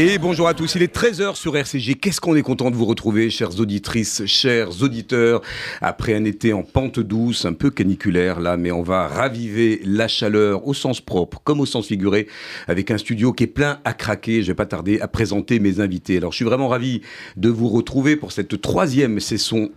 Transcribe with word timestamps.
Et 0.00 0.16
bonjour 0.18 0.46
à 0.46 0.54
tous, 0.54 0.76
il 0.76 0.84
est 0.84 0.94
13h 0.94 1.34
sur 1.34 1.56
RCG. 1.56 1.96
Qu'est-ce 1.96 2.20
qu'on 2.20 2.36
est 2.36 2.42
content 2.42 2.70
de 2.70 2.76
vous 2.76 2.84
retrouver, 2.84 3.30
chères 3.30 3.58
auditrices, 3.58 4.24
chers 4.26 4.80
auditeurs, 4.80 5.42
après 5.80 6.14
un 6.14 6.24
été 6.24 6.52
en 6.52 6.62
pente 6.62 7.00
douce, 7.00 7.44
un 7.46 7.52
peu 7.52 7.72
caniculaire 7.72 8.38
là, 8.38 8.56
mais 8.56 8.70
on 8.70 8.84
va 8.84 9.08
raviver 9.08 9.80
la 9.84 10.06
chaleur 10.06 10.68
au 10.68 10.72
sens 10.72 11.00
propre 11.00 11.40
comme 11.42 11.58
au 11.58 11.66
sens 11.66 11.88
figuré, 11.88 12.28
avec 12.68 12.92
un 12.92 12.98
studio 12.98 13.32
qui 13.32 13.42
est 13.42 13.48
plein 13.48 13.80
à 13.84 13.92
craquer. 13.92 14.40
Je 14.42 14.46
vais 14.46 14.54
pas 14.54 14.66
tarder 14.66 15.00
à 15.00 15.08
présenter 15.08 15.58
mes 15.58 15.80
invités. 15.80 16.18
Alors 16.18 16.30
je 16.30 16.36
suis 16.36 16.44
vraiment 16.44 16.68
ravi 16.68 17.00
de 17.36 17.48
vous 17.48 17.68
retrouver 17.68 18.14
pour 18.14 18.30
cette 18.30 18.60
troisième 18.60 19.18
saison, 19.18 19.68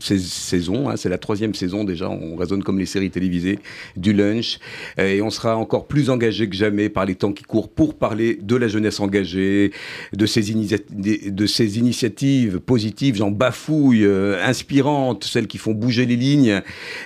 hein, 0.87 0.97
c'est 0.97 1.09
la 1.09 1.17
troisième 1.17 1.55
saison 1.55 1.83
déjà, 1.83 2.07
on 2.11 2.35
résonne 2.35 2.61
comme 2.61 2.77
les 2.77 2.85
séries 2.85 3.09
télévisées 3.09 3.57
du 3.97 4.13
lunch, 4.13 4.59
et 4.99 5.23
on 5.23 5.31
sera 5.31 5.57
encore 5.57 5.87
plus 5.87 6.11
engagé 6.11 6.47
que 6.47 6.55
jamais 6.55 6.89
par 6.89 7.07
les 7.07 7.15
temps 7.15 7.33
qui 7.33 7.43
courent 7.43 7.71
pour 7.71 7.97
parler 7.97 8.37
de 8.39 8.55
la 8.55 8.67
jeunesse 8.67 8.99
engagée, 8.99 9.71
de 10.13 10.25
ces, 10.25 10.41
de 10.51 11.45
ces 11.45 11.79
initiatives 11.79 12.59
positives, 12.59 13.15
j'en 13.15 13.31
bafouille, 13.31 14.03
euh, 14.03 14.43
inspirantes, 14.43 15.23
celles 15.23 15.47
qui 15.47 15.57
font 15.57 15.73
bouger 15.73 16.05
les 16.05 16.17
lignes. 16.17 16.61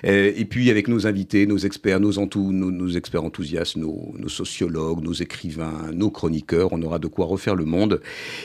Euh, 0.05 0.31
et 0.35 0.45
puis 0.45 0.69
avec 0.71 0.87
nos 0.87 1.05
invités, 1.05 1.45
nos 1.45 1.57
experts, 1.57 1.99
nos, 1.99 2.11
nos, 2.51 2.89
experts 2.89 3.23
enthousiastes, 3.23 3.77
nos, 3.77 4.13
sociologues, 4.27 5.03
nos 5.03 5.13
écrivains, 5.13 5.91
nos 5.93 6.09
chroniqueurs, 6.09 6.69
on 6.71 6.81
aura 6.81 6.99
de 6.99 7.07
quoi 7.07 7.25
refaire 7.25 7.55
le 7.55 7.65
monde. 7.65 8.01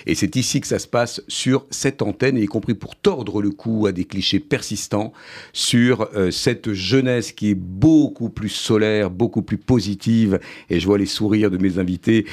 Et 0.06 0.14
c'est 0.14 0.36
ici 0.36 0.60
que 0.60 0.66
ça 0.66 0.78
se 0.78 0.86
passe 0.86 1.22
sur 1.28 1.66
cette 1.70 2.02
antenne, 2.02 2.36
y 2.36 2.46
compris 2.46 2.74
pour 2.74 2.96
tordre 2.96 3.40
le 3.40 3.50
cou 3.50 3.86
à 3.86 3.92
des 3.92 4.04
clichés 4.04 4.40
persistants 4.40 5.12
sur 5.52 6.08
euh, 6.14 6.30
cette 6.30 6.72
jeunesse 6.72 7.32
qui 7.32 7.50
est 7.50 7.54
beaucoup 7.54 8.28
plus 8.28 8.50
solaire, 8.50 9.10
beaucoup 9.10 9.42
plus 9.42 9.58
positive. 9.58 10.38
Et 10.68 10.80
je 10.80 10.86
vois 10.86 10.98
les 10.98 11.06
sourires 11.06 11.50
de 11.50 11.58
mes 11.58 11.78
invités 11.78 12.26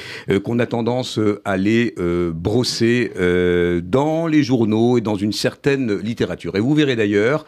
qu'on 0.44 0.58
a 0.58 0.66
tendance 0.66 1.18
à 1.44 1.56
les 1.56 1.94
brossé 2.34 3.12
euh, 3.16 3.80
dans 3.80 4.26
les 4.26 4.42
journaux 4.42 4.98
et 4.98 5.00
dans 5.00 5.16
une 5.16 5.32
certaine 5.32 5.96
littérature. 5.98 6.56
Et 6.56 6.60
vous 6.60 6.74
verrez 6.74 6.96
d'ailleurs 6.96 7.44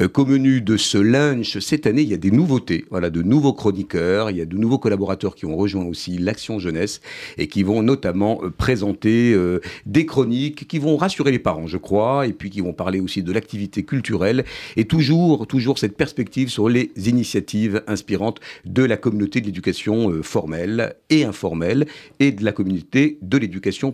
euh, 0.00 0.08
qu'au 0.08 0.24
menu 0.24 0.60
de 0.60 0.76
ce 0.76 0.98
lunch, 0.98 1.58
cette 1.58 1.86
année, 1.86 2.02
il 2.02 2.08
y 2.08 2.14
a 2.14 2.18
des 2.18 2.30
nouveautés, 2.30 2.84
voilà, 2.90 3.10
de 3.10 3.22
nouveaux 3.22 3.52
chroniqueurs, 3.52 4.30
il 4.30 4.36
y 4.36 4.40
a 4.40 4.44
de 4.44 4.56
nouveaux 4.56 4.78
collaborateurs 4.78 5.34
qui 5.34 5.46
ont 5.46 5.56
rejoint 5.56 5.84
aussi 5.84 6.18
l'Action 6.18 6.58
Jeunesse 6.58 7.00
et 7.36 7.48
qui 7.48 7.62
vont 7.62 7.82
notamment 7.82 8.40
euh, 8.42 8.50
présenter 8.50 9.36
des 9.86 10.06
chroniques 10.06 10.66
qui 10.68 10.78
vont 10.78 10.96
rassurer 10.96 11.30
les 11.30 11.38
parents, 11.38 11.66
je 11.66 11.76
crois, 11.76 12.26
et 12.26 12.32
puis 12.32 12.50
qui 12.50 12.60
vont 12.60 12.72
parler 12.72 13.00
aussi 13.00 13.22
de 13.22 13.32
l'activité 13.32 13.84
culturelle 13.84 14.44
et 14.76 14.84
toujours, 14.84 15.46
toujours 15.46 15.78
cette 15.78 15.96
perspective 15.96 16.48
sur 16.48 16.68
les 16.68 16.90
initiatives 16.96 17.82
inspirantes 17.86 18.40
de 18.64 18.82
la 18.82 18.96
communauté 18.96 19.40
de 19.40 19.46
l'éducation 19.46 20.22
formelle 20.22 20.96
et 21.10 21.24
informelle 21.24 21.86
et 22.20 22.32
de 22.32 22.44
la 22.44 22.52
communauté 22.52 23.18
de 23.22 23.38
l'éducation 23.38 23.92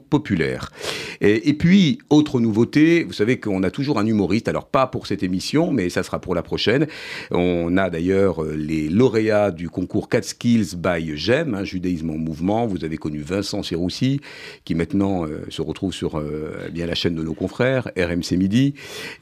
Et, 1.20 1.54
puis, 1.54 1.98
autre 2.10 2.40
nouveauté, 2.40 3.04
vous 3.04 3.12
savez 3.12 3.38
qu'on 3.38 3.62
a 3.62 3.70
toujours 3.70 3.98
un 3.98 4.06
humoriste, 4.06 4.48
alors 4.48 4.66
pas 4.66 4.86
pour 4.86 5.06
cette 5.06 5.22
émission, 5.22 5.72
mais 5.72 5.88
ça 5.88 6.02
sera 6.02 6.20
pour 6.20 6.34
la 6.34 6.42
prochaine. 6.42 6.86
On 7.30 7.76
a 7.76 7.90
d'ailleurs 7.90 8.42
euh, 8.42 8.54
les 8.56 8.88
lauréats 8.88 9.50
du 9.50 9.68
concours 9.68 10.08
4 10.08 10.24
Skills 10.24 10.76
by 10.76 11.16
GEM, 11.16 11.54
hein, 11.54 11.64
Judaïsme 11.64 12.10
en 12.10 12.18
mouvement. 12.18 12.66
Vous 12.66 12.84
avez 12.84 12.96
connu 12.96 13.20
Vincent 13.20 13.62
Serroussi, 13.62 14.20
qui 14.64 14.74
maintenant 14.74 15.26
euh, 15.26 15.44
se 15.48 15.62
retrouve 15.62 15.92
sur 15.92 16.18
euh, 16.18 16.66
eh 16.68 16.70
bien 16.70 16.86
la 16.86 16.94
chaîne 16.94 17.14
de 17.14 17.22
nos 17.22 17.34
confrères, 17.34 17.90
RMC 17.96 18.36
Midi. 18.36 18.74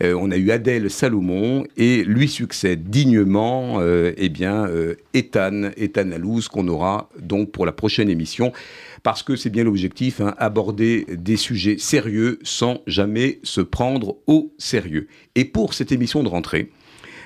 on 0.03 0.31
a 0.31 0.37
eu 0.37 0.51
Adèle 0.51 0.91
Salomon, 0.91 1.65
et 1.77 2.05
lui 2.05 2.29
succède 2.29 2.89
dignement 2.91 3.81
eh 3.83 4.29
bien, 4.29 4.69
Ethan, 5.15 5.71
Ethan 5.77 6.11
Alouz, 6.13 6.49
qu'on 6.49 6.69
aura 6.69 7.09
donc 7.21 7.51
pour 7.51 7.67
la 7.67 7.73
prochaine 7.73 8.09
émission 8.09 8.53
parce 9.03 9.23
que 9.23 9.37
c'est 9.37 9.51
bien 9.51 9.65
l'objectif, 9.65 10.21
hein, 10.21 10.35
aborder 10.39 11.07
des 11.09 11.37
sujets 11.37 11.79
sérieux 11.79 12.39
sans 12.43 12.83
jamais 12.87 13.41
se 13.43 13.61
prendre 13.61 14.17
au 14.27 14.53
sérieux. 14.59 15.09
Et 15.35 15.45
pour 15.45 15.75
cette 15.75 15.93
émission 15.93 16.23
de 16.23 16.29
rentrée, 16.29 16.71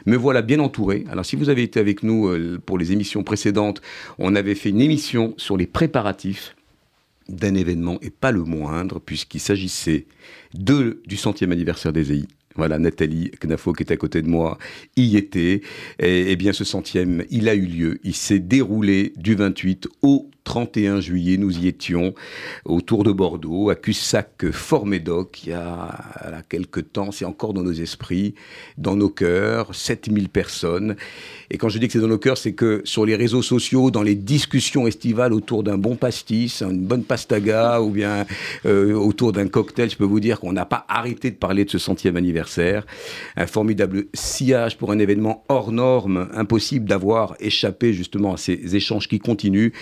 me 0.07 0.17
voilà 0.17 0.43
bien 0.43 0.61
entouré. 0.61 1.05
Alors 1.11 1.27
si 1.27 1.37
vous 1.37 1.49
avez 1.49 1.63
été 1.63 1.81
avec 1.81 2.03
nous 2.03 2.29
euh, 2.29 2.61
pour 2.65 2.79
les 2.79 2.93
émissions 2.93 3.25
précédentes, 3.25 3.83
on 4.19 4.35
avait 4.35 4.55
fait 4.55 4.71
une 4.71 4.81
émission 4.81 5.35
sur 5.37 5.57
les 5.57 5.67
préparatifs 5.67 6.55
d'un 7.29 7.57
événement, 7.57 7.99
et 8.03 8.11
pas 8.11 8.31
le 8.31 8.45
moindre, 8.45 9.01
puisqu'il 9.01 9.41
s'agissait 9.41 10.07
de, 10.55 11.03
du 11.07 11.17
centième 11.17 11.51
anniversaire 11.51 11.93
des 11.93 12.13
EI. 12.13 12.25
Voilà, 12.55 12.79
Nathalie 12.79 13.33
Knafo 13.43 13.73
qui 13.73 13.83
est 13.83 13.93
à 13.93 13.97
côté 13.97 14.23
de 14.23 14.29
moi 14.29 14.59
y 14.97 15.17
était. 15.17 15.61
Et, 15.99 16.31
et 16.31 16.37
bien 16.37 16.53
ce 16.53 16.65
centième, 16.65 17.25
il 17.31 17.49
a 17.49 17.55
eu 17.55 17.67
lieu. 17.67 17.99
Il 18.05 18.15
s'est 18.15 18.39
déroulé 18.39 19.13
du 19.17 19.35
28 19.35 19.89
au 20.03 20.31
31 20.47 21.01
juillet, 21.01 21.37
nous 21.39 21.59
y 21.59 21.67
étions 21.67 22.15
autour 22.65 23.03
de 23.03 23.11
Bordeaux, 23.11 23.69
à 23.69 23.75
Cussac-Formédoc, 23.75 25.43
il 25.43 25.51
y 25.51 25.53
a, 25.53 25.91
quelques 26.49 26.93
temps, 26.93 27.11
c'est 27.11 27.25
encore 27.25 27.53
dans 27.53 27.65
nos 27.65 27.73
esprits, 27.73 28.35
dans 28.79 28.95
nos 28.95 29.11
cœurs, 29.11 29.75
7000 29.75 30.29
personnes. 30.29 30.97
Et 31.51 31.59
quand 31.59 31.69
je 31.69 31.79
dis 31.79 31.89
que 31.89 31.93
c'est 31.93 32.01
dans 32.01 32.07
nos 32.07 32.19
cœurs, 32.19 32.39
c'est 32.39 32.53
que 32.53 32.81
sur 32.85 33.05
les 33.05 33.17
réseaux 33.17 33.43
sociaux, 33.43 33.91
dans 33.91 34.05
les 34.05 34.15
discussions 34.15 34.87
estivales 34.87 35.33
autour 35.33 35.65
d'un 35.65 35.79
bon 35.79 35.97
pastis, 35.97 36.63
une 36.63 36.87
bonne 36.87 37.03
pastaga, 37.03 37.81
ou 37.81 37.91
bien 37.91 38.25
euh, 38.67 38.95
autour 38.95 39.33
d'un 39.33 39.49
cocktail, 39.49 39.91
je 39.91 39.97
peux 39.97 40.05
vous 40.05 40.21
dire 40.21 40.39
qu'on 40.39 40.53
n'a 40.53 40.65
pas 40.65 40.87
arrêté 40.89 41.33
de 41.33 41.37
parler 41.37 41.65
de 41.65 41.71
ce 41.71 41.79
centième 41.79 42.17
anniversaire. 42.17 42.87
Un 43.37 43.49
formidable 43.49 44.07
sillage 44.15 44.79
pour 44.79 44.93
un 44.93 45.01
événement 45.01 45.45
hors 45.49 45.73
norme, 45.73 46.29
impossible 46.35 46.89
d'avoir 46.89 47.35
échappé 47.41 47.93
justement 47.93 48.35
à 48.35 48.37
ces 48.37 48.77
échanges 48.77 49.09
qui 49.09 49.19
continuent. 49.19 49.73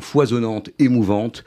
Foisonnante, 0.00 0.70
émouvante, 0.78 1.44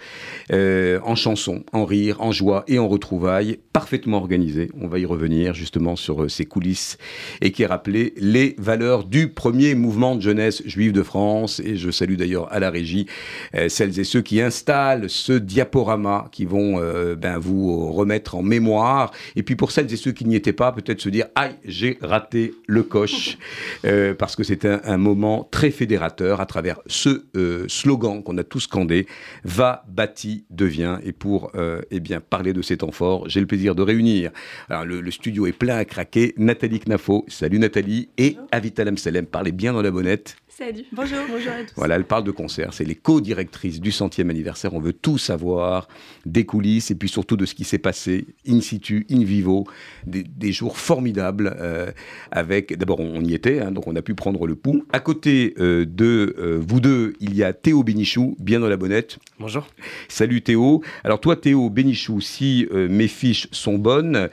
euh, 0.52 1.00
en 1.04 1.16
chansons, 1.16 1.64
en 1.74 1.86
rire, 1.86 2.22
en 2.22 2.32
joie 2.32 2.64
et 2.68 2.80
en 2.80 2.88
retrouvailles, 2.88 3.60
parfaitement 3.74 4.18
organisée. 4.18 4.70
On 4.80 4.88
va 4.88 5.00
y 5.00 5.06
revenir 5.06 5.54
justement 5.54 5.96
sur 5.96 6.24
euh, 6.24 6.30
ces 6.30 6.46
coulisses 6.46 6.98
et 7.42 7.52
qui 7.52 7.66
rappelé 7.66 8.14
les 8.18 8.56
valeurs 8.58 9.04
du 9.04 9.30
premier 9.30 9.76
mouvement 9.76 10.16
de 10.16 10.22
jeunesse 10.22 10.62
juive 10.66 10.92
de 10.92 11.04
France. 11.04 11.60
Et 11.60 11.76
je 11.78 11.92
salue 11.92 12.16
d'ailleurs 12.16 12.52
à 12.52 12.60
la 12.60 12.70
régie 12.70 13.08
euh, 13.56 13.70
celles 13.70 14.00
et 14.00 14.04
ceux 14.04 14.22
qui 14.22 14.42
installent 14.42 15.10
ce 15.10 15.34
diaporama 15.34 16.28
qui 16.32 16.46
vont 16.46 16.76
ben, 17.16 17.38
vous 17.38 17.92
remettre 17.92 18.36
en 18.36 18.44
mémoire. 18.44 19.12
Et 19.36 19.44
puis 19.44 19.56
pour 19.56 19.72
celles 19.72 19.92
et 19.92 19.98
ceux 19.98 20.12
qui 20.12 20.26
n'y 20.26 20.36
étaient 20.36 20.54
pas, 20.54 20.72
peut-être 20.72 21.02
se 21.02 21.10
dire 21.10 21.26
aïe, 21.36 21.56
j'ai 21.66 21.98
raté 22.02 22.54
le 22.68 22.84
coche 22.84 23.38
parce 24.18 24.36
que 24.36 24.44
c'est 24.44 24.66
un, 24.66 24.98
moment 24.98 25.48
très 25.52 25.72
fédérateur 25.72 26.42
à 26.42 26.46
travers 26.46 26.80
ce 26.88 27.26
slogan 27.68 28.05
qu'on 28.06 28.38
a 28.38 28.44
tous 28.44 28.62
scandé, 28.62 29.08
va, 29.44 29.84
bâti, 29.88 30.46
devient. 30.50 31.00
Et 31.04 31.12
pour 31.12 31.52
euh, 31.56 31.82
eh 31.92 32.00
bien, 32.00 32.22
parler 32.22 32.54
de 32.54 32.62
ces 32.62 32.78
temps 32.78 32.92
forts, 32.92 33.28
j'ai 33.28 33.40
le 33.40 33.48
plaisir 33.48 33.76
de 33.76 33.82
réunir. 33.82 34.32
Alors, 34.70 34.86
le, 34.86 35.12
studio 35.12 35.48
est 35.48 35.54
plein 35.54 35.78
à 35.78 35.86
craquer. 35.86 36.34
Nathalie 36.38 36.80
Knafo, 36.80 37.26
salut 37.28 37.60
Nathalie, 37.60 38.10
et 38.18 38.38
Avital 38.52 38.88
Amselem, 38.90 39.26
parlez 39.26 39.52
bien 39.52 39.74
dans 39.74 39.82
la 39.82 39.92
bonnette. 39.92 40.38
Salut. 40.58 40.86
Bonjour. 40.94 41.18
Bonjour 41.30 41.52
à 41.52 41.64
tous. 41.64 41.74
Voilà, 41.76 41.98
elle 41.98 42.06
parle 42.06 42.24
de 42.24 42.32
concert. 42.32 42.74
C'est 42.74 42.86
les 42.86 42.96
co-directrices 42.96 43.82
du 43.82 43.92
centième 43.92 44.30
anniversaire. 44.30 44.74
On 44.74 44.80
veut 44.80 44.94
tout 44.94 45.18
savoir 45.18 45.90
des 46.26 46.46
coulisses 46.46 46.92
et 46.92 46.96
puis 46.96 47.10
surtout 47.10 47.36
de 47.36 47.46
ce 47.46 47.54
qui 47.54 47.66
s'est 47.66 47.78
passé 47.78 48.26
in 48.48 48.62
situ, 48.62 49.06
in 49.12 49.26
vivo, 49.26 49.66
des, 50.08 50.54
jours 50.54 50.78
formidables 50.78 51.58
euh, 51.60 51.92
avec. 52.32 52.78
D'abord, 52.78 53.02
on, 53.02 53.22
y 53.26 53.34
était, 53.34 53.60
hein, 53.60 53.74
donc 53.74 53.86
on 53.88 53.98
a 53.98 54.02
pu 54.02 54.16
prendre 54.16 54.48
le 54.48 54.56
pouls. 54.56 54.86
À 54.94 55.02
côté 55.02 55.56
euh, 55.60 55.84
de 55.86 56.34
euh, 56.38 56.58
vous 56.66 56.80
deux, 56.80 57.16
il 57.20 57.36
y 57.36 57.44
a 57.44 57.52
Théo 57.52 57.84
Bénichou, 57.84 58.38
bien 58.40 58.62
dans 58.62 58.70
la 58.70 58.78
bonnette. 58.78 59.18
Bonjour. 59.42 59.68
Salut 60.08 60.42
Théo. 60.42 60.82
Alors 61.04 61.20
toi, 61.20 61.36
Théo 61.36 61.70
Bénichou, 61.70 62.22
si 62.22 62.66
mes 62.72 63.10
fiches 63.10 63.50
sont 63.52 63.78
bonnes, 63.78 64.30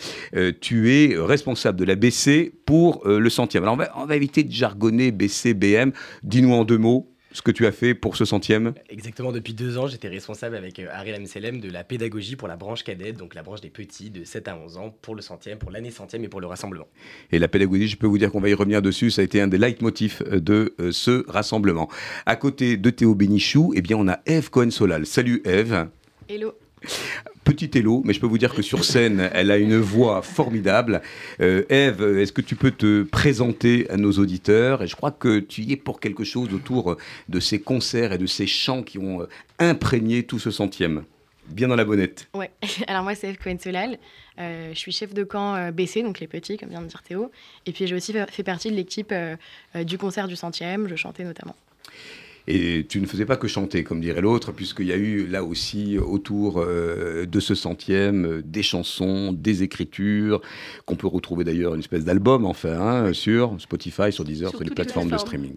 tu 0.61 0.93
es 0.93 1.17
responsable 1.19 1.81
de 1.81 1.85
la 1.85 1.97
BC 1.97 2.53
pour 2.65 3.03
le 3.09 3.29
centième. 3.29 3.65
Alors 3.65 3.75
on 3.75 3.79
va, 3.79 3.93
on 3.97 4.07
va 4.07 4.15
éviter 4.15 4.45
de 4.45 4.53
jargonner 4.53 5.11
BC, 5.11 5.55
BM. 5.55 5.91
Dis-nous 6.23 6.53
en 6.53 6.65
deux 6.65 6.79
mots 6.79 7.13
ce 7.33 7.43
que 7.43 7.51
tu 7.51 7.67
as 7.67 7.73
fait 7.73 7.95
pour 7.95 8.17
ce 8.17 8.25
centième 8.25 8.75
Exactement, 8.91 9.33
depuis 9.33 9.55
deux 9.55 9.79
ans, 9.79 9.87
j'étais 9.87 10.09
responsable 10.09 10.57
avec 10.57 10.79
euh, 10.79 10.89
Ariel 10.93 11.17
Amselem 11.17 11.61
de 11.61 11.71
la 11.71 11.85
pédagogie 11.85 12.37
pour 12.37 12.49
la 12.49 12.57
branche 12.57 12.85
cadette, 12.85 13.17
donc 13.17 13.35
la 13.35 13.43
branche 13.43 13.61
des 13.61 13.71
petits 13.71 14.11
de 14.11 14.25
7 14.25 14.49
à 14.49 14.57
11 14.57 14.77
ans, 14.77 14.95
pour 15.03 15.15
le 15.15 15.23
centième, 15.23 15.59
pour 15.59 15.71
l'année 15.71 15.91
centième 15.91 16.25
et 16.25 16.29
pour 16.29 16.41
le 16.41 16.47
rassemblement. 16.47 16.87
Et 17.31 17.39
la 17.39 17.49
pédagogie, 17.49 17.89
je 17.89 17.97
peux 17.97 18.07
vous 18.07 18.19
dire 18.19 18.31
qu'on 18.31 18.41
va 18.41 18.51
y 18.51 18.55
revenir 18.55 18.83
dessus, 18.83 19.11
ça 19.11 19.23
a 19.23 19.25
été 19.25 19.41
un 19.41 19.49
des 19.49 19.59
leitmotifs 19.59 20.23
euh, 20.27 20.41
de 20.41 20.75
euh, 20.79 20.93
ce 20.93 21.25
rassemblement. 21.29 21.89
À 22.27 22.37
côté 22.37 22.77
de 22.77 22.91
Théo 22.91 23.15
Bénichou, 23.15 23.73
eh 23.75 23.83
bien, 23.83 23.97
on 23.97 24.09
a 24.09 24.21
Eve 24.27 24.51
Cohen-Solal. 24.51 25.07
Salut 25.07 25.43
Eve. 25.45 25.89
Hello. 26.29 26.55
Petit 27.45 27.71
Hello, 27.75 28.03
mais 28.05 28.13
je 28.13 28.21
peux 28.21 28.27
vous 28.27 28.39
dire 28.39 28.55
que 28.55 28.63
sur 28.63 28.85
scène, 28.85 29.29
elle 29.33 29.51
a 29.51 29.59
une 29.59 29.77
voix 29.77 30.23
formidable. 30.23 31.03
Euh, 31.41 31.65
Eve, 31.71 32.19
est-ce 32.19 32.33
que 32.33 32.41
tu 32.41 32.55
peux 32.55 32.71
te 32.71 33.03
présenter 33.03 33.91
à 33.91 33.97
nos 33.97 34.13
auditeurs? 34.13 34.83
Et 34.83 34.87
je 34.87 34.95
crois 34.95 35.11
que 35.11 35.41
tu 35.41 35.63
y 35.63 35.73
es 35.73 35.77
pour 35.77 35.99
quelque 35.99 36.23
chose 36.23 36.55
autour 36.55 36.97
de 37.29 37.41
ces 37.41 37.61
concerts 37.61 38.13
et 38.13 38.19
de 38.19 38.27
ces 38.27 38.47
chants 38.47 38.85
qui 38.85 38.99
ont 38.99 39.23
euh, 39.23 39.29
imprégné 39.59 40.23
tout 40.23 40.39
ce 40.39 40.53
centième. 40.53 41.03
Bien 41.49 41.67
dans 41.67 41.75
la 41.75 41.85
bonnette. 41.85 42.29
Ouais, 42.33 42.53
alors 42.87 43.03
moi 43.03 43.17
c'est 43.17 43.29
Eve 43.29 43.39
Cohen-Solal. 43.43 43.99
Euh, 44.39 44.71
je 44.73 44.79
suis 44.79 44.93
chef 44.93 45.13
de 45.13 45.25
camp 45.25 45.73
BC, 45.73 46.05
donc 46.05 46.21
les 46.21 46.29
petits, 46.29 46.57
comme 46.57 46.69
vient 46.69 46.81
de 46.81 46.87
dire 46.87 47.03
Théo. 47.03 47.33
Et 47.67 47.73
puis 47.73 47.89
j'ai 47.89 47.97
aussi 47.97 48.15
fait 48.31 48.45
partie 48.45 48.71
de 48.71 48.77
l'équipe 48.77 49.13
du 49.75 49.99
concert 49.99 50.29
du 50.29 50.37
centième, 50.37 50.87
je 50.87 50.95
chantais 50.95 51.25
notamment. 51.25 51.57
Et 52.49 52.87
tu 52.89 53.01
ne 53.01 53.07
faisais 53.07 53.25
pas 53.25 53.37
que 53.37 53.47
chanter, 53.47 53.85
comme 53.85 54.01
dirait 54.01 54.21
l'autre, 54.21 54.53
puisqu'il 54.53 54.87
y 54.87 54.93
a 54.93 54.97
eu 54.97 55.27
là 55.27 55.45
aussi 55.45 55.99
autour 55.99 56.59
euh, 56.59 57.25
de 57.25 57.41
ce 57.41 57.55
centième 57.55 58.27
euh, 58.27 58.43
des 58.45 58.63
chansons, 58.63 59.33
des 59.33 59.63
écritures, 59.63 60.41
qu'on 60.85 60.97
peut 60.97 61.07
retrouver 61.07 61.45
d'ailleurs 61.45 61.75
une 61.75 61.81
espèce 61.81 62.05
d'album 62.05 62.45
enfin 62.45 62.81
hein, 62.81 63.13
sur 63.13 63.55
Spotify, 63.61 64.11
sur 64.11 64.25
Deezer, 64.25 64.51
sur, 64.51 64.63
les 64.63 64.71
plateformes 64.71 65.11
de 65.11 65.19
streaming. 65.19 65.55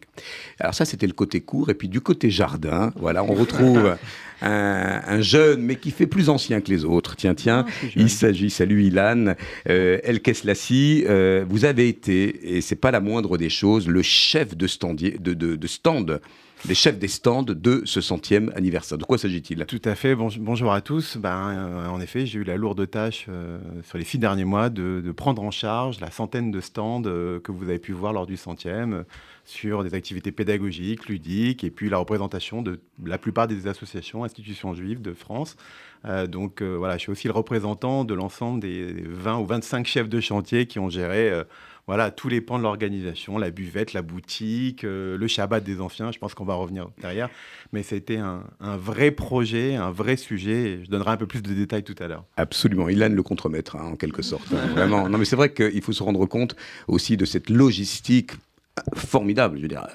Alors 0.60 0.74
ça 0.76 0.86
c'était 0.86 1.08
le 1.08 1.14
côté 1.14 1.42
court, 1.42 1.70
et 1.70 1.74
puis 1.74 1.90
du 1.90 2.02
côté 2.02 2.30
jardin, 2.30 2.92
voilà, 2.98 3.24
on 3.24 3.34
retrouve 3.34 3.96
un, 4.42 5.22
jeune 5.22 5.62
mais 5.62 5.76
qui 5.76 5.92
fait 5.92 6.08
plus 6.08 6.30
ancien 6.30 6.62
que 6.62 6.70
les 6.70 6.86
autres. 6.86 7.16
Tiens, 7.16 7.34
tiens, 7.34 7.66
ah, 7.68 7.88
il 7.96 8.10
s'agit, 8.10 8.50
salut 8.50 8.84
Ilan, 8.84 9.36
euh, 9.70 10.00
El 10.04 10.22
Keslassi, 10.22 11.04
euh, 11.08 11.46
vous 11.48 11.66
avez 11.66 11.88
été, 11.88 12.58
et 12.58 12.62
c'est 12.62 12.76
pas 12.76 12.92
la 12.92 13.00
moindre 13.00 13.38
des 13.38 13.50
choses, 13.50 13.88
le 13.88 14.02
chef 14.02 14.56
de, 14.56 14.68
standier, 14.68 15.18
de, 15.20 15.34
de, 15.34 15.56
de 15.56 15.68
stand 15.68 16.22
les 16.68 16.76
chefs 16.76 16.98
des 16.98 17.08
stands 17.08 17.44
de 17.44 17.84
ce 17.86 18.02
centième 18.02 18.52
anniversaire. 18.56 18.98
De 18.98 19.04
quoi 19.04 19.18
s'agit-il? 19.18 19.66
Tout 19.66 19.82
à 19.86 19.94
fait. 19.94 20.16
bonjour 20.16 20.74
à 20.74 20.82
tous. 20.82 21.18
Ben, 21.18 21.50
euh, 21.50 21.88
en 21.88 22.02
effet, 22.02 22.26
j'ai 22.26 22.40
eu 22.40 22.44
la 22.44 22.58
lourde 22.58 22.90
tâche 22.90 23.28
euh, 23.30 23.60
sur 23.84 23.98
les 23.98 24.04
six 24.04 24.18
derniers 24.18 24.46
mois 24.46 24.70
de, 24.70 25.14
prendre 25.16 25.44
en 25.44 25.52
charge 25.52 26.00
la 26.00 26.10
centaine 26.10 26.52
de 26.52 26.60
stands 26.62 27.04
euh, 27.06 27.40
que 27.40 27.52
vous 27.52 27.70
avez 27.70 27.80
pu 27.80 27.92
voir 27.92 28.14
lors 28.14 28.26
du 28.26 28.38
centième 28.38 29.06
sur 29.44 29.84
des 29.84 29.94
activités 29.94 30.32
pédagogiques, 30.32 31.08
ludiques, 31.08 31.64
et 31.64 31.70
puis 31.70 31.90
la 31.90 31.98
représentation 31.98 32.64
de 32.64 32.80
la 33.06 33.20
plupart 33.20 33.48
des 33.48 33.68
associations, 33.68 34.24
institutions 34.24 34.74
juives 34.74 35.04
de 35.04 35.14
France. 35.14 35.56
donc 36.28 36.64
voilà, 36.64 36.96
je 36.98 37.02
suis 37.02 37.12
aussi 37.12 37.28
le 37.28 37.34
représentant 37.34 38.06
de 38.06 38.16
l'ensemble 38.16 38.60
des 38.60 39.04
20 39.08 39.38
ou 39.38 39.46
25 39.46 39.86
chefs 39.86 40.10
de 40.10 40.20
chantier 40.20 40.66
qui 40.66 40.80
ont 40.80 40.90
géré 40.90 41.44
voilà, 41.88 42.10
tous 42.10 42.30
les 42.30 42.42
pans 42.42 42.58
de 42.58 42.64
l'organisation, 42.64 43.38
la 43.38 43.52
buvette, 43.52 43.94
la 43.94 44.02
boutique, 44.02 44.84
euh, 44.84 45.18
le 45.18 45.28
Shabbat 45.28 45.64
des 45.64 45.82
anciens, 45.82 46.12
je 46.12 46.18
pense 46.18 46.34
qu'on 46.34 46.46
va 46.46 46.56
revenir 46.56 46.90
derrière. 47.00 47.30
Mais 47.74 47.84
c'était 47.84 48.18
un, 48.18 48.44
vrai 48.60 49.12
projet, 49.12 49.76
un 49.76 49.92
vrai 49.92 50.16
sujet. 50.18 50.80
je 50.84 50.90
donnerai 50.90 51.12
un 51.12 51.18
peu 51.18 51.28
plus 51.28 51.44
de 51.44 51.54
détails 51.54 51.84
tout 51.84 51.96
à 52.00 52.08
l'heure. 52.08 52.26
Absolument. 52.38 52.90
Ilan 52.90 53.10
le 53.10 53.24
contremaître, 53.24 53.76
hein, 53.76 53.92
en 53.92 53.96
quelque 53.96 54.24
sorte. 54.24 54.52
Hein, 54.52 54.68
vraiment. 54.74 55.08
Non, 55.10 55.18
mais 55.20 55.26
c'est 55.26 55.36
vrai 55.36 55.54
qu'il 55.54 55.82
faut 55.82 55.94
se 55.94 56.02
rendre 56.02 56.26
compte 56.26 56.56
aussi 56.88 57.18
de 57.18 57.26
cette 57.26 57.50
logistique 57.50 58.32
formidable. 58.96 59.58
Je 59.58 59.62
veux 59.62 59.68
dire, 59.68 59.86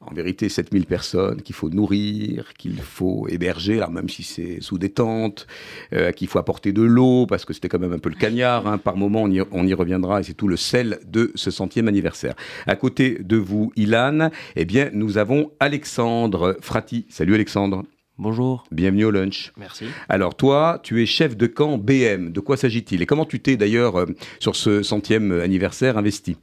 en 0.00 0.14
vérité 0.14 0.48
7000 0.48 0.86
personnes 0.86 1.42
qu'il 1.42 1.54
faut 1.54 1.68
nourrir, 1.68 2.54
qu'il 2.54 2.80
faut 2.80 3.28
héberger, 3.28 3.76
alors 3.76 3.90
même 3.90 4.08
si 4.08 4.22
c'est 4.22 4.60
sous 4.62 4.78
des 4.78 4.88
tentes, 4.88 5.46
euh, 5.92 6.10
qu'il 6.12 6.26
faut 6.26 6.38
apporter 6.38 6.72
de 6.72 6.82
l'eau, 6.82 7.26
parce 7.26 7.44
que 7.44 7.52
c'était 7.52 7.68
quand 7.68 7.78
même 7.78 7.92
un 7.92 7.98
peu 7.98 8.08
le 8.08 8.14
cagnard, 8.14 8.66
hein. 8.66 8.78
par 8.78 8.96
moment 8.96 9.22
on 9.22 9.30
y, 9.30 9.42
on 9.50 9.66
y, 9.66 9.74
reviendra, 9.74 10.20
et 10.20 10.22
c'est 10.22 10.34
tout 10.34 10.48
le 10.48 10.56
sel 10.56 11.00
de 11.06 11.32
ce 11.34 11.50
centième 11.50 11.86
anniversaire. 11.86 12.34
À 12.66 12.76
côté 12.76 13.18
de 13.20 13.36
vous, 13.36 13.72
Ilan, 13.76 14.30
eh 14.56 14.64
bien, 14.64 14.88
nous 14.94 15.18
avons 15.18 15.52
Alexandre 15.60 16.56
Frati. 16.62 17.04
Salut 17.10 17.34
Alexandre. 17.34 17.84
Bonjour. 18.16 18.64
Bienvenue 18.70 19.04
au 19.04 19.10
lunch. 19.10 19.52
Merci. 19.58 19.86
Alors 20.08 20.34
toi, 20.34 20.80
tu 20.82 21.02
es 21.02 21.06
chef 21.06 21.36
de 21.36 21.46
camp 21.46 21.78
BM. 21.78 22.32
De 22.32 22.40
quoi 22.40 22.56
s'agit-il? 22.56 23.02
Et 23.02 23.06
comment 23.06 23.24
tu 23.24 23.40
t'es 23.40 23.56
d'ailleurs 23.56 23.96
euh, 23.96 24.06
sur 24.38 24.56
ce 24.56 24.82
centième 24.82 25.32
anniversaire 25.32 25.98
investi? 25.98 26.36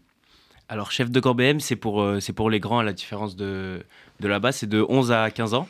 Alors, 0.70 0.92
chef 0.92 1.10
de 1.10 1.20
camp 1.20 1.34
BM, 1.34 1.60
c'est 1.60 1.78
pour, 1.78 2.02
euh, 2.02 2.20
c'est 2.20 2.34
pour 2.34 2.50
les 2.50 2.60
grands, 2.60 2.80
à 2.80 2.84
la 2.84 2.94
différence 2.94 3.36
de, 3.38 3.84
de 4.20 4.28
là-bas, 4.28 4.52
c'est 4.52 4.68
de 4.68 4.86
11 4.88 5.12
à 5.14 5.32
15 5.32 5.54
ans. 5.54 5.68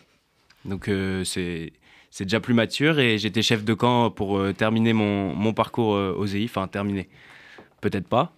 Donc, 0.66 0.90
euh, 0.90 1.24
c'est, 1.24 1.74
c'est 2.10 2.26
déjà 2.26 2.40
plus 2.40 2.56
mature 2.56 3.00
et 3.00 3.20
j'étais 3.20 3.44
chef 3.44 3.64
de 3.64 3.74
camp 3.76 4.10
pour 4.10 4.40
euh, 4.40 4.54
terminer 4.54 4.94
mon, 4.94 5.36
mon 5.36 5.54
parcours 5.54 5.90
aux 5.90 6.26
EI. 6.26 6.46
Enfin, 6.46 6.68
terminer, 6.68 7.10
peut-être 7.80 8.08
pas. 8.08 8.34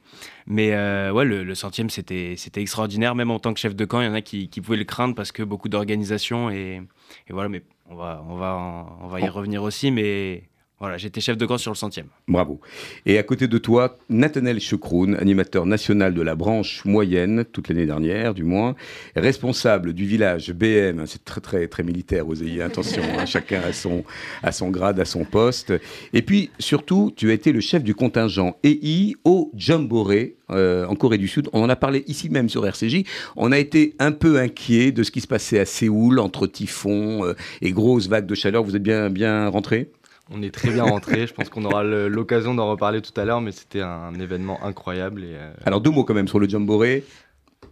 Mais 0.47 0.71
ouais, 1.11 1.23
le, 1.23 1.55
centième, 1.55 1.89
c'était, 1.89 2.35
c'était 2.37 2.61
extraordinaire. 2.61 3.15
Même 3.15 3.31
en 3.31 3.39
tant 3.39 3.53
que 3.53 3.59
chef 3.59 3.75
de 3.75 3.85
camp, 3.85 4.01
il 4.01 4.07
y 4.07 4.09
en 4.09 4.13
a 4.13 4.21
qui, 4.21 4.49
qui 4.49 4.59
pouvaient 4.59 4.77
le 4.77 4.83
craindre 4.83 5.15
parce 5.15 5.31
que 5.31 5.43
beaucoup 5.43 5.69
d'organisation 5.69 6.49
et, 6.49 6.81
et, 7.27 7.33
voilà. 7.33 7.47
Mais 7.47 7.61
on 7.89 7.95
va, 7.95 8.23
on 8.27 8.35
va, 8.35 8.85
on 9.01 9.07
va 9.07 9.21
y 9.21 9.29
revenir 9.29 9.63
aussi. 9.63 9.91
Mais 9.91 10.43
voilà, 10.79 10.97
j'étais 10.97 11.19
chef 11.19 11.37
de 11.37 11.45
camp 11.45 11.57
sur 11.57 11.71
le 11.71 11.77
centième. 11.77 12.07
Bravo. 12.27 12.61
Et 13.05 13.17
à 13.17 13.23
côté 13.23 13.47
de 13.49 13.57
toi, 13.57 13.97
Nathanel 14.09 14.61
Chekroun, 14.61 15.15
animateur 15.15 15.65
national 15.65 16.13
de 16.13 16.21
la 16.21 16.35
branche 16.35 16.85
moyenne, 16.85 17.43
toute 17.43 17.67
l'année 17.67 17.85
dernière 17.85 18.33
du 18.33 18.45
moins, 18.45 18.75
responsable 19.15 19.91
du 19.91 20.05
village 20.05 20.53
BM, 20.53 21.05
c'est 21.05 21.25
très 21.25 21.41
très 21.41 21.67
très 21.67 21.83
militaire, 21.83 22.25
vous 22.25 22.41
ayez 22.43 22.61
attention, 22.61 23.03
hein, 23.17 23.25
chacun 23.27 23.61
a 23.61 23.73
son, 23.73 24.05
à 24.41 24.53
son 24.53 24.69
grade, 24.69 25.01
à 25.01 25.05
son 25.05 25.25
poste. 25.25 25.73
Et 26.13 26.21
puis 26.21 26.49
surtout, 26.59 27.11
tu 27.15 27.29
as 27.29 27.33
été 27.33 27.51
le 27.51 27.59
chef 27.59 27.83
du 27.83 27.93
contingent 27.93 28.55
EI 28.63 29.15
au 29.25 29.51
Jamboree 29.55 30.35
euh, 30.51 30.85
en 30.85 30.95
Corée 30.95 31.17
du 31.17 31.27
Sud. 31.27 31.49
On 31.53 31.61
en 31.61 31.69
a 31.69 31.75
parlé 31.75 32.03
ici 32.07 32.29
même 32.29 32.47
sur 32.47 32.65
RCJ. 32.65 33.03
On 33.35 33.51
a 33.51 33.59
été 33.59 33.95
un 33.99 34.11
peu 34.11 34.39
inquiet 34.39 34.91
de 34.91 35.03
ce 35.03 35.11
qui 35.11 35.21
se 35.21 35.27
passait 35.27 35.59
à 35.59 35.65
Séoul 35.65 36.19
entre 36.19 36.47
typhons 36.47 37.25
euh, 37.25 37.33
et 37.61 37.71
grosses 37.71 38.07
vagues 38.07 38.25
de 38.25 38.35
chaleur. 38.35 38.63
Vous 38.63 38.75
êtes 38.75 38.83
bien, 38.83 39.09
bien 39.09 39.49
rentré? 39.49 39.91
On 40.31 40.41
est 40.41 40.53
très 40.53 40.71
bien 40.71 40.83
rentré. 40.83 41.27
Je 41.27 41.33
pense 41.33 41.49
qu'on 41.49 41.65
aura 41.65 41.83
l'occasion 41.83 42.53
d'en 42.53 42.69
reparler 42.69 43.01
tout 43.01 43.19
à 43.19 43.25
l'heure, 43.25 43.41
mais 43.41 43.51
c'était 43.51 43.81
un 43.81 44.13
événement 44.15 44.63
incroyable. 44.63 45.23
Et, 45.23 45.33
euh, 45.33 45.51
Alors 45.65 45.81
deux 45.81 45.91
mots 45.91 46.03
quand 46.03 46.13
même 46.13 46.27
sur 46.27 46.39
le 46.39 46.47
Jamboree. 46.47 47.03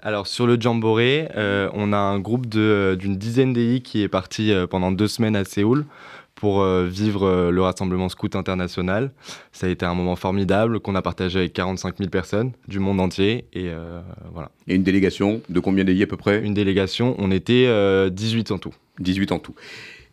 Alors 0.01 0.27
sur 0.27 0.47
le 0.47 0.59
Jamboree, 0.59 1.27
euh, 1.35 1.69
on 1.73 1.93
a 1.93 1.97
un 1.97 2.19
groupe 2.19 2.47
d'une 2.47 3.17
dizaine 3.17 3.53
d'EI 3.53 3.81
qui 3.81 4.01
est 4.03 4.07
parti 4.07 4.51
euh, 4.51 4.67
pendant 4.67 4.91
deux 4.91 5.07
semaines 5.07 5.35
à 5.35 5.43
Séoul 5.43 5.85
pour 6.35 6.63
vivre 6.63 7.49
le 7.49 7.61
rassemblement 7.63 8.09
scout 8.09 8.35
international. 8.35 9.09
Ça 9.51 9.65
a 9.65 9.71
été 9.71 9.87
un 9.87 9.95
moment 9.95 10.15
formidable 10.15 10.79
qu'on 10.79 10.93
a 10.93 11.01
partagé 11.01 11.39
avec 11.39 11.53
45 11.53 11.97
000 11.97 12.11
personnes 12.11 12.51
du 12.67 12.77
monde 12.77 12.99
entier. 12.99 13.45
Et 13.53 13.71
voilà. 14.31 14.51
Et 14.67 14.75
une 14.75 14.83
délégation 14.83 15.41
de 15.49 15.59
combien 15.59 15.83
d'EI 15.83 16.03
à 16.03 16.05
peu 16.05 16.15
près? 16.15 16.39
Une 16.43 16.53
délégation, 16.53 17.15
on 17.17 17.31
était 17.31 17.65
18 18.11 18.51
en 18.51 18.59
tout. 18.59 18.75
18 18.99 19.31
en 19.31 19.39
tout. 19.39 19.55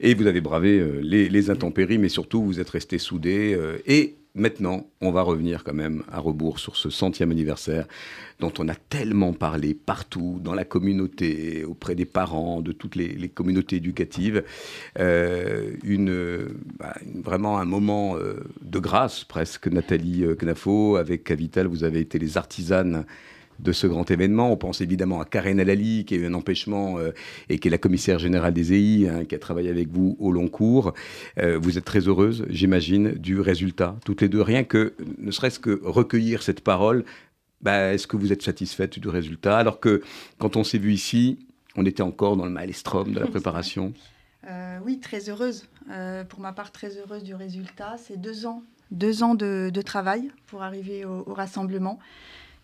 Et 0.00 0.14
vous 0.14 0.26
avez 0.26 0.40
bravé 0.40 0.78
euh, 0.78 1.00
les, 1.02 1.50
intempéries, 1.50 1.98
mais 1.98 2.08
surtout 2.08 2.42
vous 2.42 2.60
êtes 2.60 2.70
restés 2.70 2.98
soudés. 2.98 3.54
Euh, 3.54 3.78
et 3.86 4.16
maintenant, 4.34 4.86
on 5.00 5.12
va 5.12 5.22
revenir 5.22 5.62
quand 5.64 5.74
même 5.74 6.02
à 6.10 6.18
rebours 6.18 6.58
sur 6.58 6.76
ce 6.76 6.90
centième 6.90 7.30
anniversaire 7.30 7.86
dont 8.40 8.52
on 8.58 8.68
a 8.68 8.74
tellement 8.74 9.32
parlé 9.32 9.74
partout, 9.74 10.40
dans 10.42 10.54
la 10.54 10.64
communauté, 10.64 11.64
auprès 11.64 11.94
des 11.94 12.04
parents, 12.04 12.60
de 12.60 12.72
toutes 12.72 12.96
les, 12.96 13.28
communautés 13.28 13.76
éducatives. 13.76 14.42
Euh, 14.98 15.70
bah, 16.78 16.94
vraiment 17.22 17.58
un 17.58 17.64
moment 17.64 18.16
de 18.16 18.78
grâce 18.80 19.22
presque, 19.22 19.68
Nathalie 19.68 20.24
Knafo. 20.36 20.96
Avec 20.96 21.22
Cavital, 21.24 21.68
vous 21.68 21.84
avez 21.84 22.00
été 22.00 22.18
les 22.18 22.36
artisanes 22.36 23.04
de 23.58 23.72
ce 23.72 23.86
grand 23.86 24.10
événement. 24.10 24.50
On 24.50 24.56
pense 24.56 24.80
évidemment 24.80 25.20
à 25.20 25.24
Karen 25.24 25.60
Alali, 25.60 26.04
qui 26.04 26.14
a 26.14 26.18
eu 26.18 26.26
un 26.26 26.34
empêchement 26.34 26.98
euh, 26.98 27.12
et 27.48 27.58
qui 27.58 27.68
est 27.68 27.70
la 27.70 27.78
commissaire 27.78 28.18
générale 28.18 28.52
des 28.52 28.72
EI, 28.72 29.08
hein, 29.08 29.24
qui 29.24 29.34
a 29.34 29.38
travaillé 29.38 29.70
avec 29.70 29.88
vous 29.88 30.16
au 30.18 30.32
long 30.32 30.48
cours. 30.48 30.94
Euh, 31.38 31.58
vous 31.58 31.78
êtes 31.78 31.84
très 31.84 32.00
heureuse, 32.00 32.44
j'imagine, 32.48 33.12
du 33.12 33.40
résultat, 33.40 33.96
toutes 34.04 34.22
les 34.22 34.28
deux. 34.28 34.42
Rien 34.42 34.64
que, 34.64 34.94
ne 35.18 35.30
serait-ce 35.30 35.58
que 35.58 35.80
recueillir 35.82 36.42
cette 36.42 36.60
parole, 36.60 37.04
bah, 37.60 37.92
est-ce 37.94 38.06
que 38.06 38.16
vous 38.16 38.32
êtes 38.32 38.42
satisfaite 38.42 38.98
du 38.98 39.08
résultat? 39.08 39.56
Alors 39.56 39.80
que, 39.80 40.02
quand 40.38 40.56
on 40.56 40.64
s'est 40.64 40.78
vu 40.78 40.92
ici, 40.92 41.38
on 41.76 41.86
était 41.86 42.02
encore 42.02 42.36
dans 42.36 42.44
le 42.44 42.50
maelstrom 42.50 43.12
de 43.12 43.20
la 43.20 43.26
préparation. 43.28 43.92
Euh, 44.48 44.78
oui, 44.84 45.00
très 45.00 45.30
heureuse. 45.30 45.66
pour 46.28 46.40
ma 46.40 46.52
part, 46.52 46.70
très 46.72 46.98
heureuse 46.98 47.22
du 47.22 47.34
résultat. 47.34 47.96
C'est 47.96 48.20
deux 48.20 48.44
ans, 48.44 48.62
deux 48.90 49.22
ans 49.22 49.34
de, 49.34 49.70
travail 49.82 50.30
pour 50.46 50.62
arriver 50.62 51.06
au 51.06 51.32
rassemblement. 51.32 51.98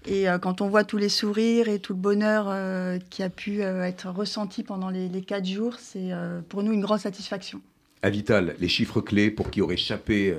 Et 0.07 0.29
euh, 0.29 0.39
quand 0.39 0.61
on 0.61 0.69
voit 0.69 0.85
tous 0.85 0.97
les 0.97 1.09
sourires 1.09 1.69
et 1.69 1.79
tout 1.79 1.93
le 1.93 1.99
bonheur 1.99 2.47
euh, 2.49 2.99
qui 3.11 3.23
a 3.23 3.29
pu 3.29 3.63
euh, 3.63 3.85
être 3.85 4.09
ressenti 4.09 4.63
pendant 4.63 4.89
les, 4.89 5.09
quatre 5.21 5.45
jours, 5.47 5.75
c'est 5.79 6.11
pour 6.49 6.63
nous 6.63 6.73
une 6.73 6.81
grande 6.81 7.01
satisfaction. 7.01 7.61
Avital, 8.03 8.57
les 8.59 8.69
chiffres 8.69 9.03
clés 9.03 9.31
pour 9.31 9.51
qui 9.51 9.61
aurait 9.61 9.75
échappé 9.75 10.35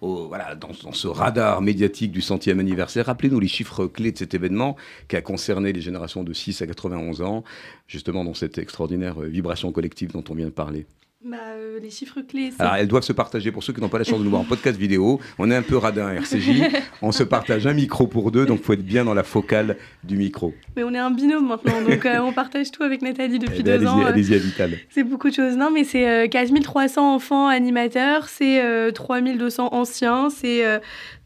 voilà, 0.00 0.56
dans, 0.56 0.72
ce 0.72 1.06
radar 1.06 1.62
médiatique 1.62 2.10
du 2.10 2.20
centième 2.20 2.58
anniversaire. 2.58 3.06
Rappelez-nous 3.06 3.38
les 3.38 3.48
chiffres 3.48 3.86
clés 3.86 4.10
de 4.10 4.18
cet 4.18 4.34
événement 4.34 4.76
qui 5.08 5.14
a 5.14 5.22
concerné 5.22 5.72
les 5.72 5.80
générations 5.80 6.24
de 6.24 6.32
6 6.32 6.62
à 6.62 6.66
91 6.66 7.22
ans, 7.22 7.44
justement 7.86 8.24
dans 8.24 8.34
cette 8.34 8.58
extraordinaire 8.58 9.20
vibration 9.20 9.70
collective 9.70 10.10
dont 10.10 10.24
on 10.28 10.34
vient 10.34 10.46
de 10.46 10.50
parler. 10.50 10.86
Bah, 11.24 11.36
euh, 11.56 11.78
Les 11.80 11.90
chiffres 11.90 12.20
clés, 12.20 12.52
c'est... 12.56 12.62
Alors, 12.62 12.74
elles 12.76 12.88
doivent 12.88 13.02
se 13.02 13.12
partager. 13.12 13.50
Pour 13.50 13.62
ceux 13.62 13.72
qui 13.72 13.80
n'ont 13.80 13.88
pas 13.88 13.98
la 13.98 14.04
chance 14.04 14.18
de 14.18 14.24
nous 14.24 14.30
voir 14.30 14.42
en 14.42 14.44
podcast 14.44 14.78
vidéo, 14.78 15.20
on 15.38 15.50
est 15.50 15.56
un 15.56 15.62
peu 15.62 15.76
radin 15.76 16.06
à 16.08 16.14
RCJ. 16.14 16.62
on 17.02 17.12
se 17.12 17.22
partage 17.22 17.66
un 17.66 17.72
micro 17.72 18.06
pour 18.06 18.30
deux, 18.30 18.46
donc 18.46 18.60
il 18.60 18.64
faut 18.64 18.72
être 18.74 18.84
bien 18.84 19.04
dans 19.04 19.14
la 19.14 19.22
focale 19.22 19.76
du 20.02 20.16
micro. 20.16 20.52
Mais 20.76 20.84
on 20.84 20.92
est 20.92 20.98
un 20.98 21.10
binôme 21.10 21.48
maintenant, 21.48 21.80
donc 21.82 22.04
euh, 22.04 22.18
on 22.18 22.32
partage 22.32 22.70
tout 22.70 22.82
avec 22.82 23.02
Nathalie 23.02 23.38
depuis 23.38 23.60
Eh 23.60 23.62
ben, 23.62 23.80
deux 23.80 23.86
ans. 23.86 24.04
allez-y, 24.04 24.34
euh, 24.34 24.36
allez-y 24.36 24.46
Vital. 24.46 24.72
C'est 24.90 25.04
beaucoup 25.04 25.30
de 25.30 25.34
choses. 25.34 25.56
Non, 25.56 25.70
mais 25.70 25.84
c'est 25.84 26.08
euh, 26.08 26.28
15 26.28 26.52
300 26.62 27.14
enfants 27.14 27.48
animateurs, 27.48 28.28
c'est 28.28 28.62
euh, 28.62 28.90
3200 28.90 29.68
anciens, 29.72 30.28
c'est 30.30 30.62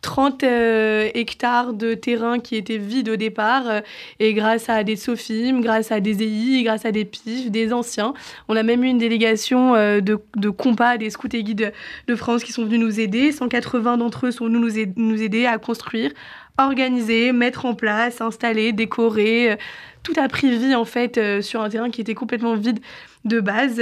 30 0.03 0.45
euh, 0.45 1.11
hectares 1.15 1.73
de 1.73 1.95
terrain 1.95 2.39
qui 2.39 2.57
étaient 2.57 2.79
vides 2.79 3.09
au 3.09 3.17
départ. 3.17 3.69
euh, 3.69 3.81
et 4.21 4.33
grâce 4.33 4.69
à 4.69 4.85
des 4.85 4.97
SOFIM, 4.97 5.61
grâce 5.61 5.91
à 5.91 6.01
des 6.01 6.23
EI, 6.23 6.63
grâce 6.63 6.85
à 6.85 6.93
des 6.93 7.05
PIF, 7.05 7.51
des 7.51 7.73
anciens, 7.73 8.15
on 8.49 8.57
a 8.57 8.63
même 8.63 8.85
eu 8.85 8.89
une 8.89 8.99
délégation 8.99 9.75
euh, 9.75 10.01
de, 10.01 10.19
de 10.37 10.51
compas, 10.51 10.99
des 10.99 11.11
scouts 11.11 11.29
et 11.33 11.43
guides 11.43 11.73
de 12.07 12.15
France 12.15 12.45
qui 12.45 12.53
sont 12.53 12.65
venus 12.65 12.81
nous 12.81 13.01
aider. 13.01 13.33
180 13.33 13.99
d'entre 13.99 14.27
eux 14.27 14.31
sont 14.31 14.47
venus 14.47 14.61
nous, 14.61 14.93
nous 14.97 15.23
aider 15.23 15.47
à 15.47 15.59
construire, 15.59 16.13
organiser, 16.59 17.33
mettre 17.33 17.67
en 17.67 17.75
place, 17.75 18.21
installer, 18.21 18.73
décorer. 18.73 19.59
tout 20.03 20.15
a 20.17 20.29
pris 20.29 20.57
vie 20.57 20.75
en 20.75 20.85
fait 20.85 21.41
sur 21.41 21.63
un 21.63 21.69
terrain 21.69 21.91
qui 21.91 22.01
était 22.01 22.15
complètement 22.15 22.55
vide 22.55 22.81
de 23.25 23.41
base. 23.41 23.81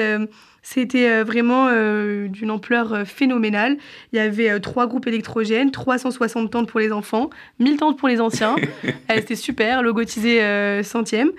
C'était 0.68 1.08
euh, 1.08 1.22
vraiment 1.22 1.68
euh, 1.70 2.26
d'une 2.26 2.50
ampleur 2.50 2.92
euh, 2.92 3.04
phénoménale. 3.04 3.76
Il 4.12 4.16
y 4.16 4.18
avait 4.18 4.58
trois 4.58 4.88
groupes 4.88 5.06
électrogènes, 5.06 5.70
360 5.70 6.50
tentes 6.50 6.68
pour 6.68 6.80
les 6.80 6.90
enfants, 6.90 7.30
1000 7.60 7.76
tentes 7.76 7.96
pour 7.96 8.08
les 8.08 8.20
anciens. 8.20 8.56
C'était 9.08 9.36
super, 9.36 9.80
logotisé 9.82 10.82
centième. 10.82 11.30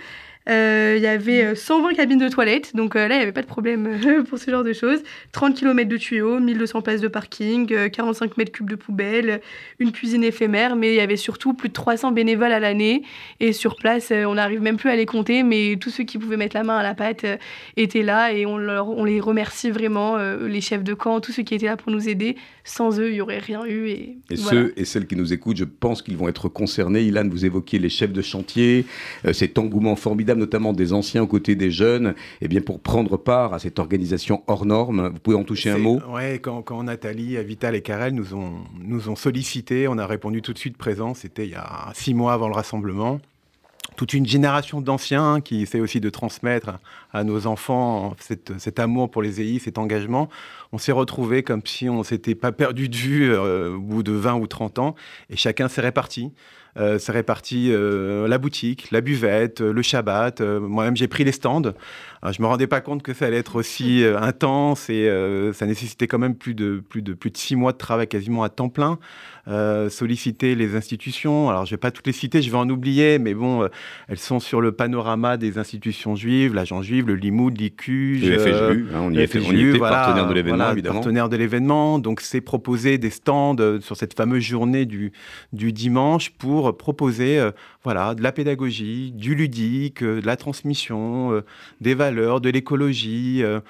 Euh, 0.50 0.96
il 0.98 1.04
y 1.04 1.08
avait 1.08 1.44
euh, 1.44 1.56
120 1.56 1.94
cabines 1.94 2.20
de 2.20 2.30
toilettes, 2.30 2.76
donc 2.76 2.96
euh, 2.96 3.08
là, 3.08 3.16
il 3.16 3.18
n'y 3.18 3.24
avait 3.24 3.32
pas 3.32 3.42
de 3.42 3.48
problème 3.48 3.88
euh, 4.06 4.24
pour 4.30 4.38
ce 4.40 4.50
genre 4.50 4.64
de 4.64 4.74
choses. 4.74 5.00
30 5.34 5.56
km 5.56 5.90
de 5.90 5.98
tuyaux, 5.98 6.40
1200 6.40 6.82
places 6.82 7.02
de 7.02 7.08
parking, 7.08 7.72
euh, 7.74 7.90
45 7.90 8.38
mètres 8.38 8.52
cubes 8.52 8.70
de 8.70 8.76
poubelles, 8.76 9.42
une 9.80 9.92
cuisine 9.92 10.24
éphémère, 10.24 10.76
mais 10.76 10.94
il 10.94 10.96
y 10.96 11.00
avait 11.00 11.18
surtout 11.18 11.54
plus 11.54 11.70
de 11.70 11.74
300 11.74 12.12
bénévoles 12.12 12.52
à 12.54 12.60
l'année. 12.60 13.04
Et 13.40 13.52
sur 13.54 13.76
place, 13.76 14.10
euh, 14.12 14.26
on 14.26 14.36
n'arrive 14.36 14.62
même 14.62 14.78
plus 14.78 14.90
à 14.90 14.96
les 14.96 15.06
compter, 15.06 15.44
mais 15.44 15.76
tous 15.80 15.90
ceux 15.90 16.04
qui 16.04 16.18
pouvaient 16.18 16.38
mettre 16.38 16.56
la 16.56 16.64
main 16.64 16.78
à 16.78 16.84
la 16.84 16.94
pâte 16.96 17.24
euh, 17.24 17.38
étaient 17.76 18.04
là 18.04 18.32
et 18.32 18.46
on, 18.46 18.58
leur, 18.58 18.90
on 18.90 19.04
les 19.04 19.20
remercie 19.20 19.70
vraiment, 19.70 20.18
euh, 20.18 20.48
les 20.48 20.62
chefs 20.62 20.84
de 20.84 20.94
camp, 20.94 21.20
tous 21.20 21.32
ceux 21.32 21.44
qui 21.44 21.56
étaient 21.56 21.66
là 21.66 21.78
pour 21.78 21.92
nous 21.92 22.08
aider. 22.08 22.36
Sans 22.64 23.00
eux, 23.00 23.10
il 23.10 23.14
n'y 23.14 23.22
aurait 23.22 23.40
rien 23.40 23.66
eu. 23.66 23.88
Et, 23.88 24.18
Et 24.30 24.36
voilà. 24.36 24.62
ceux 24.62 24.74
et 24.76 24.86
celles 24.86 25.08
qui 25.08 25.16
nous 25.16 25.32
écoutent, 25.34 25.58
je 25.58 25.64
pense 25.64 26.02
qu'ils 26.02 26.18
vont 26.18 26.28
être 26.28 26.50
concernés. 26.50 27.02
Ilan, 27.02 27.28
vous 27.30 27.46
évoquiez 27.46 27.80
les 27.80 27.90
chefs 27.90 28.12
de 28.12 28.22
chantier, 28.22 28.86
euh, 29.26 29.34
cet 29.34 29.58
engouement 29.58 29.96
formidable, 29.96 30.37
notamment 30.38 30.74
des 30.74 30.94
anciens 30.94 31.24
aux 31.24 31.28
côtés 31.28 31.56
des 31.56 31.72
jeunes, 31.72 32.16
et 32.42 32.48
bien 32.48 32.62
pour 32.62 32.80
prendre 32.80 33.18
part 33.18 33.54
à 33.54 33.60
cette 33.60 33.80
organisation 33.80 34.44
hors 34.48 34.66
norme. 34.66 35.10
Vous 35.10 35.20
pouvez 35.20 35.38
en 35.38 35.44
toucher 35.44 35.70
un 35.72 35.78
mot? 35.78 36.00
Ouais, 36.10 36.40
quand, 36.40 36.62
quand 36.62 36.84
Nathalie, 36.84 37.44
Vital 37.44 37.76
et 37.76 37.82
Karel 37.82 38.14
nous 38.14 38.34
ont, 38.34 38.54
nous 38.80 39.10
ont 39.10 39.16
sollicité, 39.16 39.88
on 39.88 39.98
a 39.98 40.06
répondu 40.06 40.42
tout 40.42 40.54
de 40.54 40.60
suite 40.60 40.78
présent. 40.78 41.14
C'était 41.14 41.46
il 41.46 41.52
y 41.52 41.56
a 41.56 41.92
six 41.94 42.14
mois 42.14 42.34
avant 42.34 42.48
le 42.48 42.56
rassemblement. 42.56 43.20
Toute 43.96 44.14
une 44.14 44.28
génération 44.28 44.82
d'anciens 44.82 45.42
qui 45.42 45.64
essaie 45.64 45.80
aussi 45.80 46.00
de 46.00 46.10
transmettre 46.10 46.78
à 47.14 47.24
nos 47.24 47.48
enfants 47.48 48.16
cet 48.20 48.80
amour 48.80 49.10
pour 49.10 49.22
les 49.22 49.42
EI, 49.42 49.60
cet 49.60 49.78
engagement. 49.78 50.30
On 50.72 50.78
s'est 50.78 50.92
retrouvés 50.92 51.42
comme 51.42 51.62
si 51.66 51.90
on 51.90 52.04
s'était 52.04 52.36
pas 52.36 52.52
perdu 52.52 52.90
de 52.90 52.96
vue 52.96 53.34
euh, 53.34 53.76
au 53.76 53.80
bout 53.80 54.04
de 54.04 54.12
20 54.12 54.36
ou 54.36 54.46
30 54.46 54.80
ans 54.80 54.96
et 55.30 55.36
chacun 55.36 55.68
s'est 55.68 55.82
réparti. 55.82 56.32
Euh, 56.78 57.00
s'est 57.00 57.12
réparti 57.12 57.72
euh, 57.72 58.28
la 58.28 58.38
boutique, 58.38 58.92
la 58.92 59.02
buvette, 59.02 59.62
euh, 59.62 59.74
le 59.74 59.82
Shabbat. 59.82 60.42
Euh, 60.42 60.60
Moi-même, 60.60 60.96
j'ai 60.96 61.08
pris 61.08 61.24
les 61.24 61.32
stands. 61.32 61.74
Je 62.30 62.42
me 62.42 62.48
rendais 62.48 62.68
pas 62.68 62.82
compte 62.82 63.04
que 63.04 63.14
ça 63.14 63.26
allait 63.26 63.38
être 63.38 63.56
aussi 63.56 64.04
euh, 64.04 64.20
intense 64.20 64.90
et 64.90 65.10
ça 65.54 65.66
nécessitait 65.66 66.08
quand 66.08 66.20
même 66.20 66.36
plus 66.36 66.54
de, 66.54 66.84
plus, 66.88 67.02
de, 67.02 67.14
plus 67.14 67.32
de 67.32 67.38
six 67.38 67.56
mois 67.56 67.72
de 67.72 67.78
travail 67.78 68.08
quasiment 68.08 68.44
à 68.44 68.50
temps 68.50 68.70
plein. 68.70 69.00
Euh, 69.48 69.90
solliciter 69.90 70.56
les 70.56 70.76
institutions. 70.76 71.50
Alors, 71.50 71.66
je 71.66 71.72
vais 71.72 71.78
pas 71.78 71.92
toutes 71.92 72.06
les 72.06 72.12
citer, 72.12 72.42
je 72.42 72.52
vais 72.52 72.58
en 72.58 72.70
oublier, 72.70 73.18
mais 73.18 73.34
bon, 73.34 73.64
euh, 73.64 73.68
elles 74.10 74.18
sont 74.18 74.42
sur 74.42 74.60
le 74.60 74.74
panorama 74.74 75.38
des 75.38 75.58
institutions 75.58 76.18
juives, 76.18 76.54
l'agent 76.54 76.82
juive, 76.82 77.08
le 77.08 77.16
Limoud, 77.16 77.58
l'ICUJ. 77.58 78.26
Le 78.26 78.40
euh, 78.40 78.74
FSJU, 78.74 78.88
hein, 78.94 79.00
on 79.04 79.14
y 79.14 79.22
était, 79.22 79.40
on 79.40 79.54
y 79.54 79.70
était, 79.70 79.78
voilà, 79.78 79.96
partenaire 79.96 80.28
de 80.28 80.34
l'événement, 80.34 80.58
voilà, 80.58 80.72
évidemment. 80.74 80.96
Partenaire 80.96 81.30
de 81.30 81.38
l'événement. 81.38 82.00
Donc, 82.00 82.20
c'est 82.20 82.42
proposer 82.42 82.98
des 82.98 83.10
stands 83.10 83.56
euh, 83.60 83.80
sur 83.80 83.96
cette 83.96 84.16
fameuse 84.16 84.44
journée 84.44 84.86
du, 84.86 85.14
du 85.54 85.72
dimanche 85.72 86.32
pour 86.32 86.76
proposer 86.76 87.40
euh, 87.40 87.52
voilà, 87.88 88.16
de 88.16 88.22
la 88.22 88.34
pédagogie, 88.34 89.14
du 89.14 89.34
ludique, 89.34 90.04
euh, 90.04 90.20
de 90.20 90.26
la 90.26 90.36
transmission, 90.36 91.32
euh, 91.32 91.46
des 91.80 91.94
valeurs, 91.94 92.42
de 92.42 92.50
l'écologie. 92.50 93.42
euh, 93.44 93.62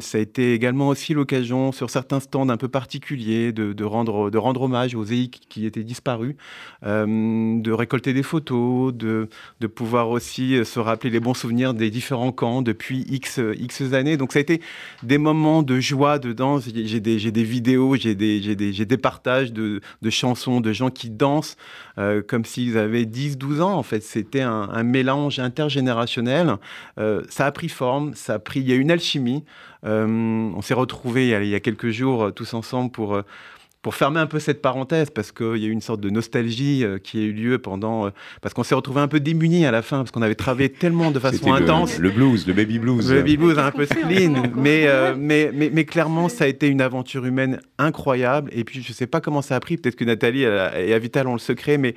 ça 0.00 0.18
a 0.18 0.20
été 0.20 0.54
également 0.54 0.88
aussi 0.88 1.14
l'occasion, 1.14 1.70
sur 1.70 1.88
certains 1.88 2.18
stands 2.18 2.48
un 2.48 2.56
peu 2.56 2.66
particuliers, 2.66 3.52
de, 3.52 3.84
rendre, 3.84 4.28
de 4.30 4.38
rendre 4.38 4.62
hommage 4.62 4.96
aux 4.96 5.04
EI 5.04 5.28
qui- 5.28 5.66
étaient 5.66 5.84
disparus, 5.84 6.34
de 6.82 7.70
récolter 7.70 8.12
des 8.12 8.22
photos, 8.24 8.92
de, 8.92 9.28
de 9.60 9.66
pouvoir 9.68 10.10
aussi 10.10 10.64
se 10.64 10.80
rappeler 10.80 11.10
les 11.10 11.20
bons 11.20 11.34
souvenirs 11.34 11.74
des 11.74 11.90
différents 11.90 12.32
camps 12.32 12.60
depuis 12.62 13.04
X, 13.08 13.40
X 13.58 13.92
années. 13.92 14.16
Donc 14.16 14.32
ça 14.32 14.40
a 14.40 14.42
été 14.42 14.60
des 15.02 15.18
moments 15.18 15.62
de 15.62 15.78
joie 15.80 16.18
dedans. 16.18 16.58
J'ai 16.60 17.00
des, 17.00 17.30
des 17.30 17.44
vidéos, 17.44 17.94
j'ai 17.96 18.14
des, 18.14 18.54
des, 18.56 18.72
des 18.84 18.96
partages 18.98 19.52
de, 19.52 19.80
de 20.02 20.10
chansons, 20.10 20.60
de 20.60 20.72
gens 20.72 20.90
qui 20.90 21.08
dansent 21.10 21.56
comme 22.28 22.44
s'ils 22.44 22.78
avaient 22.78 23.06
10-12 23.36 23.60
ans. 23.60 23.74
En 23.74 23.82
fait, 23.82 24.02
c'était 24.02 24.40
un, 24.42 24.68
un 24.72 24.82
mélange 24.82 25.38
intergénérationnel. 25.38 26.54
Euh, 26.98 27.22
ça 27.28 27.46
a 27.46 27.52
pris 27.52 27.68
forme, 27.68 28.14
ça 28.14 28.34
a 28.34 28.38
pris. 28.38 28.60
Il 28.60 28.68
y 28.68 28.72
a 28.72 28.76
une 28.76 28.90
alchimie. 28.90 29.44
Euh, 29.86 30.06
on 30.06 30.62
s'est 30.62 30.74
retrouvés 30.74 31.26
il 31.26 31.30
y, 31.30 31.34
a, 31.34 31.42
il 31.42 31.48
y 31.48 31.54
a 31.54 31.60
quelques 31.60 31.90
jours 31.90 32.24
euh, 32.24 32.30
tous 32.30 32.54
ensemble 32.54 32.90
pour. 32.90 33.14
euh, 33.14 33.22
pour 33.80 33.94
fermer 33.94 34.18
un 34.18 34.26
peu 34.26 34.40
cette 34.40 34.60
parenthèse, 34.60 35.08
parce 35.08 35.30
qu'il 35.30 35.56
y 35.58 35.64
a 35.64 35.68
eu 35.68 35.70
une 35.70 35.80
sorte 35.80 36.00
de 36.00 36.10
nostalgie 36.10 36.84
euh, 36.84 36.98
qui 36.98 37.18
a 37.18 37.22
eu 37.22 37.32
lieu 37.32 37.58
pendant... 37.58 38.06
euh, 38.06 38.10
parce 38.42 38.52
qu'on 38.52 38.64
s'est 38.64 38.74
retrouvés 38.74 39.00
un 39.00 39.06
peu 39.06 39.20
démunis 39.20 39.64
à 39.66 39.70
la 39.70 39.82
fin, 39.82 39.98
parce 39.98 40.10
qu'on 40.10 40.20
avait 40.20 40.34
travaillé 40.34 40.68
tellement 40.68 41.12
de 41.12 41.20
façon 41.20 41.52
le- 41.54 41.62
intense. 41.62 41.96
Le, 41.96 42.10
blues, 42.10 42.44
le 42.48 42.54
baby 42.54 42.80
blues. 42.80 43.08
Le 43.08 43.18
baby 43.18 43.36
blues 43.36 43.56
un 43.56 43.70
peu 43.70 43.86
Qu'est-ce 43.86 44.00
qu'on 44.00 44.08
fait 44.08 44.16
en 44.16 44.18
clean, 44.18 44.34
ce 44.34 44.40
moment, 44.40 44.48
quoi 44.52 44.62
mais, 44.62 44.82
euh, 44.88 45.14
mais, 45.16 45.52
mais, 45.54 45.70
mais 45.72 45.84
clairement, 45.84 46.28
ça 46.28 46.44
a 46.44 46.46
été 46.48 46.66
une 46.66 46.80
aventure 46.80 47.24
humaine 47.24 47.60
incroyable. 47.78 48.50
Et 48.52 48.64
puis, 48.64 48.82
je 48.82 48.92
sais 48.92 49.06
pas 49.06 49.20
comment 49.20 49.42
ça 49.42 49.54
a 49.54 49.60
pris, 49.60 49.76
peut-être 49.76 49.96
que 49.96 50.04
Nathalie 50.04 50.42
elle 50.42 50.72
et 50.88 50.92
Avital 50.92 51.28
ont 51.28 51.34
le 51.34 51.38
secret, 51.38 51.78
mais 51.78 51.94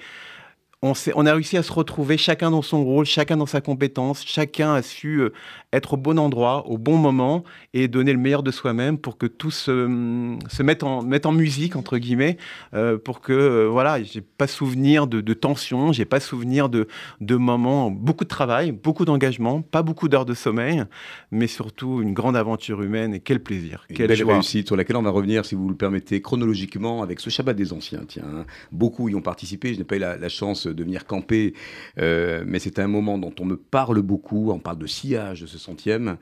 on, 0.82 1.26
a 1.28 1.34
réussi 1.34 1.58
à 1.58 1.64
se 1.64 1.72
retrouver 1.72 2.18
chacun 2.18 2.50
dans 2.50 2.64
son 2.64 2.84
rôle, 2.84 3.06
chacun 3.06 3.38
dans 3.38 3.46
sa 3.46 3.62
compétence, 3.62 4.24
chacun 4.26 4.74
a 4.74 4.82
su 4.82 5.20
euh, 5.20 5.32
être 5.74 5.94
au 5.94 5.98
bon 5.98 6.20
endroit, 6.20 6.68
au 6.68 6.78
bon 6.78 6.98
moment 6.98 7.44
et 7.74 7.88
donner 7.88 8.12
le 8.14 8.20
meilleur 8.20 8.44
de 8.44 8.52
soi-même 8.52 8.98
pour 8.98 9.18
que 9.18 9.26
tout 9.26 9.52
se, 9.52 10.38
se 10.50 10.64
mette, 10.64 10.84
en, 10.84 11.02
mette 11.02 11.26
en 11.26 11.32
musique, 11.32 11.76
entre 11.76 11.98
guillemets, 11.98 12.38
euh, 12.74 12.98
pour 12.98 13.22
que, 13.22 13.34
euh, 13.34 13.68
voilà, 13.70 14.02
j'ai 14.04 14.22
pas 14.22 14.48
souvenir 14.48 15.08
de, 15.08 15.22
de 15.22 15.34
tension, 15.34 15.92
j'ai 15.92 16.06
pas 16.06 16.20
souvenir 16.20 16.70
de, 16.70 16.88
de 17.22 17.36
moments, 17.36 17.90
beaucoup 17.92 18.24
de 18.24 18.30
travail, 18.30 18.72
beaucoup 18.72 19.06
d'engagement, 19.06 19.62
pas 19.62 19.82
beaucoup 19.84 20.10
d'heures 20.10 20.26
de 20.26 20.34
sommeil, 20.34 20.84
mais 21.32 21.48
surtout 21.48 22.02
une 22.02 22.14
grande 22.14 22.36
aventure 22.36 22.82
humaine 22.82 23.14
et 23.14 23.20
quel 23.20 23.42
plaisir, 23.42 23.86
Une 23.90 23.96
quelle 23.98 24.08
belle 24.08 24.18
joie. 24.18 24.34
réussite 24.34 24.68
sur 24.68 24.76
laquelle 24.76 24.98
on 24.98 25.02
va 25.02 25.10
revenir, 25.12 25.46
si 25.46 25.56
vous 25.56 25.70
le 25.70 25.76
permettez, 25.76 26.22
chronologiquement 26.22 27.02
avec 27.04 27.20
ce 27.20 27.30
Shabbat 27.30 27.56
des 27.56 27.74
Anciens. 27.74 28.02
Tiens, 28.08 28.24
hein. 28.26 28.46
beaucoup 28.72 29.10
y 29.10 29.16
ont 29.16 29.22
participé. 29.22 29.74
Je 29.74 29.80
n'ai 29.80 29.84
pas 29.86 29.96
eu 29.96 30.00
la, 30.00 30.18
la 30.18 30.30
chance 30.30 30.68
de 30.68 30.84
venir 30.84 31.06
camper, 31.06 31.54
euh, 32.00 32.44
mais 32.46 32.60
c'est 32.60 32.80
un 32.80 32.88
moment 32.88 33.18
dont 33.18 33.34
on 33.40 33.46
me 33.46 33.56
parle 33.58 34.02
beaucoup. 34.02 34.52
On 34.52 34.60
parle 34.60 34.78
de 34.78 34.88
sillage 34.88 35.42
de 35.42 35.48
ce 35.48 35.58
centième. 35.62 36.18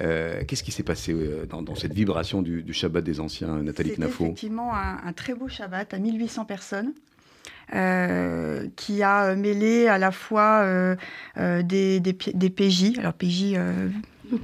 Euh, 0.00 0.42
Qu'est-ce 0.46 0.62
qui 0.62 0.72
s'est 0.72 0.82
passé 0.82 1.12
euh, 1.12 1.46
dans, 1.46 1.62
dans 1.62 1.74
cette 1.74 1.94
vibration 1.94 2.42
du, 2.42 2.62
du 2.62 2.72
Shabbat 2.74 3.02
des 3.04 3.20
Anciens, 3.20 3.62
Nathalie 3.62 3.90
C'était 3.90 4.02
Knafo? 4.02 4.24
effectivement 4.24 4.74
un, 4.74 4.98
un 5.04 5.12
très 5.12 5.34
beau 5.34 5.48
Shabbat 5.48 5.94
à 5.94 5.98
1800 5.98 6.44
personnes. 6.44 6.92
euh, 7.74 8.66
qui 8.76 9.02
a 9.02 9.34
mêlé 9.36 9.86
à 9.86 9.98
la 9.98 10.10
fois 10.10 10.62
euh, 10.64 10.96
euh, 11.36 11.62
des, 11.62 12.00
des, 12.00 12.12
P- 12.12 12.32
des 12.34 12.50
PJ, 12.50 12.98
alors 12.98 13.12
PJ 13.14 13.54
euh, 13.54 13.88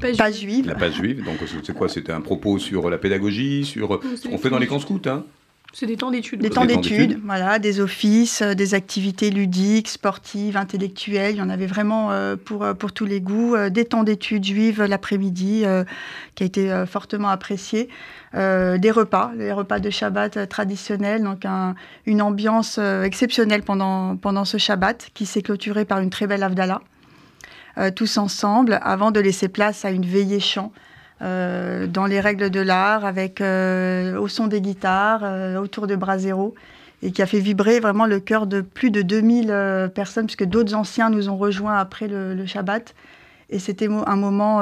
Pas 0.01 0.13
ju- 0.13 0.17
pas 0.19 0.31
juive, 0.31 0.67
La 0.67 0.75
page 0.75 0.95
juive, 0.95 1.25
donc 1.25 1.39
c'est 1.65 1.75
quoi? 1.75 1.89
C'était 1.89 2.13
un 2.13 2.21
propos 2.21 2.59
sur 2.59 2.89
la 2.91 2.99
pédagogie, 2.99 3.65
sur 3.65 4.01
ce 4.17 4.29
qu'on 4.29 4.39
fait 4.39 4.51
dans 4.51 4.59
les 4.59 4.67
camps 4.67 4.79
scouts. 4.79 5.01
Hein? 5.07 5.25
C'est 5.73 5.87
des 5.87 5.97
temps 5.97 6.11
d'études. 6.11 6.41
Des 6.41 6.49
temps 6.49 6.65
d'études, 6.65 7.21
voilà, 7.23 7.59
des 7.59 7.81
offices, 7.81 8.41
euh, 8.41 8.55
des 8.55 8.73
activités 8.73 9.31
ludiques, 9.31 9.89
sportives, 9.89 10.57
intellectuelles. 10.57 11.35
Il 11.35 11.39
y 11.39 11.43
en 11.43 11.51
avait 11.51 11.67
vraiment 11.67 12.13
euh, 12.13 12.35
pour, 12.43 12.63
euh, 12.65 12.73
pour 12.73 12.93
tous 12.93 13.05
les 13.05 13.21
goûts. 13.21 13.55
Des 13.69 13.85
temps 13.85 14.03
d'études 14.03 14.45
juives 14.45 14.83
l'après-midi, 14.83 15.65
qui 16.35 16.43
a 16.43 16.47
été 16.47 16.85
fortement 16.87 17.29
apprécié. 17.29 17.89
Des 18.35 18.91
repas, 18.91 19.33
les 19.37 19.53
repas 19.53 19.79
de 19.79 19.91
Shabbat 19.91 20.49
traditionnels, 20.49 21.23
donc 21.23 21.45
un- 21.45 21.75
une 22.07 22.23
ambiance 22.23 22.79
exceptionnelle 22.79 23.63
pendant, 23.63 24.17
pendant 24.17 24.45
ce 24.45 24.59
Shabbat, 24.59 25.09
qui 25.15 25.27
s'est 25.27 25.43
clôturé 25.43 25.85
par 25.85 26.01
une 26.01 26.11
très 26.11 26.27
belle 26.27 26.43
Avdallah. 26.43 26.81
Tous 27.95 28.17
ensemble, 28.19 28.79
avant 28.83 29.11
de 29.11 29.21
laisser 29.21 29.49
place 29.49 29.85
à 29.85 29.91
une 29.91 30.05
veillée 30.07 30.41
chant 30.41 30.73
euh, 31.23 31.87
dans 31.87 32.07
les 32.07 32.21
règles 32.21 32.51
de 32.51 32.61
l'art, 32.61 33.05
avec 33.05 33.41
euh, 33.41 34.19
au 34.19 34.29
son 34.29 34.49
des 34.49 34.61
guitares, 34.61 35.23
euh, 35.25 35.57
autour 35.57 35.87
de 35.87 35.97
Brasero, 35.97 36.55
et 37.03 37.11
qui 37.11 37.23
a 37.23 37.27
fait 37.27 37.41
vibrer 37.41 37.81
vraiment 37.81 38.07
le 38.07 38.21
cœur 38.21 38.47
de 38.47 38.61
plus 38.61 38.91
de 38.91 39.01
2000 39.03 39.51
euh, 39.51 39.89
personnes, 39.89 40.27
puisque 40.27 40.45
d'autres 40.45 40.75
anciens 40.75 41.09
nous 41.09 41.29
ont 41.29 41.37
rejoints 41.37 41.79
après 41.79 42.09
le, 42.09 42.35
le 42.35 42.47
Shabbat. 42.47 42.95
Et 43.49 43.59
c'était 43.59 43.89
un 43.89 44.17
moment 44.17 44.61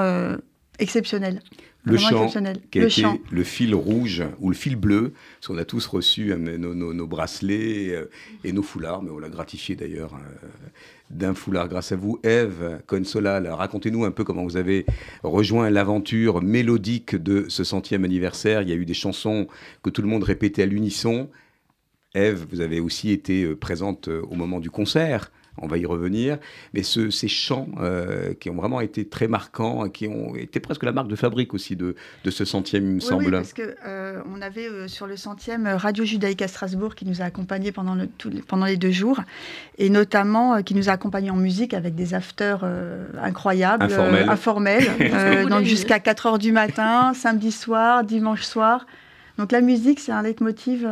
exceptionnel. 0.79 1.41
le 1.85 1.97
chant 1.97 2.29
qui 2.29 2.37
a 2.37 2.83
le 2.83 2.89
été 2.89 3.07
le 3.31 3.45
fil 3.45 3.75
rouge 3.75 4.23
ou 4.41 4.51
le 4.51 4.55
fil 4.55 4.77
bleu, 4.77 5.15
parce 5.41 5.47
qu'on 5.47 5.57
a 5.57 5.65
tous 5.65 5.87
reçu 5.87 6.35
nos, 6.37 7.07
bracelets 7.07 7.99
et 8.45 8.53
nos 8.53 8.63
foulards, 8.63 9.03
mais 9.03 9.11
on 9.11 9.19
l'a 9.19 9.31
gratifié 9.31 9.75
d'ailleurs 9.75 10.13
d'un 11.11 11.35
foulard 11.35 11.69
grâce 11.69 11.93
à 11.93 11.97
vous. 11.97 12.19
Eve 12.23 12.81
Consolal, 12.87 13.47
racontez-nous 13.49 14.05
un 14.05 14.11
peu 14.11 14.25
comment 14.25 14.45
vous 14.45 14.57
avez 14.57 14.87
rejoint 15.23 15.71
l'aventure 15.71 16.43
mélodique 16.43 17.17
de 17.17 17.47
ce 17.49 17.65
centième 17.65 18.05
anniversaire. 18.05 18.63
Il 18.63 18.69
y 18.69 18.73
a 18.73 18.77
eu 18.77 18.87
des 18.87 18.95
chansons 18.95 19.47
que 19.83 19.91
tout 19.91 20.03
le 20.03 20.09
monde 20.09 20.25
répétait 20.25 20.63
à 20.63 20.67
l'unisson. 20.67 21.29
Eve, 22.15 22.47
vous 22.51 22.61
avez 22.61 22.81
aussi 22.81 23.11
été 23.11 23.45
euh, 23.45 23.57
présente 23.57 24.09
au 24.09 24.35
moment 24.35 24.61
du 24.61 24.71
concert 24.71 25.31
on 25.59 25.67
va 25.67 25.79
y 25.79 25.87
revenir, 25.87 26.39
mais 26.73 26.83
ces 26.83 27.29
chants 27.29 27.69
euh, 27.81 28.35
qui 28.35 28.51
ont 28.51 28.55
vraiment 28.55 28.81
été 28.81 29.07
très 29.07 29.29
marquants, 29.29 29.89
qui 29.89 30.09
ont 30.09 30.35
été 30.35 30.59
presque 30.59 30.83
la 30.83 30.93
marque 30.93 31.09
de 31.09 31.17
fabrique 31.17 31.55
aussi 31.55 31.77
de, 31.77 31.95
ce 32.29 32.45
centième, 32.45 32.85
il 32.85 32.95
me 32.97 33.01
semble. 33.01 33.27
Oui, 33.27 33.31
parce 33.31 33.53
qu'on 33.53 33.63
euh, 33.87 34.21
avait 34.43 34.67
euh, 34.67 34.89
sur 34.89 35.07
le 35.07 35.17
centième 35.17 35.67
Radio 35.67 36.05
Judaïque 36.05 36.43
à 36.43 36.49
Strasbourg 36.49 36.95
qui 36.95 37.07
nous 37.07 37.23
a 37.23 37.25
accompagnés 37.25 37.71
pendant, 37.71 37.95
le, 37.95 38.09
pendant 38.47 38.67
les 38.67 38.77
deux 38.77 38.91
jours, 38.91 39.21
et 39.79 39.91
notamment 39.91 40.63
qui 40.63 40.75
nous 40.75 40.89
a 40.89 40.93
accompagnés 40.93 41.31
en 41.31 41.37
musique 41.37 41.73
avec 41.73 41.95
des 41.95 42.15
afters 42.15 42.65
incroyables, 43.23 43.93
informels, 44.29 44.89
donc 45.49 45.65
jusqu'à 45.65 46.01
4 46.01 46.27
heures 46.27 46.39
du 46.39 46.53
matin, 46.53 47.13
samedi 47.15 47.53
soir, 47.53 48.05
dimanche 48.05 48.43
soir. 48.43 48.87
Donc 49.39 49.51
la 49.51 49.61
musique, 49.61 50.01
c'est 50.01 50.13
un 50.13 50.23
leitmotiv 50.23 50.89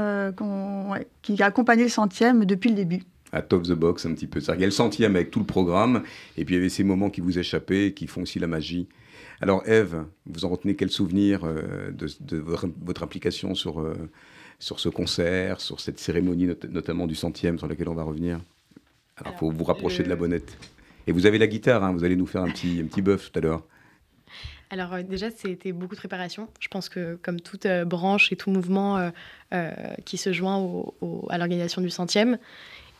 qui 1.22 1.42
a 1.42 1.46
accompagné 1.46 1.84
le 1.84 1.88
centième 1.88 2.44
depuis 2.44 2.70
le 2.70 2.76
début 2.76 3.02
à 3.32 3.42
top 3.42 3.64
the 3.64 3.72
box 3.72 4.06
un 4.06 4.14
petit 4.14 4.26
peu. 4.26 4.40
Il 4.40 4.60
y 4.60 4.62
a 4.62 4.66
le 4.66 4.70
centième 4.70 5.16
avec 5.16 5.30
tout 5.30 5.40
le 5.40 5.46
programme, 5.46 6.02
et 6.36 6.44
puis 6.44 6.54
il 6.54 6.58
y 6.58 6.60
avait 6.60 6.68
ces 6.68 6.84
moments 6.84 7.10
qui 7.10 7.20
vous 7.20 7.38
échappaient, 7.38 7.92
qui 7.92 8.06
font 8.06 8.22
aussi 8.22 8.38
la 8.38 8.46
magie. 8.46 8.88
Alors 9.40 9.66
Eve, 9.66 10.04
vous 10.26 10.44
en 10.44 10.48
retenez 10.48 10.76
quel 10.76 10.90
souvenir 10.90 11.40
euh, 11.44 11.90
de, 11.90 12.36
votre, 12.36 13.02
implication 13.02 13.54
sur, 13.54 13.80
euh, 13.80 13.94
sur 14.60 14.78
ce 14.78 14.88
concert, 14.88 15.60
sur 15.60 15.80
cette 15.80 15.98
cérémonie 15.98 16.48
notamment 16.68 17.08
du 17.08 17.16
centième 17.16 17.58
sur 17.58 17.66
laquelle 17.66 17.88
on 17.88 17.94
va 17.94 18.04
revenir? 18.04 18.40
Alors 19.16 19.32
il 19.34 19.38
faut 19.38 19.50
vous 19.50 19.64
rapprocher 19.64 20.04
de 20.04 20.08
la 20.08 20.16
bonnette. 20.16 20.56
Et 21.08 21.12
vous 21.12 21.26
avez 21.26 21.38
la 21.38 21.48
guitare, 21.48 21.82
hein, 21.82 21.92
vous 21.92 22.04
allez 22.04 22.14
nous 22.14 22.26
faire 22.26 22.42
un 22.42 22.50
petit, 22.50 22.80
un 22.80 22.86
petit 22.86 23.02
bœuf 23.02 23.32
tout 23.32 23.38
à 23.40 23.42
l'heure. 23.42 23.64
Alors 24.70 24.92
euh, 24.92 25.02
déjà, 25.02 25.30
c'était 25.30 25.72
beaucoup 25.72 25.96
de 25.96 26.00
préparation. 26.00 26.48
Je 26.60 26.68
pense 26.68 26.88
que 26.88 27.18
comme 27.22 27.40
toute 27.40 27.66
branche 27.84 28.30
et 28.30 28.36
tout 28.36 28.50
mouvement 28.50 29.10
qui 30.04 30.18
se 30.18 30.32
joint 30.32 30.84
à 31.30 31.38
l'organisation 31.38 31.82
du 31.82 31.90
centième, 31.90 32.38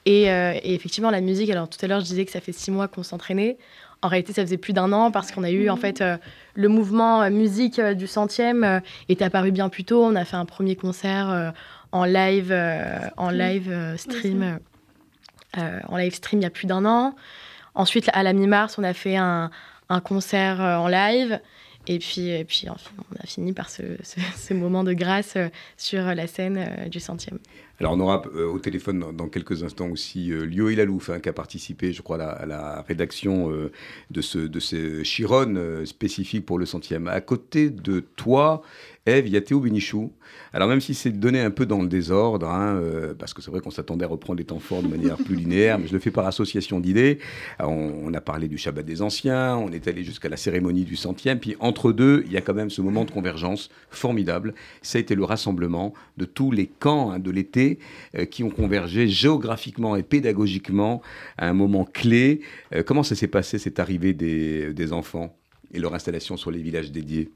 euh, 0.09 0.53
et, 0.63 0.75
effectivement, 0.75 1.11
la 1.11 1.21
musique, 1.21 1.51
alors 1.51 1.69
tout 1.69 1.79
à 1.83 1.87
l'heure, 1.87 2.01
je 2.01 2.07
disais 2.07 2.25
que 2.25 2.33
ça 2.33 2.41
fait 2.41 2.53
six 2.53 2.71
mois 2.71 2.89
qu'on 2.89 3.03
s'entraînait. 3.03 3.59
En 4.03 4.09
réalité, 4.09 4.33
ça 4.33 4.43
faisait 4.43 4.57
plus 4.57 4.73
d'un 4.73 4.93
an 4.93 5.13
parce 5.13 5.31
qu'on 5.31 5.45
a 5.45 5.51
eu, 5.51 5.71
en 5.71 5.77
fait, 5.77 6.01
euh, 6.01 6.17
le 6.55 6.69
mouvement 6.69 7.23
euh, 7.23 7.31
musique 7.31 7.81
du 7.81 8.07
centième 8.09 8.81
est 9.09 9.23
apparu 9.23 9.53
bien 9.53 9.69
plus 9.69 9.85
tôt. 9.85 10.05
On 10.05 10.17
a 10.17 10.25
fait 10.25 10.37
un 10.37 10.45
premier 10.45 10.75
concert 10.75 11.53
en 11.93 12.05
live, 12.05 12.53
en 13.17 13.31
live 13.31 13.95
stream, 13.97 14.59
en 15.55 15.97
live 15.97 16.15
stream 16.15 16.41
il 16.41 16.45
y 16.45 16.47
a 16.47 16.51
plus 16.51 16.67
d'un 16.67 16.85
an. 16.85 17.15
Ensuite, 17.75 18.11
à 18.13 18.23
la 18.23 18.33
mi-mars, 18.33 18.77
on 18.79 18.85
a 18.85 18.93
fait 18.93 19.17
un, 19.17 19.51
un 19.89 20.01
concert 20.01 20.61
en 20.61 20.89
live. 20.89 21.39
Et 21.87 21.99
puis, 21.99 22.29
et 22.29 22.45
puis 22.45 22.69
enfin, 22.69 22.91
on 23.11 23.23
a 23.23 23.27
fini 23.27 23.53
par 23.53 23.69
ce, 23.71 23.83
ce, 24.03 24.55
moment 24.55 24.85
de 24.85 24.93
grâce 24.93 25.37
sur 25.77 26.03
la 26.03 26.27
scène 26.27 26.89
du 26.89 27.01
centième. 27.01 27.39
Alors 27.83 27.95
on 27.95 28.01
aura 28.01 28.23
euh, 28.37 28.47
au 28.47 28.61
téléphone 28.61 29.13
dans, 29.13 29.29
quelques 29.29 29.65
instants 29.65 29.89
aussi 29.89 30.31
euh, 30.31 30.45
Lio 30.45 30.69
Ilalouf 30.69 31.11
hein, 31.11 31.19
qui 31.19 31.29
a 31.29 31.33
participé, 31.33 31.93
je 31.93 32.01
crois, 32.01 32.23
à 32.23 32.47
la, 32.47 32.83
rédaction 32.83 33.51
euh, 33.51 33.73
de, 34.13 34.21
ce, 34.21 34.39
de 34.39 34.61
ces 34.61 35.03
Chiron 35.03 35.85
spécifiques 35.85 36.47
pour 36.47 36.61
le 36.61 36.67
centième. 36.67 37.09
À 37.09 37.21
côté 37.21 37.71
de 37.71 37.99
toi, 37.99 38.63
Eve, 39.05 39.27
il 39.27 39.33
y 39.33 39.37
a 39.37 39.41
Théo. 39.41 39.63
Alors 40.53 40.69
même 40.69 40.81
si 40.81 40.95
c'est 40.95 41.11
donné 41.11 41.41
un 41.41 41.51
peu 41.51 41.67
dans 41.67 41.83
le 41.83 41.89
désordre, 41.89 42.49
hein, 42.49 42.81
parce 43.19 43.35
que 43.35 43.43
c'est 43.43 43.51
vrai 43.51 43.61
qu'on 43.61 43.71
s'attendait 43.71 44.05
à 44.05 44.09
reprendre 44.09 44.39
les 44.39 44.45
temps 44.45 44.59
forts 44.59 44.83
de 44.83 44.89
manière 44.89 45.17
plus 45.17 45.35
linéaire, 45.35 45.79
mais 45.79 45.87
je 45.87 45.93
le 45.93 45.99
fais 45.99 46.11
par 46.11 46.27
association 46.27 46.79
d'idées. 46.79 47.19
On, 47.59 48.13
a 48.15 48.21
parlé 48.21 48.47
du 48.47 48.59
Shabbat 48.59 48.85
des 48.85 49.03
Anciens, 49.03 49.57
on 49.57 49.73
est 49.73 49.89
allé 49.89 50.05
jusqu'à 50.05 50.29
la 50.29 50.37
cérémonie 50.37 50.85
du 50.85 50.97
centième, 50.97 51.39
puis 51.41 51.57
entre 51.61 51.93
deux, 51.93 52.23
il 52.27 52.33
y 52.33 52.37
a 52.37 52.41
quand 52.41 52.55
même 52.55 52.71
ce 52.71 52.83
moment 52.83 53.05
de 53.05 53.11
convergence 53.11 53.71
formidable. 53.91 54.55
Ça 54.83 54.99
a 54.99 55.01
été 55.01 55.15
le 55.15 55.25
rassemblement 55.25 55.95
de 56.19 56.25
tous 56.25 56.51
les 56.51 56.67
camps 56.67 57.11
hein, 57.11 57.19
de 57.19 57.31
l'été 57.31 57.79
euh, 58.17 58.25
qui 58.25 58.45
ont 58.45 58.51
convergé 58.51 59.09
géographiquement 59.09 59.97
et 59.97 60.03
pédagogiquement 60.03 61.03
à 61.39 61.49
un 61.49 61.55
moment 61.55 61.85
clé. 61.85 62.41
Euh, 62.75 62.83
comment 62.83 63.03
ça 63.03 63.15
s'est 63.15 63.29
passé, 63.29 63.59
cette 63.59 63.79
arrivée 63.79 64.13
des 64.13 64.93
enfants 64.93 65.35
et 65.73 65.79
leur 65.79 65.95
installation 65.95 66.37
sur 66.37 66.51
les 66.51 66.61
villages 66.61 66.93
dédiés? 66.93 67.31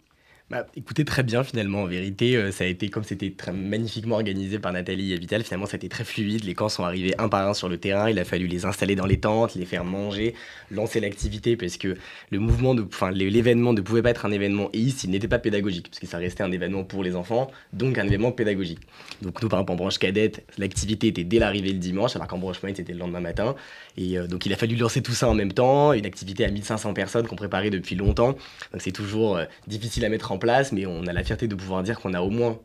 Bah, 0.48 0.64
écoutez, 0.76 1.04
très 1.04 1.24
bien 1.24 1.42
finalement. 1.42 1.82
En 1.82 1.86
vérité, 1.86 2.36
euh, 2.36 2.52
ça 2.52 2.62
a 2.62 2.66
été 2.68 2.88
comme 2.88 3.02
c'était 3.02 3.32
très 3.32 3.52
magnifiquement 3.52 4.14
organisé 4.14 4.60
par 4.60 4.72
Nathalie 4.72 5.12
et 5.12 5.18
Vital. 5.18 5.42
Finalement, 5.42 5.66
ça 5.66 5.74
a 5.74 5.76
été 5.78 5.88
très 5.88 6.04
fluide. 6.04 6.44
Les 6.44 6.54
camps 6.54 6.68
sont 6.68 6.84
arrivés 6.84 7.14
un 7.18 7.28
par 7.28 7.48
un 7.48 7.52
sur 7.52 7.68
le 7.68 7.78
terrain. 7.78 8.08
Il 8.08 8.16
a 8.20 8.24
fallu 8.24 8.46
les 8.46 8.64
installer 8.64 8.94
dans 8.94 9.06
les 9.06 9.18
tentes, 9.18 9.56
les 9.56 9.64
faire 9.64 9.84
manger, 9.84 10.34
lancer 10.70 11.00
l'activité 11.00 11.56
parce 11.56 11.76
que 11.76 11.96
le 12.30 12.38
mouvement, 12.38 12.76
de, 12.76 12.82
enfin 12.82 13.10
l'événement 13.10 13.72
ne 13.72 13.80
pouvait 13.80 14.02
pas 14.02 14.10
être 14.10 14.24
un 14.24 14.30
événement 14.30 14.70
et 14.72 14.88
s'il 14.90 15.10
n'était 15.10 15.26
pas 15.26 15.40
pédagogique 15.40 15.88
parce 15.88 15.98
que 15.98 16.06
ça 16.06 16.18
restait 16.18 16.44
un 16.44 16.52
événement 16.52 16.84
pour 16.84 17.02
les 17.02 17.16
enfants, 17.16 17.50
donc 17.72 17.98
un 17.98 18.06
événement 18.06 18.30
pédagogique. 18.30 18.78
Donc 19.22 19.42
nous, 19.42 19.48
par 19.48 19.58
exemple, 19.58 19.72
en 19.72 19.76
branche 19.76 19.98
cadette, 19.98 20.44
l'activité 20.58 21.08
était 21.08 21.24
dès 21.24 21.40
l'arrivée 21.40 21.72
le 21.72 21.80
dimanche, 21.80 22.14
alors 22.14 22.28
qu'en 22.28 22.38
branche 22.38 22.62
moyenne, 22.62 22.76
c'était 22.76 22.92
le 22.92 23.00
lendemain 23.00 23.20
matin. 23.20 23.56
Et 23.96 24.18
euh, 24.18 24.26
donc 24.26 24.46
il 24.46 24.52
a 24.52 24.56
fallu 24.56 24.76
lancer 24.76 25.02
tout 25.02 25.12
ça 25.12 25.28
en 25.28 25.34
même 25.34 25.52
temps. 25.52 25.92
Une 25.92 26.06
activité 26.06 26.44
à 26.44 26.50
1500 26.50 26.94
personnes 26.94 27.26
qu'on 27.26 27.36
préparait 27.36 27.70
depuis 27.70 27.94
longtemps. 27.94 28.32
Donc 28.72 28.80
c'est 28.80 28.92
toujours 28.92 29.36
euh, 29.36 29.44
difficile 29.66 30.04
à 30.04 30.08
mettre 30.08 30.32
en 30.32 30.38
place, 30.38 30.72
mais 30.72 30.86
on 30.86 31.06
a 31.06 31.12
la 31.12 31.24
fierté 31.24 31.48
de 31.48 31.54
pouvoir 31.54 31.82
dire 31.82 32.00
qu'on 32.00 32.14
a 32.14 32.20
au 32.20 32.30
moins 32.30 32.58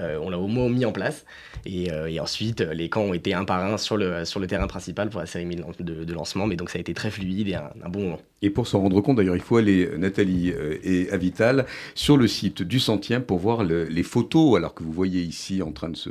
euh, 0.00 0.18
on 0.22 0.30
l'a 0.30 0.38
au 0.38 0.46
moins 0.46 0.68
mis 0.68 0.84
en 0.84 0.92
place. 0.92 1.24
Et, 1.66 1.92
euh, 1.92 2.10
ensuite, 2.20 2.60
les 2.60 2.88
camps 2.88 3.02
ont 3.02 3.14
été 3.14 3.34
un 3.34 3.44
par 3.44 3.64
un 3.64 3.76
sur 3.76 3.96
le, 3.96 4.24
sur 4.24 4.40
le 4.40 4.46
terrain 4.46 4.66
principal 4.66 5.10
pour 5.10 5.20
la 5.20 5.26
cérémonie 5.26 5.62
de, 5.80 6.12
lancement. 6.12 6.46
Mais 6.46 6.56
donc, 6.56 6.70
ça 6.70 6.78
a 6.78 6.80
été 6.80 6.94
très 6.94 7.10
fluide 7.10 7.48
et 7.48 7.54
un, 7.54 7.70
bon 7.88 8.02
moment. 8.02 8.20
Et 8.40 8.50
pour 8.50 8.66
s'en 8.66 8.80
rendre 8.80 9.00
compte, 9.00 9.16
d'ailleurs, 9.16 9.36
il 9.36 9.42
faut 9.42 9.56
aller, 9.56 9.88
Nathalie 9.98 10.50
euh, 10.50 10.78
et 10.82 11.10
Avital, 11.10 11.66
sur 11.94 12.16
le 12.16 12.26
site 12.26 12.62
du 12.62 12.80
centième 12.80 13.22
pour 13.22 13.38
voir 13.38 13.62
les 13.64 14.02
photos, 14.02 14.56
alors 14.56 14.74
que 14.74 14.82
vous 14.82 14.92
voyez 14.92 15.22
ici 15.22 15.62
en 15.62 15.70
train 15.70 15.90
de, 15.90 15.96
se, 15.96 16.10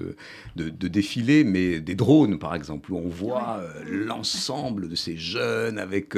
de, 0.56 0.88
défiler, 0.88 1.44
mais 1.44 1.80
des 1.80 1.96
drones, 1.96 2.40
par 2.40 2.56
exemple, 2.56 2.94
où 2.94 2.98
on 2.98 3.10
voit 3.10 3.62
l'ensemble 3.90 4.88
de 4.88 4.96
ces 4.96 5.18
jeunes 5.18 5.78
avec 5.78 6.14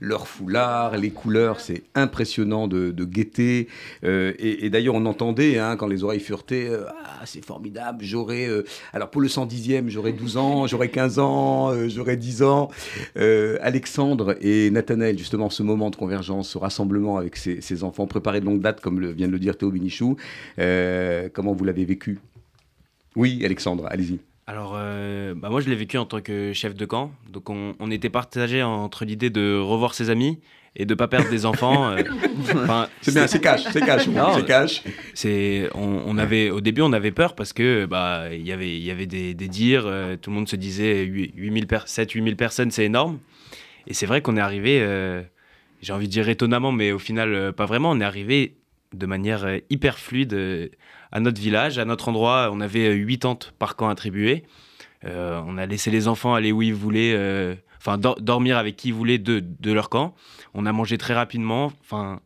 leurs 0.00 0.28
foulards, 0.28 0.96
les 0.96 1.10
couleurs. 1.10 1.60
C'est 1.60 1.82
impressionnant 1.94 2.68
de, 2.68 3.04
gaieté. 3.04 3.68
et, 4.04 4.70
d'ailleurs, 4.70 4.94
on 4.94 5.06
entendait, 5.06 5.58
hein, 5.58 5.76
quand 5.76 5.88
les 5.88 6.04
oreilles 6.04 6.20
furetaient, 6.20 6.70
ah, 6.88 7.05
c'est 7.24 7.44
formidable, 7.44 8.04
j'aurais, 8.04 8.46
euh, 8.46 8.64
alors 8.92 9.10
pour 9.10 9.20
le 9.20 9.28
110e, 9.28 9.88
j'aurais 9.88 10.12
12 10.12 10.36
ans, 10.36 10.66
j'aurais 10.66 10.88
15 10.88 11.18
ans, 11.18 11.70
euh, 11.70 11.88
j'aurais 11.88 12.16
10 12.16 12.42
ans. 12.42 12.70
Euh, 13.16 13.58
Alexandre 13.60 14.36
et 14.40 14.70
Nathanaël, 14.70 15.18
justement, 15.18 15.50
ce 15.50 15.62
moment 15.62 15.90
de 15.90 15.96
convergence, 15.96 16.50
ce 16.50 16.58
rassemblement 16.58 17.18
avec 17.18 17.36
ces, 17.36 17.84
enfants 17.84 18.06
préparés 18.06 18.40
de 18.40 18.46
longue 18.46 18.60
date, 18.60 18.80
comme 18.80 19.04
vient 19.12 19.26
de 19.26 19.32
le 19.32 19.38
dire 19.38 19.56
Théo 19.56 19.70
Binichou, 19.70 20.16
comment 21.32 21.52
vous 21.52 21.64
l'avez 21.64 21.84
vécu? 21.84 22.18
Oui, 23.14 23.42
Alexandre, 23.44 23.86
allez-y. 23.90 24.18
Alors, 24.46 24.72
bah 24.72 25.50
moi, 25.50 25.60
je 25.60 25.68
l'ai 25.68 25.74
vécu 25.74 25.98
en 25.98 26.06
tant 26.06 26.20
que 26.20 26.52
chef 26.52 26.74
de 26.74 26.84
camp. 26.84 27.10
Donc, 27.30 27.50
on, 27.50 27.74
on 27.80 27.90
était 27.90 28.10
partagé 28.10 28.62
entre 28.62 29.04
l'idée 29.04 29.28
de 29.28 29.58
revoir 29.58 29.94
ses 29.94 30.08
amis 30.08 30.38
et 30.76 30.84
de 30.84 30.94
pas 30.94 31.08
perdre 31.08 31.30
des 31.30 31.46
enfants. 31.46 31.90
Euh, 31.90 32.02
c'est 33.00 33.14
bien, 33.14 33.26
c'est 33.26 33.40
cash, 33.40 33.64
c'est 33.72 33.80
cash, 33.80 34.06
c'est 34.34 34.46
cash. 34.46 34.82
C'est, 35.14 35.70
on, 35.74 36.18
avait, 36.18 36.50
au 36.50 36.60
début, 36.60 36.82
on 36.82 36.92
avait 36.92 37.12
peur 37.12 37.34
parce 37.34 37.52
que 37.52 37.86
bah 37.86 38.26
il 38.32 38.46
y 38.46 38.52
avait, 38.52 38.76
il 38.76 38.84
y 38.84 38.90
avait 38.90 39.06
des, 39.06 39.34
des 39.34 39.48
dires, 39.48 39.84
euh, 39.86 40.16
tout 40.16 40.30
le 40.30 40.36
monde 40.36 40.48
se 40.48 40.56
disait 40.56 41.02
8000 41.02 41.66
7 41.86 42.12
8000 42.12 42.36
personnes, 42.36 42.70
c'est 42.70 42.84
énorme. 42.84 43.18
Et 43.86 43.94
c'est 43.94 44.06
vrai 44.06 44.20
qu'on 44.20 44.36
est 44.36 44.40
arrivé, 44.40 44.80
euh, 44.82 45.22
j'ai 45.80 45.92
envie 45.92 46.08
de 46.08 46.12
dire 46.12 46.28
étonnamment, 46.28 46.72
mais 46.72 46.92
au 46.92 46.98
final 46.98 47.52
pas 47.54 47.66
vraiment. 47.66 47.90
On 47.90 48.00
est 48.00 48.04
arrivé 48.04 48.56
de 48.92 49.06
manière 49.06 49.48
hyper 49.70 49.98
fluide 49.98 50.70
à 51.10 51.20
notre 51.20 51.40
village, 51.40 51.78
à 51.78 51.84
notre 51.84 52.08
endroit. 52.08 52.50
On 52.52 52.60
avait 52.60 52.92
8 52.92 53.18
tentes 53.20 53.54
par 53.58 53.76
camp 53.76 53.88
attribuées. 53.88 54.44
on 55.04 55.56
a 55.56 55.66
laissé 55.66 55.90
les 55.90 56.08
enfants 56.08 56.34
aller 56.34 56.52
où 56.52 56.62
ils 56.62 56.74
voulaient 56.74 57.56
enfin 57.86 57.98
dormir 58.18 58.58
avec 58.58 58.76
qui 58.76 58.88
ils 58.88 58.94
voulaient 58.94 59.18
de, 59.18 59.72
leur 59.72 59.88
camp. 59.88 60.14
On 60.54 60.66
a 60.66 60.72
mangé 60.72 60.98
très 60.98 61.14
rapidement. 61.14 61.72
Enfin, 61.82 62.20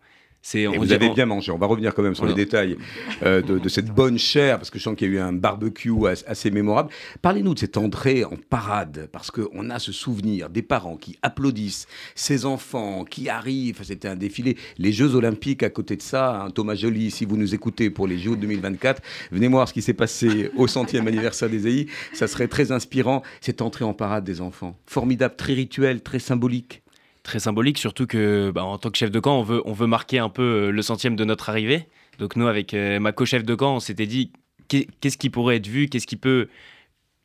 et 0.55 0.67
vous 0.67 0.93
avez 0.93 1.11
bien 1.11 1.27
mangé. 1.27 1.53
On 1.53 1.59
va 1.59 1.67
revenir 1.67 1.95
quand 1.95 2.03
même 2.03 2.15
sur 2.15 2.27
les 2.27 2.35
détails 2.35 2.77
euh, 3.23 3.43
de, 3.43 3.69
cette 3.69 3.91
bonne 3.91 4.19
chair, 4.19 4.57
parce 4.57 4.71
que 4.71 4.79
je 4.79 4.85
sens 4.85 4.97
qu'il 4.97 5.09
y 5.09 5.11
a 5.13 5.15
eu 5.15 5.21
un 5.21 5.33
barbecue 5.33 5.93
assez 6.27 6.51
mémorable. 6.51 6.91
Parlez-nous 7.23 7.55
de 7.55 7.59
cette 7.59 7.77
entrée 7.77 8.25
en 8.25 8.37
parade, 8.49 9.09
parce 9.13 9.31
qu'on 9.31 9.71
a 9.71 9.79
ce 9.79 9.93
souvenir 9.93 10.49
des 10.49 10.63
parents 10.63 10.97
qui 10.97 11.19
applaudissent, 11.23 11.87
ces 12.15 12.47
enfants 12.47 13.05
qui 13.05 13.29
arrivent. 13.29 13.81
C'était 13.83 14.09
un 14.09 14.17
défilé. 14.17 14.57
Les 14.79 14.93
Jeux 14.93 15.15
Olympiques 15.15 15.63
à 15.63 15.71
côté 15.71 15.97
de 15.97 16.03
ça. 16.03 16.43
Hein, 16.43 16.51
Thomas 16.51 16.75
Joly, 16.75 17.11
si 17.11 17.25
vous 17.25 17.37
nous 17.37 17.55
écoutez 17.55 17.91
pour 17.91 18.07
les 18.07 18.19
Jeux 18.19 18.37
2024, 18.37 19.03
venez 19.31 19.49
voir 19.49 19.69
ce 19.69 19.75
qui 19.75 19.83
s'est 19.83 19.95
passé 19.95 20.51
au 20.57 20.67
centième 20.67 21.07
anniversaire 21.07 21.51
des 21.51 21.69
AI. 21.69 21.87
Ça 22.13 22.27
serait 22.27 22.49
très 22.49 22.73
inspirant, 22.73 23.23
cette 23.41 23.63
entrée 23.63 23.85
en 23.85 23.95
parade 23.95 24.25
des 24.25 24.41
enfants. 24.41 24.77
Formidable, 24.87 25.35
très 25.37 25.53
rituel, 25.53 26.03
très 26.03 26.19
symbolique 26.19 26.83
très 27.23 27.41
symbolique, 27.41 27.79
surtout 27.79 28.07
que 28.07 28.51
bah, 28.51 28.65
en 28.65 28.79
tant 28.79 28.91
que 28.91 28.99
chef 28.99 29.11
de 29.11 29.21
camp, 29.21 29.39
on 29.39 29.43
veut, 29.43 29.63
on 29.65 29.73
veut 29.73 29.87
marquer 29.87 30.19
un 30.19 30.29
peu 30.29 30.43
euh, 30.43 30.71
le 30.71 30.83
centième 30.83 31.17
de 31.17 31.25
notre 31.25 31.49
arrivée. 31.49 31.89
Donc 32.19 32.37
nous, 32.37 32.47
avec 32.47 32.75
ma 32.75 33.13
co-chef 33.13 33.45
de 33.45 33.55
camp, 33.55 33.77
on 33.77 33.81
s'était 33.81 34.07
dit 34.07 34.31
qu'est-ce 34.69 35.17
qui 35.17 35.31
pourrait 35.31 35.57
être 35.57 35.67
vu, 35.67 35.89
qu'est-ce 35.89 36.07
qui 36.07 36.17
peut 36.17 36.49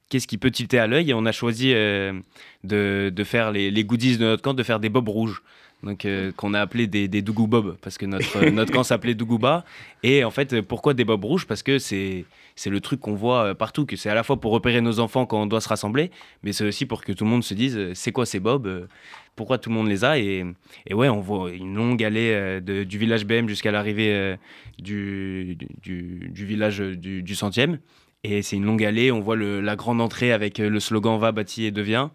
qu'est-ce 0.10 0.26
qui 0.26 0.38
peut 0.38 0.52
tilter 0.52 0.80
à 0.80 0.88
l'œil? 0.88 1.10
Et 1.10 1.14
on 1.14 1.26
a 1.26 1.34
choisi 1.34 1.74
de, 1.74 2.24
de, 2.64 3.24
faire 3.26 3.52
les, 3.52 3.72
les, 3.72 3.84
goodies 3.84 4.18
de 4.18 4.24
notre 4.24 4.42
camp, 4.42 4.54
de 4.54 4.64
faire 4.64 4.80
des 4.80 4.88
bobs 4.88 5.10
rouges 5.10 5.44
donc 5.84 6.06
euh, 6.06 6.32
qu'on 6.32 6.54
a 6.54 6.62
appelé 6.62 6.88
des, 6.88 7.08
des 7.08 7.22
Dougou 7.22 7.48
Bob 7.48 7.78
parce 7.82 7.98
que 7.98 8.06
notre, 8.06 8.38
euh, 8.38 8.66
camp 8.66 8.84
s'appelait 8.84 9.14
Dougouba. 9.14 9.66
Et 10.04 10.24
en 10.24 10.32
fait, 10.32 10.62
pourquoi 10.62 10.94
des 10.94 11.06
Bob 11.06 11.24
rouges? 11.24 11.46
Parce 11.46 11.64
que 11.64 11.80
c'est 11.80 12.26
c'est 12.56 12.70
le 12.70 12.80
truc 12.80 13.02
qu'on 13.02 13.14
voit 13.14 13.44
euh, 13.44 13.54
partout, 13.54 13.86
que 13.86 13.96
c'est 13.96 14.10
à 14.10 14.16
la 14.16 14.24
fois 14.24 14.40
pour 14.40 14.52
repérer 14.52 14.82
nos 14.82 15.00
enfants 15.00 15.26
quand 15.26 15.42
on 15.42 15.46
doit 15.46 15.62
se 15.62 15.70
rassembler, 15.70 16.10
mais 16.42 16.54
c'est 16.54 16.66
aussi 16.66 16.86
pour 16.86 17.04
que 17.04 17.12
tout 17.12 17.24
le 17.24 17.30
monde 17.30 17.44
se 17.44 17.54
dise 17.54 17.94
c'est 17.94 18.12
quoi 18.12 18.26
ces 18.26 18.40
Bob 18.40 18.88
Pourquoi 19.36 19.58
tout 19.58 19.70
le 19.70 19.76
monde 19.76 19.88
les 19.88 20.04
a? 20.04 20.18
Et, 20.18 20.44
et 20.88 20.94
ouais, 20.94 21.10
on 21.10 21.20
voit 21.20 21.52
une 21.52 21.76
longue 21.76 22.04
allée 22.04 22.62
du 22.62 22.98
village 22.98 23.26
BM 23.26 23.48
jusqu'à 23.48 23.72
l'arrivée 23.72 24.38
du, 24.80 25.58
du, 25.82 26.46
village 26.46 26.80
du, 26.80 27.36
centième. 27.36 27.80
Et 28.24 28.42
c'est 28.42 28.56
une 28.56 28.66
longue 28.66 28.84
allée, 28.84 29.12
on 29.12 29.20
voit 29.20 29.36
la 29.36 29.76
grande 29.76 30.02
entrée 30.02 30.32
avec 30.32 30.58
le 30.58 30.80
slogan 30.80 31.20
Va, 31.20 31.32
bâti 31.32 31.66
et 31.66 31.72
devient 31.72 32.10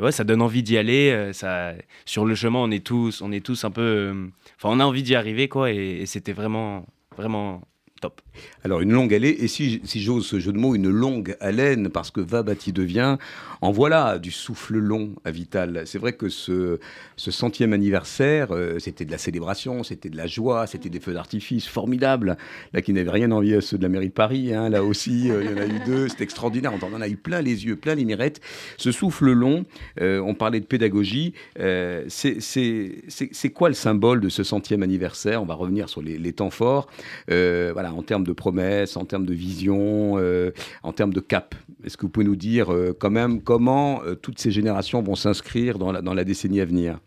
ouais, 0.00 0.12
ça 0.12 0.24
donne 0.24 0.42
envie 0.42 0.62
d'y 0.62 0.76
aller. 0.76 1.10
Euh, 1.10 1.32
ça, 1.32 1.72
sur 2.04 2.24
le 2.24 2.34
chemin, 2.34 2.58
on 2.58 2.70
est 2.70 2.84
tous, 2.84 3.22
on 3.22 3.32
est 3.32 3.44
tous 3.44 3.64
un 3.64 3.70
peu. 3.70 3.82
Euh, 3.82 4.26
enfin, 4.56 4.68
on 4.70 4.80
a 4.80 4.84
envie 4.84 5.02
d'y 5.02 5.14
arriver, 5.14 5.48
quoi. 5.48 5.70
Et, 5.72 6.00
et 6.00 6.06
c'était 6.06 6.32
vraiment, 6.32 6.86
vraiment 7.16 7.62
top. 8.00 8.20
Alors 8.64 8.80
une 8.80 8.92
longue 8.92 9.14
allée, 9.14 9.36
et 9.40 9.48
si, 9.48 9.80
j'ose 9.84 10.26
ce 10.26 10.38
jeu 10.38 10.52
de 10.52 10.58
mots, 10.58 10.74
une 10.74 10.90
longue 10.90 11.36
haleine, 11.40 11.88
parce 11.88 12.10
que 12.10 12.20
va 12.20 12.42
bâti 12.42 12.72
devient, 12.72 13.16
en 13.60 13.72
voilà 13.72 14.18
du 14.18 14.30
souffle 14.30 14.78
long 14.78 15.14
à 15.24 15.30
Vital. 15.30 15.82
C'est 15.86 15.98
vrai 15.98 16.12
que 16.12 16.28
ce, 16.28 16.78
ce 17.16 17.30
centième 17.30 17.72
anniversaire, 17.72 18.52
euh, 18.52 18.78
c'était 18.78 19.04
de 19.04 19.10
la 19.10 19.18
célébration, 19.18 19.82
c'était 19.82 20.08
de 20.08 20.16
la 20.16 20.26
joie, 20.26 20.66
c'était 20.66 20.88
des 20.88 21.00
feux 21.00 21.12
d'artifice 21.12 21.66
formidables, 21.66 22.36
là 22.72 22.82
qui 22.82 22.92
n'avaient 22.92 23.10
rien 23.10 23.30
envie 23.30 23.54
à 23.54 23.60
ceux 23.60 23.78
de 23.78 23.82
la 23.82 23.88
mairie 23.88 24.08
de 24.08 24.12
Paris, 24.12 24.54
hein, 24.54 24.68
là 24.68 24.84
aussi, 24.84 25.30
euh, 25.30 25.42
il 25.44 25.50
y 25.50 25.54
en 25.54 25.58
a 25.58 25.66
eu 25.66 25.80
deux, 25.84 26.08
c'était 26.08 26.24
extraordinaire, 26.24 26.72
on 26.72 26.94
en 26.94 27.00
a 27.00 27.08
eu 27.08 27.16
plein 27.16 27.42
les 27.42 27.66
yeux, 27.66 27.76
plein 27.76 27.94
les 27.94 28.04
mirettes. 28.04 28.40
Ce 28.76 28.92
souffle 28.92 29.30
long, 29.32 29.64
euh, 30.00 30.20
on 30.20 30.34
parlait 30.34 30.60
de 30.60 30.66
pédagogie, 30.66 31.34
c'est 32.08 33.50
quoi 33.54 33.68
le 33.68 33.74
symbole 33.74 34.20
de 34.20 34.28
ce 34.28 34.42
centième 34.42 34.82
anniversaire? 34.82 35.42
On 35.42 35.46
va 35.46 35.54
revenir 35.54 35.88
sur 35.88 36.02
les, 36.02 36.18
les 36.18 36.32
temps 36.32 36.50
forts. 36.50 36.88
voilà, 37.28 37.92
en 37.92 38.02
termes 38.02 38.24
de 38.28 38.32
promesses, 38.32 38.96
en 38.96 39.04
termes 39.04 39.26
de 39.26 39.34
vision, 39.34 40.18
euh, 40.18 40.52
en 40.82 40.92
termes 40.92 41.12
de 41.12 41.20
cap. 41.20 41.54
Est-ce 41.84 41.96
que 41.96 42.02
vous 42.02 42.08
pouvez 42.08 42.26
nous 42.26 42.36
dire 42.36 42.72
euh, 42.72 42.96
quand 42.98 43.10
même 43.10 43.40
comment 43.42 44.02
euh, 44.04 44.14
toutes 44.14 44.38
ces 44.38 44.50
générations 44.50 45.02
vont 45.02 45.16
s'inscrire 45.16 45.78
dans 45.78 45.92
la, 45.92 46.02
dans 46.02 46.14
la 46.14 46.24
décennie 46.24 46.60
à 46.60 46.64
venir? 46.64 47.00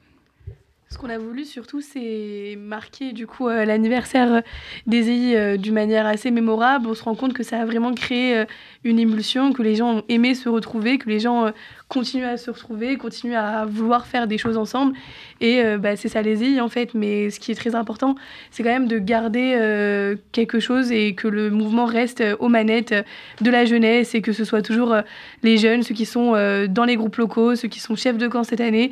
Ce 0.91 0.97
qu'on 0.97 1.09
a 1.09 1.17
voulu 1.17 1.45
surtout, 1.45 1.79
c'est 1.79 2.57
marquer 2.59 3.13
du 3.13 3.25
coup 3.25 3.47
l'anniversaire 3.47 4.43
des 4.87 5.09
EI 5.09 5.57
d'une 5.57 5.73
manière 5.73 6.05
assez 6.05 6.31
mémorable. 6.31 6.87
On 6.87 6.93
se 6.93 7.03
rend 7.03 7.15
compte 7.15 7.33
que 7.33 7.43
ça 7.43 7.61
a 7.61 7.65
vraiment 7.65 7.93
créé 7.93 8.45
une 8.83 8.99
émulsion, 8.99 9.53
que 9.53 9.63
les 9.63 9.75
gens 9.75 9.97
ont 9.97 10.03
aimé 10.09 10.35
se 10.35 10.49
retrouver, 10.49 10.97
que 10.97 11.09
les 11.09 11.19
gens 11.19 11.51
continuer 11.91 12.25
à 12.25 12.37
se 12.37 12.49
retrouver, 12.49 12.95
continuer 12.95 13.35
à 13.35 13.65
vouloir 13.65 14.05
faire 14.05 14.25
des 14.25 14.37
choses 14.37 14.55
ensemble. 14.55 14.93
Et 15.41 15.61
euh, 15.61 15.77
bah, 15.77 15.97
c'est 15.97 16.07
ça 16.07 16.21
les 16.21 16.41
îles 16.41 16.61
en 16.61 16.69
fait. 16.69 16.93
Mais 16.93 17.29
ce 17.29 17.39
qui 17.39 17.51
est 17.51 17.55
très 17.55 17.75
important, 17.75 18.15
c'est 18.49 18.63
quand 18.63 18.69
même 18.69 18.87
de 18.87 18.97
garder 18.97 19.55
euh, 19.59 20.15
quelque 20.31 20.61
chose 20.61 20.91
et 20.93 21.15
que 21.15 21.27
le 21.27 21.49
mouvement 21.49 21.85
reste 21.85 22.23
aux 22.39 22.47
manettes 22.47 22.95
de 23.41 23.51
la 23.51 23.65
jeunesse 23.65 24.15
et 24.15 24.21
que 24.21 24.31
ce 24.31 24.45
soit 24.45 24.61
toujours 24.61 24.93
euh, 24.93 25.01
les 25.43 25.57
jeunes, 25.57 25.83
ceux 25.83 25.93
qui 25.93 26.05
sont 26.05 26.31
dans 26.69 26.85
les 26.85 26.95
groupes 26.95 27.17
locaux, 27.17 27.55
ceux 27.55 27.67
qui 27.67 27.79
sont 27.79 27.95
chefs 27.95 28.17
de 28.17 28.27
camp 28.27 28.43
cette 28.43 28.61
année, 28.61 28.91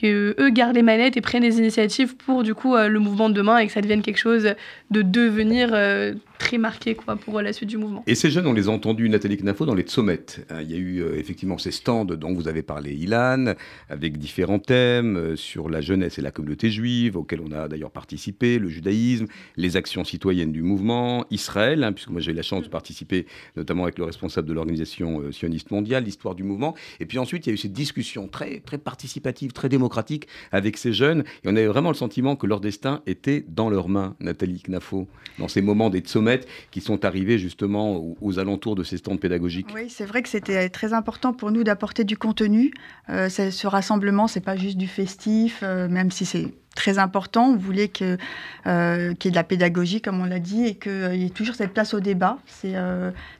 que 0.00 0.34
eux 0.38 0.50
gardent 0.50 0.76
les 0.76 0.82
manettes 0.82 1.16
et 1.16 1.20
prennent 1.22 1.42
des 1.42 1.58
initiatives 1.58 2.16
pour 2.16 2.42
du 2.42 2.54
coup 2.54 2.76
le 2.76 2.98
mouvement 2.98 3.28
de 3.28 3.34
demain 3.34 3.58
et 3.58 3.66
que 3.66 3.72
ça 3.72 3.80
devienne 3.80 4.02
quelque 4.02 4.18
chose 4.18 4.54
de 4.90 5.02
devenir 5.02 5.70
très 6.42 6.58
marqué 6.58 6.94
quoi, 6.94 7.16
pour 7.16 7.40
la 7.40 7.52
suite 7.52 7.68
du 7.68 7.78
mouvement. 7.78 8.02
Et 8.06 8.14
ces 8.14 8.30
jeunes, 8.30 8.46
on 8.46 8.52
les 8.52 8.68
a 8.68 8.72
entendus, 8.72 9.08
Nathalie 9.08 9.36
Knafo, 9.36 9.64
dans 9.64 9.74
les 9.74 9.86
sommettes. 9.86 10.44
Hein, 10.50 10.62
il 10.62 10.70
y 10.70 10.74
a 10.74 10.78
eu 10.78 11.04
effectivement 11.16 11.56
ces 11.56 11.70
stands 11.70 12.04
dont 12.04 12.34
vous 12.34 12.48
avez 12.48 12.62
parlé, 12.62 12.92
Ilan, 12.94 13.54
avec 13.88 14.18
différents 14.18 14.58
thèmes 14.58 15.16
euh, 15.16 15.36
sur 15.36 15.68
la 15.68 15.80
jeunesse 15.80 16.18
et 16.18 16.22
la 16.22 16.30
communauté 16.30 16.70
juive, 16.70 17.16
auxquels 17.16 17.40
on 17.40 17.52
a 17.52 17.68
d'ailleurs 17.68 17.90
participé, 17.90 18.58
le 18.58 18.68
judaïsme, 18.68 19.26
les 19.56 19.76
actions 19.76 20.04
citoyennes 20.04 20.52
du 20.52 20.62
mouvement, 20.62 21.24
Israël, 21.30 21.84
hein, 21.84 21.92
puisque 21.92 22.10
moi 22.10 22.20
j'ai 22.20 22.32
eu 22.32 22.34
la 22.34 22.42
chance 22.42 22.64
de 22.64 22.68
participer 22.68 23.26
notamment 23.56 23.84
avec 23.84 23.98
le 23.98 24.04
responsable 24.04 24.48
de 24.48 24.52
l'organisation 24.52 25.20
euh, 25.20 25.32
sioniste 25.32 25.70
mondiale, 25.70 26.04
l'histoire 26.04 26.34
du 26.34 26.42
mouvement. 26.42 26.74
Et 27.00 27.06
puis 27.06 27.18
ensuite, 27.18 27.46
il 27.46 27.50
y 27.50 27.52
a 27.52 27.54
eu 27.54 27.58
cette 27.58 27.72
discussion 27.72 28.28
très, 28.28 28.60
très 28.60 28.78
participative, 28.78 29.52
très 29.52 29.68
démocratique 29.68 30.26
avec 30.50 30.76
ces 30.76 30.92
jeunes. 30.92 31.20
Et 31.44 31.48
on 31.48 31.56
avait 31.56 31.66
vraiment 31.66 31.90
le 31.90 31.96
sentiment 31.96 32.36
que 32.36 32.46
leur 32.46 32.60
destin 32.60 33.02
était 33.06 33.44
dans 33.48 33.70
leurs 33.70 33.88
mains, 33.88 34.16
Nathalie 34.20 34.62
Knafo, 34.66 35.08
dans 35.38 35.48
ces 35.48 35.62
moments 35.62 35.90
des 35.90 36.02
qui 36.70 36.80
sont 36.80 37.04
arrivés 37.04 37.38
justement 37.38 38.02
aux, 38.20 38.38
alentours 38.38 38.74
de 38.74 38.84
ces 38.84 38.96
stands 38.96 39.16
pédagogiques. 39.16 39.68
Oui, 39.74 39.88
c'est 39.88 40.06
vrai 40.06 40.22
que 40.22 40.28
c'était 40.28 40.68
très 40.68 40.92
important 40.92 41.32
pour 41.32 41.50
nous 41.50 41.64
d'apporter 41.64 42.04
du 42.04 42.16
contenu. 42.16 42.72
Euh, 43.10 43.28
ce 43.28 43.66
rassemblement, 43.66 44.26
c'est 44.26 44.40
pas 44.40 44.56
juste 44.56 44.76
du 44.78 44.86
festif, 44.86 45.60
euh, 45.62 45.88
même 45.88 46.10
si 46.10 46.24
c'est 46.24 46.48
très 46.74 46.98
important. 46.98 47.50
On 47.50 47.56
voulait 47.56 47.90
euh, 48.00 49.14
qu'il 49.14 49.28
y 49.28 49.28
ait 49.28 49.30
de 49.30 49.36
la 49.36 49.44
pédagogie, 49.44 50.00
comme 50.00 50.20
on 50.20 50.24
l'a 50.24 50.38
dit, 50.38 50.64
et 50.64 50.74
qu'il 50.74 51.16
y 51.16 51.26
ait 51.26 51.30
toujours 51.30 51.54
cette 51.54 51.74
place 51.74 51.92
au 51.92 52.00
débat. 52.00 52.38
C'est 52.46 52.74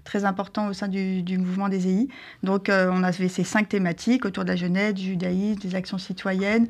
très 0.05 0.27
important 0.27 0.69
au 0.69 0.75
sein 0.75 0.89
du, 0.89 1.39
mouvement 1.39 1.71
des 1.71 1.89
EI. 1.89 2.09
Donc, 2.43 2.67
on 2.69 3.03
avait 3.03 3.29
ces 3.29 3.45
cinq 3.45 3.71
thématiques 3.71 4.27
autour 4.27 4.45
de 4.45 4.51
la 4.51 4.57
jeunesse, 4.57 4.93
du 4.93 5.05
judaïsme, 5.05 5.61
des 5.61 5.75
actions 5.75 5.97
citoyennes, 5.97 6.67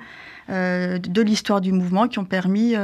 de 0.48 1.22
l'histoire 1.22 1.60
du 1.60 1.72
mouvement 1.72 2.06
qui 2.06 2.20
ont 2.20 2.24
permis 2.24 2.76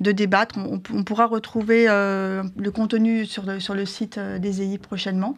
de 0.00 0.12
débattre. 0.12 0.58
On, 0.58 0.78
pourra 1.04 1.26
retrouver 1.26 1.86
le 1.86 2.70
contenu 2.70 3.26
sur 3.26 3.44
le, 3.44 3.60
sur 3.60 3.74
le 3.74 3.86
site 3.86 4.18
des 4.18 4.62
EI 4.62 4.78
prochainement. 4.78 5.36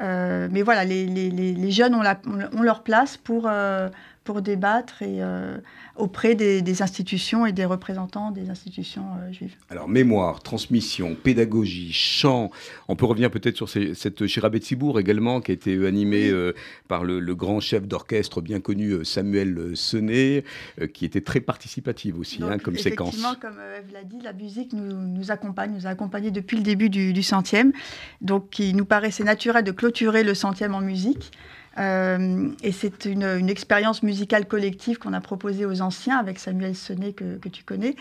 Euh, 0.00 0.48
mais 0.50 0.62
voilà, 0.62 0.84
les, 0.84 1.06
les, 1.06 1.30
les 1.30 1.70
jeunes 1.70 1.94
ont, 1.94 2.02
la, 2.02 2.18
ont, 2.52 2.62
leur 2.62 2.82
place 2.82 3.16
pour, 3.16 3.46
euh, 3.46 3.88
pour 4.24 4.42
débattre 4.42 5.02
et, 5.02 5.22
euh, 5.22 5.56
auprès 5.96 6.34
des, 6.34 6.82
institutions 6.82 7.46
et 7.46 7.52
des 7.52 7.64
représentants 7.64 8.30
des 8.30 8.50
institutions 8.50 9.04
euh, 9.18 9.32
juives. 9.32 9.54
Alors, 9.70 9.88
mémoire, 9.88 10.42
transmission, 10.42 11.14
pédagogie, 11.14 11.92
chant. 11.92 12.50
On 12.88 12.96
peut 12.96 13.06
revenir 13.06 13.30
peut-être 13.30 13.56
sur 13.56 13.68
cette 13.68 14.26
Chirabet 14.26 14.60
Sibour 14.60 15.00
également, 15.00 15.40
qui 15.40 15.52
a 15.52 15.54
été 15.54 15.86
animée 15.86 16.28
euh, 16.28 16.52
par 16.86 17.04
le, 17.04 17.34
grand 17.34 17.60
chef 17.60 17.86
d'orchestre 17.86 18.40
bien 18.40 18.60
connu 18.60 19.04
Samuel 19.04 19.76
Senet, 19.76 20.44
qui 20.92 21.04
était 21.04 21.20
très 21.20 21.40
participative 21.40 22.18
aussi 22.18 22.42
hein, 22.42 22.58
comme 22.58 22.76
séquence. 22.76 23.14
Effectivement, 23.14 23.36
comme 23.40 23.58
Eve 23.78 23.92
l'a 23.92 24.04
dit, 24.04 24.20
la 24.20 24.32
musique 24.32 24.72
nous, 24.72 24.92
nous, 24.92 25.30
accompagne, 25.30 25.72
nous 25.72 25.86
a 25.86 25.90
accompagnés 25.90 26.30
depuis 26.30 26.56
le 26.56 26.62
début 26.62 26.90
du, 26.90 27.12
du 27.12 27.22
centième. 27.22 27.72
Donc, 28.20 28.58
il 28.58 28.76
nous 28.76 28.84
paraissait 28.84 29.24
naturel 29.24 29.64
de 29.64 29.72
clôturer 29.72 30.24
le 30.24 30.34
centième 30.34 30.74
en 30.74 30.80
musique. 30.80 31.30
Euh, 31.78 32.48
et 32.62 32.72
c'est 32.72 33.04
une, 33.04 33.48
expérience 33.48 34.02
musicale 34.02 34.46
collective 34.46 34.98
qu'on 34.98 35.12
a 35.12 35.20
proposée 35.20 35.64
aux 35.64 35.80
anciens 35.80 36.18
avec 36.18 36.38
Samuel 36.38 36.74
Sonnet 36.74 37.12
que, 37.12 37.48
tu 37.48 37.64
connais, 37.64 37.96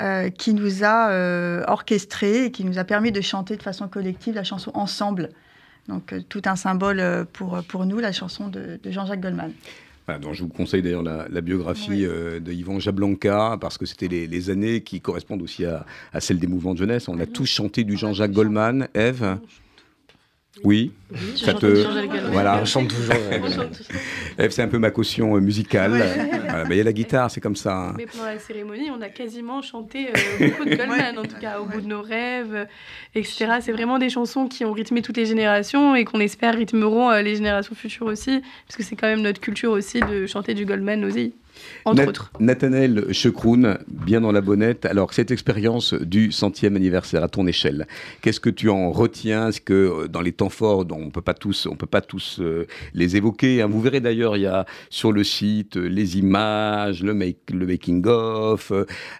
euh, 0.00 0.30
qui 0.30 0.52
nous 0.52 0.84
a 0.84 1.10
euh, 1.10 1.64
orchestré 1.68 2.46
et 2.46 2.50
qui 2.50 2.64
nous 2.64 2.78
a 2.78 2.84
permis 2.84 3.12
de 3.12 3.20
chanter 3.20 3.56
de 3.56 3.62
façon 3.62 3.88
collective 3.88 4.34
la 4.34 4.44
chanson 4.44 4.72
ensemble. 4.74 5.30
Donc 5.88 6.14
tout 6.28 6.42
un 6.46 6.56
symbole 6.56 7.26
pour, 7.32 7.62
pour 7.68 7.84
nous, 7.84 7.98
la 7.98 8.10
chanson 8.10 8.48
de, 8.48 8.80
Jean-Jacques 8.86 9.20
Goldman. 9.20 9.52
Voilà, 10.06 10.20
je 10.32 10.42
vous 10.42 10.48
conseille 10.48 10.82
d'ailleurs 10.82 11.02
la, 11.02 11.40
biographie 11.40 12.04
de 12.04 12.52
Yvan 12.52 12.80
Jablanca, 12.80 13.58
parce 13.60 13.76
que 13.76 13.84
c'était 13.84 14.08
les, 14.08 14.50
années 14.50 14.80
qui 14.80 15.02
correspondent 15.02 15.42
aussi 15.42 15.66
à, 15.66 15.84
à 16.12 16.20
celles 16.20 16.38
des 16.38 16.46
mouvements 16.46 16.72
de 16.72 16.78
jeunesse. 16.78 17.08
On 17.08 17.20
a 17.20 17.26
tous 17.26 17.46
chanté 17.46 17.84
du 17.84 17.98
Jean-Jacques 17.98 18.32
Goldman. 18.32 18.88
Eve 18.94 19.38
oui, 20.62 20.92
ça 21.36 21.54
te... 21.54 21.66
voilà. 22.30 22.60
On 22.62 22.64
chante 22.64 22.88
toujours. 22.88 23.14
c'est 24.50 24.62
un 24.62 24.68
peu 24.68 24.78
ma 24.78 24.90
caution 24.90 25.34
euh, 25.34 25.40
musicale. 25.40 26.00
Il 26.70 26.76
y 26.76 26.80
a 26.80 26.84
la 26.84 26.92
guitare, 26.92 27.30
c'est 27.30 27.40
comme 27.40 27.56
ça. 27.56 27.76
Hein. 27.76 27.94
Mais 27.96 28.06
pendant 28.06 28.26
la 28.26 28.38
cérémonie, 28.38 28.90
on 28.90 29.00
a 29.02 29.08
quasiment 29.08 29.62
chanté 29.62 30.08
euh, 30.08 30.48
beaucoup 30.48 30.64
de 30.64 30.74
Goldman, 30.76 31.18
en 31.18 31.22
tout 31.22 31.38
cas, 31.40 31.60
au 31.60 31.64
bout 31.64 31.80
de 31.80 31.86
nos 31.86 32.02
rêves, 32.02 32.54
euh, 32.54 32.64
etc. 33.14 33.58
C'est 33.60 33.72
vraiment 33.72 33.98
des 33.98 34.10
chansons 34.10 34.46
qui 34.46 34.64
ont 34.64 34.72
rythmé 34.72 35.02
toutes 35.02 35.16
les 35.16 35.26
générations 35.26 35.94
et 35.96 36.04
qu'on 36.04 36.20
espère 36.20 36.54
rythmeront 36.54 37.10
les 37.10 37.36
générations 37.36 37.74
futures 37.74 38.06
aussi, 38.06 38.40
parce 38.66 38.76
que 38.76 38.82
c'est 38.82 38.96
quand 38.96 39.08
même 39.08 39.22
notre 39.22 39.40
culture 39.40 39.72
aussi 39.72 40.00
de 40.00 40.26
chanter 40.26 40.54
du 40.54 40.64
Goldman 40.66 41.04
aussi 41.04 41.34
entre 41.84 42.08
autres. 42.08 42.32
Nathanaël 42.40 43.12
Chekroun, 43.12 43.78
bien 43.88 44.20
dans 44.20 44.32
la 44.32 44.40
bonnette. 44.40 44.86
Alors, 44.86 45.12
cette 45.12 45.30
expérience 45.30 45.94
du 45.94 46.32
centième 46.32 46.76
anniversaire 46.76 47.22
à 47.22 47.28
ton 47.28 47.46
échelle, 47.46 47.86
qu'est-ce 48.22 48.40
que 48.40 48.50
tu 48.50 48.68
en 48.68 48.90
retiens? 48.90 49.48
Est-ce 49.48 49.60
que 49.60 49.74
euh, 49.74 50.08
dans 50.08 50.20
les 50.20 50.32
temps 50.32 50.48
forts, 50.48 50.84
dont 50.84 51.00
on 51.00 51.10
peut 51.10 51.22
pas 51.22 51.34
tous, 51.34 51.66
on 51.66 51.76
peut 51.76 51.86
pas 51.86 52.00
tous 52.00 52.38
euh, 52.40 52.66
les 52.94 53.16
évoquer 53.16 53.62
hein? 53.62 53.66
Vous 53.66 53.80
verrez 53.80 54.00
d'ailleurs, 54.00 54.36
il 54.36 54.42
y 54.42 54.46
a 54.46 54.66
sur 54.90 55.12
le 55.12 55.24
site 55.24 55.76
euh, 55.76 55.86
les 55.86 56.18
images, 56.18 57.02
le, 57.02 57.14
make, 57.14 57.50
le 57.52 57.66
making 57.66 58.06
of. 58.06 58.72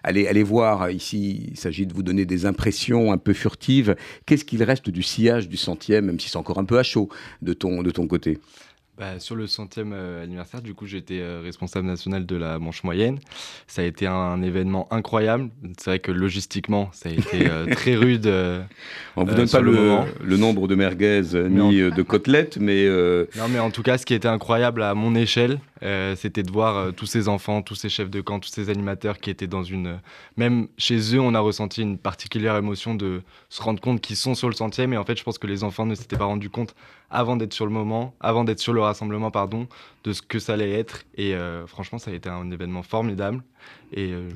allez, 0.03 0.27
allez 0.27 0.43
voir. 0.43 0.89
Ici, 0.91 1.49
il 1.51 1.57
s'agit 1.57 1.85
de 1.85 1.93
vous 1.93 2.03
donner 2.03 2.25
des 2.25 2.45
impressions 2.45 3.11
un 3.11 3.17
peu 3.17 3.33
furtives. 3.33 3.95
Qu'est-ce 4.25 4.45
qu'il 4.45 4.63
reste 4.63 4.89
du 4.89 5.03
sillage 5.03 5.49
du 5.49 5.57
centième, 5.57 6.05
même 6.05 6.19
si 6.19 6.29
c'est 6.29 6.37
encore 6.37 6.59
un 6.59 6.65
peu 6.65 6.77
à 6.77 6.83
chaud 6.83 7.09
de 7.41 7.53
ton, 7.53 7.83
de 7.83 7.91
ton 7.91 8.07
côté? 8.07 8.39
Bah, 8.97 9.19
sur 9.19 9.35
le 9.35 9.45
centième 9.45 9.91
euh, 9.93 10.23
anniversaire, 10.23 10.61
du 10.61 10.73
coup, 10.73 10.85
j'étais 10.85 11.19
euh, 11.19 11.41
responsable 11.43 11.85
national 11.85 12.25
de 12.25 12.37
la 12.37 12.59
Manche 12.59 12.83
moyenne. 12.85 13.19
Ça 13.67 13.81
a 13.81 13.85
été 13.85 14.07
un, 14.07 14.41
événement 14.41 14.87
incroyable. 14.89 15.49
C'est 15.77 15.89
vrai 15.89 15.99
que 15.99 16.13
logistiquement, 16.13 16.89
ça 16.93 17.09
a 17.09 17.11
été 17.11 17.49
euh, 17.49 17.65
très 17.75 17.95
rude. 17.95 18.25
On 19.17 19.25
ne 19.25 19.29
vous 19.29 19.35
donne 19.35 19.49
pas 19.49 19.59
le, 19.59 19.99
le, 20.23 20.37
nombre 20.37 20.69
de 20.69 20.75
merguez 20.75 21.23
ni 21.49 21.77
de 21.79 22.01
côtelettes, 22.03 22.57
mais... 22.57 22.87
Non, 23.37 23.49
mais 23.49 23.59
en 23.59 23.71
tout 23.71 23.83
cas, 23.83 23.97
ce 23.97 24.05
qui 24.05 24.13
était 24.13 24.27
incroyable 24.29 24.81
à 24.81 24.93
mon 24.93 25.13
échelle, 25.15 25.59
c'était 25.81 26.43
de 26.43 26.51
voir 26.51 26.93
tous 26.93 27.05
ces 27.05 27.27
enfants, 27.27 27.61
tous 27.61 27.75
ces 27.75 27.89
chefs 27.89 28.09
de 28.09 28.21
camp, 28.21 28.39
tous 28.39 28.49
ces 28.49 28.69
animateurs 28.69 29.17
qui 29.19 29.29
étaient 29.29 29.47
dans 29.47 29.63
une... 29.63 29.99
Même 30.37 30.67
chez 30.77 31.15
eux, 31.15 31.19
on 31.19 31.33
a 31.33 31.39
ressenti 31.39 31.81
une 31.81 31.97
particulière 31.97 32.55
émotion 32.55 32.95
de 32.95 33.21
se 33.49 33.61
rendre 33.61 33.81
compte 33.81 34.01
qu'ils 34.01 34.15
sont 34.15 34.35
sur 34.35 34.49
le 34.49 34.55
centième. 34.55 34.93
Et 34.93 34.97
en 34.97 35.03
fait, 35.03 35.17
je 35.17 35.23
pense 35.23 35.37
que 35.37 35.47
les 35.47 35.63
enfants 35.63 35.85
ne 35.85 35.95
s'étaient 35.95 36.17
pas 36.17 36.25
rendus 36.25 36.49
compte 36.49 36.75
avant 37.09 37.35
d'être 37.35 37.53
sur 37.53 37.65
le 37.65 37.71
moment, 37.71 38.15
avant 38.19 38.43
d'être 38.43 38.59
sur 38.59 38.73
le 38.73 38.81
rassemblement, 38.81 39.31
pardon, 39.31 39.67
de 40.03 40.13
ce 40.13 40.21
que 40.21 40.39
ça 40.39 40.53
allait 40.53 40.71
être. 40.71 41.03
Et 41.15 41.35
euh, 41.35 41.67
franchement, 41.67 41.97
ça 41.97 42.11
a 42.11 42.13
été 42.13 42.29
un 42.29 42.49
événement 42.51 42.83
formidable. 42.83 43.43
Et 43.91 44.11
euh, 44.11 44.29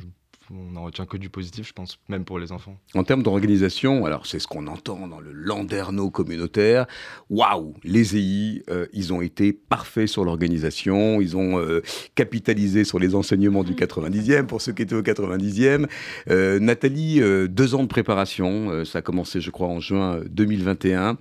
on 0.51 0.71
n'en 0.71 0.85
retient 0.85 1.05
que 1.05 1.17
du 1.17 1.29
positif, 1.29 1.67
je 1.67 1.73
pense, 1.73 1.99
même 2.07 2.25
pour 2.25 2.39
les 2.39 2.51
enfants. 2.51 2.75
En 2.95 3.03
termes 3.03 3.23
d'organisation, 3.23 4.05
alors 4.05 4.25
c'est 4.25 4.39
ce 4.39 4.47
qu'on 4.47 4.67
entend 4.67 5.07
dans 5.07 5.19
le 5.19 5.31
landerneau 5.31 6.09
communautaire. 6.09 6.87
Waouh, 7.29 7.75
les 7.83 8.17
EI, 8.17 8.63
euh, 8.69 8.87
ils 8.93 9.13
ont 9.13 9.21
été 9.21 9.53
parfaits 9.53 10.07
sur 10.07 10.25
l'organisation, 10.25 11.21
ils 11.21 11.37
ont 11.37 11.59
euh, 11.59 11.81
capitalisé 12.15 12.83
sur 12.83 12.97
les 12.99 13.15
enseignements 13.15 13.63
du 13.63 13.73
90e 13.73 14.45
pour 14.45 14.61
ceux 14.61 14.71
qui 14.71 14.81
étaient 14.81 14.95
au 14.95 15.03
90e. 15.03 15.87
Euh, 16.29 16.59
Nathalie, 16.59 17.21
deux 17.49 17.75
ans 17.75 17.83
de 17.83 17.87
préparation, 17.87 18.83
ça 18.85 18.99
a 18.99 19.01
commencé, 19.01 19.41
je 19.41 19.51
crois, 19.51 19.67
en 19.67 19.79
juin 19.79 20.21
2021. 20.29 21.17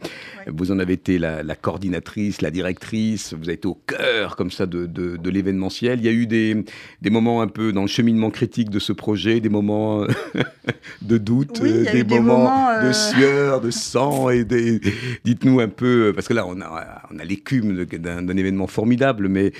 Vous 0.46 0.72
en 0.72 0.78
avez 0.78 0.94
été 0.94 1.18
la, 1.18 1.42
coordinatrice, 1.54 2.40
la 2.40 2.50
directrice, 2.50 3.34
vous 3.34 3.44
avez 3.44 3.54
été 3.54 3.68
au 3.68 3.74
cœur 3.74 4.36
comme 4.36 4.50
ça 4.50 4.66
de, 4.66 4.86
de 4.86 5.30
l'événementiel. 5.30 5.98
Il 5.98 6.06
y 6.06 6.08
a 6.08 6.12
eu 6.12 6.26
des, 6.26 6.64
des 7.02 7.10
moments 7.10 7.42
un 7.42 7.48
peu 7.48 7.72
dans 7.72 7.82
le 7.82 7.88
cheminement 7.88 8.30
critique 8.30 8.70
de 8.70 8.78
ce 8.78 8.92
projet 8.92 9.17
des 9.18 9.48
moments 9.48 10.02
euh, 10.02 10.06
de 11.02 11.18
doute, 11.18 11.60
euh, 11.62 11.84
des, 11.92 12.20
moments, 12.20 12.72
de 12.80 12.86
euh, 12.86 12.92
sueur, 12.92 13.60
de 13.60 13.70
sang. 13.70 14.30
et 14.30 14.44
des... 14.44 14.80
Dites-nous 15.24 15.60
un 15.60 15.68
peu, 15.68 16.12
parce 16.14 16.28
que 16.28 16.34
là, 16.34 16.46
on 16.46 16.60
a, 16.60 17.02
on 17.12 17.18
a 17.18 17.24
l'écume 17.24 17.84
d'un 17.84 18.36
événement 18.36 18.66
formidable, 18.66 19.28
mais 19.28 19.52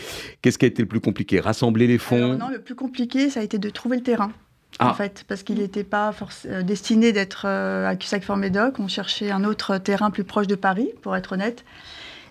qu'est-ce 0.42 0.58
qui 0.58 0.64
a 0.64 0.68
été 0.68 0.82
le 0.82 0.88
plus 0.88 1.00
compliqué? 1.00 1.40
Rassembler 1.40 1.86
les 1.86 1.98
fonds? 1.98 2.36
Non, 2.36 2.48
le 2.50 2.60
plus 2.60 2.74
compliqué, 2.74 3.30
ça 3.30 3.40
a 3.40 3.42
été 3.42 3.58
de 3.58 3.70
trouver 3.70 3.96
le 3.96 4.02
terrain. 4.02 4.32
En 4.80 4.88
ah. 4.88 4.94
fait, 4.94 5.24
parce 5.26 5.42
qu'il 5.42 5.58
n'était 5.58 5.82
pas 5.82 6.14
destiné 6.62 7.12
d'être 7.12 7.46
à 7.46 7.96
Cussac-Fort-Médoc. 7.96 8.78
On 8.78 8.86
cherchait 8.86 9.30
un 9.30 9.44
autre 9.44 9.78
terrain 9.78 10.10
plus 10.10 10.24
proche 10.24 10.46
de 10.46 10.54
Paris, 10.54 10.90
pour 11.02 11.16
être 11.16 11.32
honnête. 11.32 11.64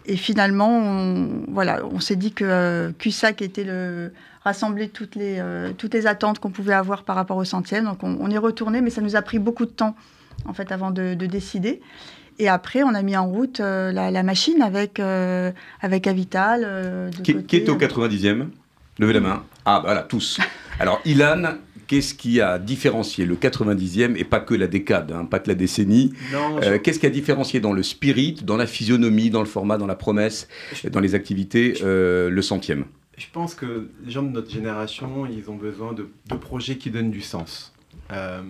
Et 0.05 0.15
finalement, 0.15 0.69
on, 0.69 1.43
voilà, 1.49 1.81
on 1.91 1.99
s'est 1.99 2.15
dit 2.15 2.31
que 2.31 2.91
Cussac 2.97 3.41
était 3.41 3.65
le, 3.65 4.13
rassembler 4.47 4.87
toutes 4.87 5.15
les, 5.15 5.39
euh, 5.39 5.73
toutes 5.77 5.93
les 5.93 6.07
attentes 6.07 6.39
qu'on 6.39 6.51
pouvait 6.51 6.73
avoir 6.73 7.03
par 7.03 7.17
rapport 7.17 7.37
au 7.37 7.43
centième. 7.43 7.83
Donc 7.83 7.99
on, 8.03 8.31
est 8.31 8.37
retourné, 8.37 8.81
mais 8.81 8.89
ça 8.89 9.01
nous 9.01 9.15
a 9.17 9.21
pris 9.21 9.39
beaucoup 9.39 9.65
de 9.65 9.71
temps 9.71 9.95
en 10.45 10.53
fait 10.53 10.71
avant 10.71 10.91
de, 10.91 11.13
décider. 11.15 11.81
Et 12.39 12.47
après, 12.47 12.83
on 12.83 12.93
a 12.93 13.01
mis 13.01 13.17
en 13.17 13.27
route 13.27 13.59
euh, 13.59 13.91
la, 13.91 14.23
machine 14.23 14.61
avec, 14.61 14.99
euh, 14.99 15.51
avec 15.81 16.07
Avital. 16.07 17.11
qui, 17.23 17.31
est 17.31 17.69
au 17.69 17.77
90e 17.77 18.47
Levez 18.99 19.13
la 19.13 19.19
main. 19.19 19.43
Ah, 19.65 19.81
voilà, 19.83 20.01
tous. 20.01 20.39
Alors, 20.79 21.01
Ilan, 21.05 21.57
qu'est-ce 21.87 22.13
qui 22.13 22.39
a 22.39 22.57
différencié 22.57 23.25
le 23.25 23.35
90e 23.35 24.15
et 24.15 24.23
pas 24.23 24.39
que 24.39 24.55
la 24.55 24.67
décade, 24.67 25.11
hein, 25.11 25.25
pas 25.25 25.39
que 25.39 25.49
la 25.49 25.55
décennie? 25.55 26.13
Qu'est-ce 26.83 26.99
qui 26.99 27.05
a 27.05 27.11
différencié 27.11 27.59
dans 27.59 27.73
le 27.73 27.83
spirit, 27.83 28.37
dans 28.43 28.57
la 28.57 28.65
physionomie, 28.65 29.29
dans 29.29 29.41
le 29.41 29.45
format, 29.45 29.77
dans 29.77 29.85
la 29.85 29.95
promesse, 29.95 30.47
dans 30.89 30.99
les 30.99 31.13
activités, 31.15 31.73
le 31.83 32.41
centième? 32.41 32.85
Je 33.17 33.25
pense 33.33 33.55
que 33.55 33.89
les 34.05 34.11
gens 34.11 34.21
de 34.21 34.29
notre 34.29 34.49
génération, 34.49 35.25
ils 35.25 35.49
ont 35.49 35.55
besoin 35.55 35.93
de, 35.93 36.07
projets 36.35 36.77
qui 36.77 36.91
donnent 36.91 37.11
du 37.11 37.21
sens. 37.21 37.73
Euh, 38.11 38.41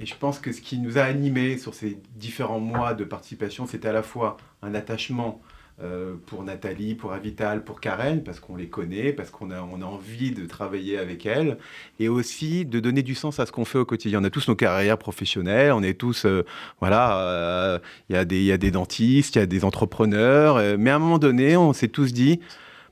et 0.00 0.06
je 0.06 0.14
pense 0.14 0.38
que 0.38 0.52
ce 0.52 0.60
qui 0.60 0.78
nous 0.78 0.96
a 0.96 1.02
animés 1.02 1.58
sur 1.58 1.74
ces 1.74 1.98
différents 2.14 2.60
mois 2.60 2.94
de 2.94 3.04
participation, 3.04 3.66
c'était 3.66 3.88
à 3.88 3.92
la 3.92 4.04
fois 4.04 4.36
un 4.62 4.74
attachement 4.74 5.42
euh, 5.82 6.14
pour 6.26 6.44
Nathalie, 6.44 6.94
pour 6.94 7.12
Avital, 7.12 7.64
pour 7.64 7.80
Karen, 7.80 8.22
parce 8.22 8.38
qu'on 8.38 8.54
les 8.54 8.68
connaît, 8.68 9.12
parce 9.12 9.30
qu'on 9.30 9.50
a, 9.50 9.60
on 9.60 9.82
a 9.82 9.84
envie 9.84 10.30
de 10.30 10.46
travailler 10.46 10.98
avec 10.98 11.26
elles, 11.26 11.58
et 11.98 12.08
aussi 12.08 12.64
de 12.64 12.78
donner 12.78 13.02
du 13.02 13.16
sens 13.16 13.40
à 13.40 13.46
ce 13.46 13.50
qu'on 13.50 13.64
fait 13.64 13.78
au 13.78 13.84
quotidien. 13.84 14.20
On 14.22 14.24
a 14.24 14.30
tous 14.30 14.46
nos 14.46 14.54
carrières 14.54 14.98
professionnelles, 14.98 15.72
on 15.72 15.82
est 15.82 15.98
tous, 15.98 16.26
euh, 16.26 16.44
voilà, 16.78 17.80
il 18.08 18.14
y, 18.14 18.44
y, 18.44 18.52
a 18.52 18.58
des 18.58 18.70
dentistes, 18.70 19.34
il 19.34 19.38
y 19.40 19.42
a 19.42 19.46
des 19.46 19.64
entrepreneurs, 19.64 20.78
mais 20.78 20.90
à 20.90 20.96
un 20.96 21.00
moment 21.00 21.18
donné, 21.18 21.56
on 21.56 21.72
s'est 21.72 21.88
tous 21.88 22.12
dit, 22.12 22.38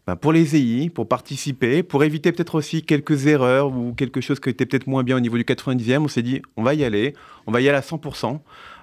ben, 0.07 0.17
pour 0.17 0.33
les 0.33 0.57
EI, 0.57 0.91
pour 0.91 1.09
participer, 1.09 1.83
pour 1.83 2.05
éviter 2.05 2.33
peut-être 2.33 2.55
aussi 2.55 2.83
quelques 2.83 3.27
erreurs 3.27 3.69
ou 3.69 3.93
quelque 3.95 4.21
chose 4.21 4.41
qui 4.41 4.49
était 4.49 4.67
peut-être 4.67 4.87
moins 4.87 5.03
bien 5.03 5.17
au 5.17 5.21
niveau 5.21 5.37
du 5.37 5.45
90e, 5.45 5.99
on 5.99 6.09
s'est 6.09 6.23
dit, 6.23 6.43
on 6.57 6.63
va 6.63 6.75
y 6.75 6.85
aller, 6.85 7.15
on 7.47 7.53
va 7.53 7.61
y 7.61 7.69
aller 7.69 7.79
à 7.79 7.83
100%. 7.83 8.41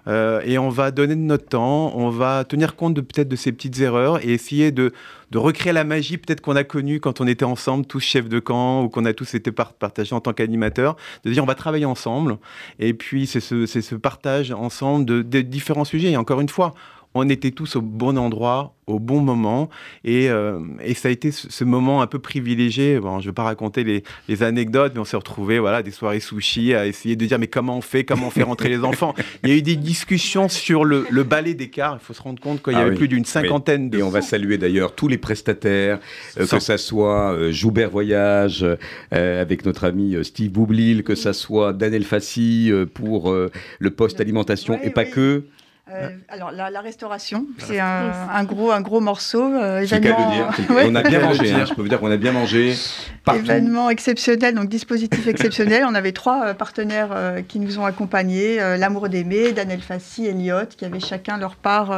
Euh, 0.07 0.41
et 0.45 0.57
on 0.57 0.69
va 0.69 0.91
donner 0.91 1.15
de 1.15 1.21
notre 1.21 1.47
temps, 1.47 1.91
on 1.95 2.09
va 2.09 2.45
tenir 2.45 2.77
compte 2.77 2.95
peut-être 2.95 3.27
de 3.27 3.35
ces 3.35 3.51
petites 3.51 3.79
erreurs 3.81 4.23
et 4.23 4.31
essayer 4.31 4.71
de, 4.71 4.93
recréer 5.35 5.73
la 5.73 5.83
magie 5.83 6.17
peut-être 6.17 6.39
qu'on 6.39 6.55
a 6.55 6.63
connue 6.63 7.01
quand 7.01 7.19
on 7.19 7.27
était 7.27 7.43
ensemble, 7.43 7.85
tous 7.85 7.99
chefs 7.99 8.29
de 8.29 8.39
camp 8.39 8.83
ou 8.83 8.89
qu'on 8.89 9.03
a 9.03 9.11
tous 9.11 9.33
été 9.33 9.51
partagés 9.51 10.15
en 10.15 10.21
tant 10.21 10.31
qu'animateurs, 10.31 10.95
de 11.25 11.31
dire 11.31 11.43
on 11.43 11.47
va 11.47 11.55
travailler 11.55 11.83
ensemble 11.83 12.37
et 12.79 12.93
puis 12.93 13.27
c'est 13.27 13.41
ce, 13.41 13.95
partage 13.95 14.51
ensemble 14.51 15.05
de 15.05 15.41
différents 15.41 15.83
sujets. 15.83 16.11
Et 16.11 16.17
encore 16.17 16.39
une 16.39 16.47
fois, 16.47 16.73
on 17.17 17.29
était 17.29 17.51
tous 17.51 17.75
au 17.75 17.81
bon 17.81 18.17
endroit, 18.17 18.75
au 18.87 18.99
bon 18.99 19.19
moment. 19.19 19.69
Et, 20.03 20.29
euh, 20.29 20.59
ça 20.95 21.09
a 21.09 21.11
été 21.11 21.31
ce, 21.31 21.63
moment 21.63 22.01
un 22.01 22.07
peu 22.07 22.19
privilégié. 22.19 22.99
Bon, 22.99 23.19
je 23.19 23.25
ne 23.25 23.31
vais 23.31 23.33
pas 23.33 23.43
raconter 23.43 23.83
les, 23.83 24.43
anecdotes, 24.43 24.93
mais 24.95 25.01
on 25.01 25.05
s'est 25.05 25.17
retrouvés, 25.17 25.59
voilà, 25.59 25.83
des 25.83 25.91
soirées 25.91 26.19
sushi, 26.19 26.73
à 26.73 26.85
essayer 26.85 27.15
de 27.15 27.25
dire 27.25 27.39
mais 27.39 27.47
comment 27.47 27.77
on 27.77 27.81
fait, 27.81 28.03
comment 28.03 28.27
on 28.27 28.31
fait 28.31 28.43
rentrer 28.43 28.69
les 28.69 28.83
enfants? 28.83 29.13
Il 29.43 29.49
y 29.49 29.53
a 29.53 29.55
eu 29.55 29.61
des 29.61 29.75
discussions 29.75 30.47
sur 30.47 30.85
le, 30.85 31.05
balai 31.23 31.53
d'écart. 31.53 31.97
Il 32.01 32.05
faut 32.05 32.13
se 32.13 32.21
rendre 32.21 32.41
compte 32.41 32.63
qu'il 32.63 32.73
y 32.73 32.77
ah 32.77 32.81
avait 32.81 32.95
plus 32.95 33.07
d'une 33.07 33.25
cinquantaine 33.25 33.89
de. 33.89 33.99
Et 33.99 34.03
on 34.03 34.09
va 34.09 34.21
saluer 34.21 34.57
d'ailleurs 34.57 34.95
tous 34.95 35.07
les 35.07 35.17
prestataires, 35.17 35.99
euh, 36.39 36.47
que 36.47 36.59
ça 36.59 36.77
soit 36.77 37.33
euh, 37.33 37.51
Joubert 37.51 37.89
Voyage 37.89 38.65
avec 39.11 39.65
notre 39.65 39.85
ami 39.85 40.15
Steve 40.23 40.51
Boublil, 40.51 41.03
que 41.03 41.15
ça 41.15 41.33
soit 41.33 41.73
Daniel 41.73 42.03
Fassi 42.03 42.71
pour 42.93 43.33
le 43.33 43.89
poste 43.91 44.21
alimentation 44.21 44.79
et 44.81 44.89
pas 44.89 45.05
que. 45.05 45.43
Euh, 45.89 46.09
alors 46.27 46.51
la, 46.51 46.81
restauration, 46.81 47.45
c'est 47.59 47.79
un, 47.79 48.43
gros 48.43 48.71
un 48.71 48.81
gros 48.81 48.99
morceau. 48.99 49.53
Euh, 49.53 49.81
événement... 49.81 50.49
On 50.69 50.95
a 50.95 51.03
bien 51.03 51.19
mangé. 51.21 51.53
Hein, 51.53 51.65
je 51.65 51.73
peux 51.73 51.81
vous 51.81 51.87
dire 51.87 51.99
qu'on 51.99 52.11
a 52.11 52.17
bien 52.17 52.33
mangé. 52.33 52.75
Partout. 53.23 53.39
Événement 53.41 53.89
exceptionnel, 53.89 54.55
donc 54.55 54.67
dispositif 54.67 55.27
exceptionnel. 55.27 55.85
on 55.87 55.95
avait 55.95 56.11
trois 56.11 56.47
euh, 56.47 56.53
partenaires 56.53 57.35
qui 57.47 57.59
nous 57.59 57.79
ont 57.79 57.85
accompagnés 57.85 58.57
l'amour 58.77 59.09
d'aimer, 59.09 59.53
Daniel 59.53 59.81
Fassi, 59.81 60.25
Elliot, 60.25 60.65
qui 60.77 60.85
avaient 60.85 60.99
chacun 60.99 61.37
leur 61.37 61.55
part 61.55 61.91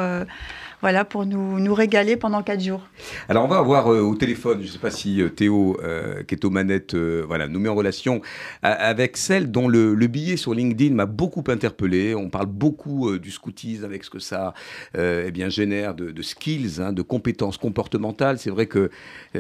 voilà, 0.82 1.04
pour 1.04 1.26
nous, 1.26 1.60
nous 1.60 1.74
régaler 1.74 2.16
pendant 2.16 2.42
quatre 2.42 2.62
jours. 2.62 2.82
Alors, 3.28 3.44
on 3.44 3.48
va 3.48 3.58
avoir 3.58 3.92
euh, 3.92 4.00
au 4.00 4.16
téléphone, 4.16 4.60
je 4.62 4.68
ne 4.68 4.72
sais 4.72 4.80
pas 4.80 4.92
si 4.92 5.22
euh, 5.22 5.30
Théo, 5.30 5.78
euh, 5.84 6.24
qui 6.24 6.36
est 6.36 6.46
aux 6.46 6.50
manettes, 6.50 6.96
voilà, 6.96 7.48
nous 7.48 7.60
met 7.60 7.70
en 7.70 7.76
relation 7.76 8.22
avec 8.62 9.18
celle 9.18 9.52
dont 9.52 9.68
le, 9.68 9.96
billet 10.08 10.38
sur 10.38 10.54
LinkedIn 10.54 10.96
m'a 10.96 11.06
beaucoup 11.06 11.44
interpellé. 11.48 12.16
On 12.16 12.30
parle 12.30 12.48
beaucoup 12.48 13.18
du 13.18 13.30
scoutisme 13.30 13.84
avec 13.84 14.04
ce 14.04 14.10
que 14.10 14.20
ça 14.20 14.54
eh 14.98 15.30
bien, 15.32 15.50
génère 15.50 15.94
de, 15.94 16.22
skills, 16.22 16.82
hein, 16.82 16.94
de 16.94 17.02
compétences 17.02 17.58
comportementales. 17.58 18.40
C'est 18.40 18.50
vrai 18.50 18.66
que 18.66 18.90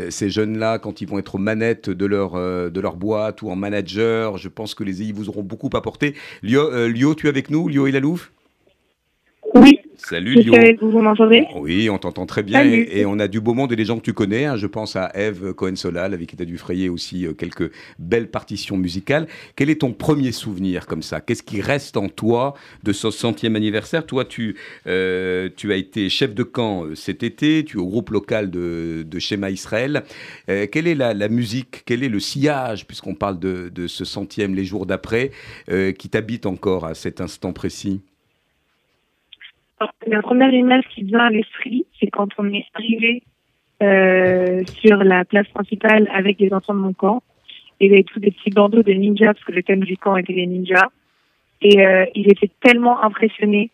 ces 0.09 0.29
jeunes-là, 0.29 0.77
quand 0.77 1.01
ils 1.01 1.07
vont 1.07 1.17
être 1.17 1.35
aux 1.35 1.39
manettes 1.39 1.89
de 1.89 2.05
leur, 2.05 2.33
de 2.35 2.79
leur 2.79 2.95
boîte 2.95 3.41
ou 3.41 3.49
en 3.49 3.55
manager, 3.55 4.37
je 4.37 4.49
pense 4.49 4.75
que 4.75 4.83
les 4.83 5.01
EI 5.01 5.11
vous 5.11 5.29
auront 5.29 5.43
beaucoup 5.43 5.69
apporté. 5.73 6.15
Lio, 6.43 6.87
Lio 6.87 7.15
tu 7.15 7.25
es 7.25 7.29
avec 7.29 7.49
nous 7.49 7.67
Lio 7.67 7.87
Ilalouf 7.87 8.31
Oui. 9.55 9.79
Salut 10.01 10.35
Lio. 10.35 10.53
Vous 10.81 11.01
m'entendez? 11.01 11.45
Oui, 11.55 11.89
on 11.89 11.97
t'entend 11.97 12.25
très 12.25 12.41
bien 12.41 12.63
et, 12.63 13.05
on 13.05 13.19
a 13.19 13.27
du 13.27 13.41
beau 13.41 13.53
monde 13.53 13.73
et 13.73 13.75
des 13.75 13.85
gens 13.85 13.97
que 13.97 14.03
tu 14.03 14.13
connais. 14.13 14.45
Hein. 14.45 14.55
Je 14.55 14.65
pense 14.65 14.95
à 14.95 15.11
Eve 15.13 15.53
Cohen-Solal 15.53 16.13
avec 16.13 16.29
qui 16.29 16.37
tu 16.37 16.41
as 16.41 16.45
dû 16.45 16.57
frayer 16.57 16.87
aussi 16.87 17.25
euh, 17.25 17.33
quelques 17.33 17.71
belles 17.99 18.29
partitions 18.29 18.77
musicales. 18.77 19.27
Quel 19.55 19.69
est 19.69 19.81
ton 19.81 19.91
premier 19.91 20.31
souvenir 20.31 20.87
comme 20.87 21.01
ça? 21.01 21.19
Qu'est-ce 21.19 21.43
qui 21.43 21.61
reste 21.61 21.97
en 21.97 22.07
toi 22.07 22.53
de 22.83 22.93
ce 22.93 23.11
centième 23.11 23.57
anniversaire? 23.57 24.05
Toi, 24.05 24.23
tu, 24.23 24.55
euh, 24.87 25.49
tu 25.55 25.73
as 25.73 25.75
été 25.75 26.07
chef 26.09 26.33
de 26.33 26.43
camp 26.43 26.85
euh, 26.85 26.95
cet 26.95 27.21
été, 27.21 27.65
tu 27.65 27.77
es 27.77 27.79
au 27.79 27.87
groupe 27.87 28.09
local 28.09 28.49
de, 28.49 29.05
de 29.05 29.19
Schéma 29.19 29.49
Israël. 29.51 30.03
quelle 30.47 30.87
est 30.87 30.95
la, 30.95 31.29
musique? 31.29 31.83
Quel 31.85 32.03
est 32.03 32.09
le 32.09 32.19
sillage, 32.19 32.87
puisqu'on 32.87 33.15
parle 33.15 33.37
de, 33.37 33.69
de, 33.69 33.87
ce 33.87 34.05
centième 34.05 34.55
les 34.55 34.63
jours 34.63 34.85
d'après, 34.85 35.31
qui 35.67 36.09
t'habite 36.09 36.45
encore 36.45 36.85
à 36.85 36.95
cet 36.95 37.21
instant 37.21 37.53
précis 37.53 38.01
la 40.07 40.21
première 40.21 40.53
image 40.53 40.83
qui 40.89 41.03
vient 41.03 41.19
à 41.19 41.29
l'esprit, 41.29 41.85
c'est 41.99 42.07
quand 42.07 42.29
on 42.37 42.51
est 42.53 42.65
arrivé 42.73 43.23
euh, 43.81 44.63
sur 44.81 44.97
la 44.97 45.25
place 45.25 45.47
principale 45.49 46.09
avec 46.13 46.39
les 46.39 46.53
enfants 46.53 46.73
de 46.73 46.79
mon 46.79 46.93
camp. 46.93 47.23
Et 47.79 47.85
il 47.85 47.91
y 47.91 47.93
avait 47.93 48.03
tous 48.03 48.19
des 48.19 48.31
petits 48.31 48.49
bandeaux 48.49 48.83
de 48.83 48.91
ninjas, 48.91 49.33
parce 49.33 49.45
que 49.45 49.53
le 49.53 49.63
thème 49.63 49.83
du 49.85 49.97
camp 49.97 50.17
était 50.17 50.33
les 50.33 50.47
ninjas. 50.47 50.89
Et 51.61 51.85
euh, 51.85 52.05
il 52.13 52.29
était 52.29 52.51
tellement 52.61 53.01
impressionné 53.03 53.69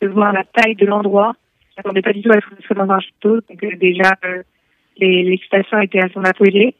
de 0.00 0.08
voir 0.08 0.32
la 0.32 0.44
taille 0.44 0.76
de 0.76 0.86
l'endroit. 0.86 1.34
Il 1.70 1.74
n'attendait 1.78 2.02
pas 2.02 2.12
du 2.12 2.22
tout 2.22 2.32
à 2.32 2.36
être 2.36 2.74
dans 2.74 2.90
un 2.90 3.00
château. 3.00 3.40
Donc 3.48 3.62
euh, 3.62 3.76
déjà, 3.76 4.12
euh, 4.24 4.42
l'excitation 4.98 5.78
était 5.80 6.00
à 6.00 6.08
son 6.08 6.24
apogée. 6.24 6.74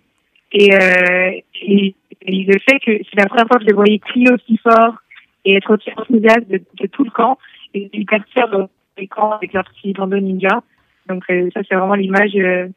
Et, 0.53 0.75
euh, 0.75 1.31
et, 1.63 1.95
le 2.23 2.59
fait 2.59 2.79
que 2.81 3.03
c'est 3.05 3.17
la 3.17 3.27
première 3.27 3.47
fois 3.47 3.59
que 3.59 3.63
je 3.63 3.69
les 3.69 3.75
voyais 3.75 3.99
crier 3.99 4.31
aussi 4.33 4.59
fort 4.59 4.95
et 5.45 5.57
être 5.57 5.75
aussi 5.75 5.91
enthousiaste 5.97 6.49
de, 6.49 6.87
tout 6.87 7.05
le 7.05 7.11
camp 7.11 7.39
et 7.75 7.91
hyper 7.93 8.25
fiers 8.33 8.45
dans 8.51 8.69
les 8.99 9.07
camps 9.07 9.33
avec 9.33 9.53
leur 9.53 9.65
petit 9.65 9.93
bandeau 9.93 10.19
ninja. 10.19 10.63
Donc 11.09 11.25
euh, 11.31 11.49
ça, 11.55 11.61
c'est 11.69 11.75
vraiment 11.75 11.95
l'image 11.95 12.35
euh, 12.37 12.69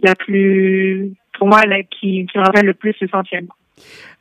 la 0.00 0.14
plus, 0.14 1.12
pour 1.38 1.48
moi, 1.48 1.62
qui, 1.90 2.26
qui 2.26 2.38
me 2.38 2.44
rappelle 2.44 2.66
le 2.66 2.74
plus 2.74 2.94
le 3.00 3.08
centième. 3.08 3.48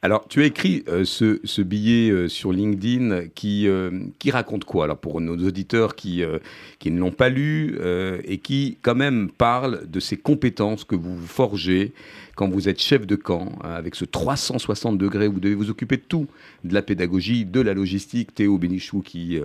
Alors, 0.03 0.27
tu 0.27 0.41
as 0.41 0.45
écrit 0.45 0.83
euh, 0.87 1.05
ce, 1.05 1.61
billet 1.61 2.09
euh, 2.09 2.27
sur 2.27 2.51
LinkedIn 2.51 3.27
qui, 3.35 3.67
euh, 3.67 3.91
raconte 4.29 4.65
quoi? 4.65 4.85
Alors, 4.85 4.97
pour 4.97 5.21
nos 5.21 5.37
auditeurs 5.37 5.95
qui, 5.95 6.23
ne 6.23 6.99
l'ont 6.99 7.11
pas 7.11 7.29
lu 7.29 7.77
et 8.23 8.39
qui, 8.39 8.77
quand 8.81 8.95
même, 8.95 9.29
parlent 9.29 9.87
de 9.87 9.99
ces 9.99 10.17
compétences 10.17 10.85
que 10.85 10.95
vous 10.95 11.19
forgez 11.27 11.93
quand 12.35 12.49
vous 12.49 12.69
êtes 12.69 12.81
chef 12.81 13.05
de 13.05 13.15
camp, 13.15 13.51
hein, 13.63 13.71
avec 13.71 13.93
ce 13.93 14.05
360 14.05 14.97
degrés, 14.97 15.27
vous 15.27 15.41
devez 15.41 15.53
vous 15.53 15.69
occuper 15.69 15.97
de 15.97 16.01
tout, 16.01 16.27
de 16.63 16.73
la 16.73 16.81
pédagogie, 16.81 17.45
de 17.45 17.59
la 17.59 17.73
logistique. 17.73 18.33
Théo 18.33 18.57
Bénichou 18.57 19.01
qui 19.01 19.37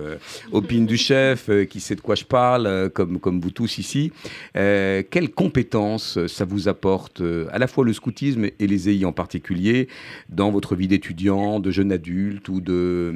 opine 0.51 0.87
du 0.87 0.97
chef, 0.97 1.49
qui 1.69 1.79
sait 1.79 1.95
de 1.95 2.01
quoi 2.01 2.15
je 2.15 2.23
parle, 2.23 2.89
comme, 2.95 3.19
comme 3.19 3.39
vous 3.39 3.51
tous 3.51 3.77
ici. 3.77 4.11
quelles 4.53 5.31
compétences 5.35 6.25
ça 6.25 6.45
vous 6.45 6.67
apporte, 6.67 7.21
à 7.51 7.59
la 7.59 7.67
fois 7.67 7.85
le 7.85 7.93
scoutisme 7.93 8.45
et 8.45 8.67
les 8.67 8.89
EI 8.89 9.05
en 9.05 9.11
particulier, 9.11 9.89
dans 10.29 10.51
votre 10.51 10.75
vie 10.75 10.87
d'étudiant, 10.87 11.59
de 11.59 11.71
jeune 11.71 11.91
adulte 11.91 12.49
ou 12.49 12.61
de, 12.61 13.13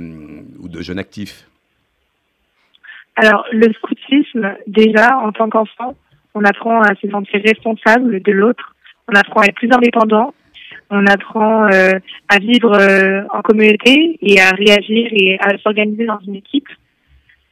ou 0.60 0.68
de 0.68 0.82
jeune 0.82 1.00
actif 1.00 1.48
Alors, 3.16 3.46
le 3.52 3.72
scoutisme, 3.74 4.56
déjà, 4.68 5.18
en 5.18 5.32
tant 5.32 5.50
qu'enfant, 5.50 5.96
on 6.34 6.44
apprend 6.46 6.82
à 6.82 6.96
se 6.96 7.10
sentir 7.10 7.42
responsable 7.44 8.22
de 8.22 8.32
l'autre, 8.32 8.76
on 9.08 9.16
apprend 9.16 9.42
à 9.42 9.46
être 9.46 9.56
plus 9.56 9.72
indépendant, 9.72 10.34
on 10.90 11.06
apprend 11.08 11.72
euh, 11.72 11.94
à 12.28 12.40
vivre 12.40 12.74
euh, 12.74 13.24
en 13.30 13.42
communauté 13.42 14.18
et 14.22 14.40
à 14.40 14.50
réagir 14.50 15.08
et 15.12 15.38
à 15.40 15.58
s'organiser 15.58 16.06
dans 16.06 16.20
une 16.20 16.36
équipe. 16.36 16.68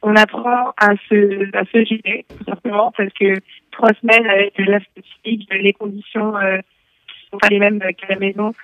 On 0.02 0.16
apprend 0.16 0.72
à 0.78 0.90
se, 1.08 1.56
à 1.56 1.64
se 1.64 1.84
gérer, 1.84 2.24
tout 2.28 2.44
simplement, 2.44 2.92
parce 2.96 3.12
que 3.18 3.34
trois 3.70 3.92
semaines 4.00 4.26
avec 4.26 4.58
la 4.58 4.80
statistique, 4.80 5.48
les 5.52 5.72
conditions 5.72 6.36
euh, 6.36 6.58
sont 7.30 7.38
pas 7.38 7.48
les 7.48 7.58
mêmes 7.58 7.80
qu'à 7.80 8.08
la 8.08 8.18
maison, 8.18 8.54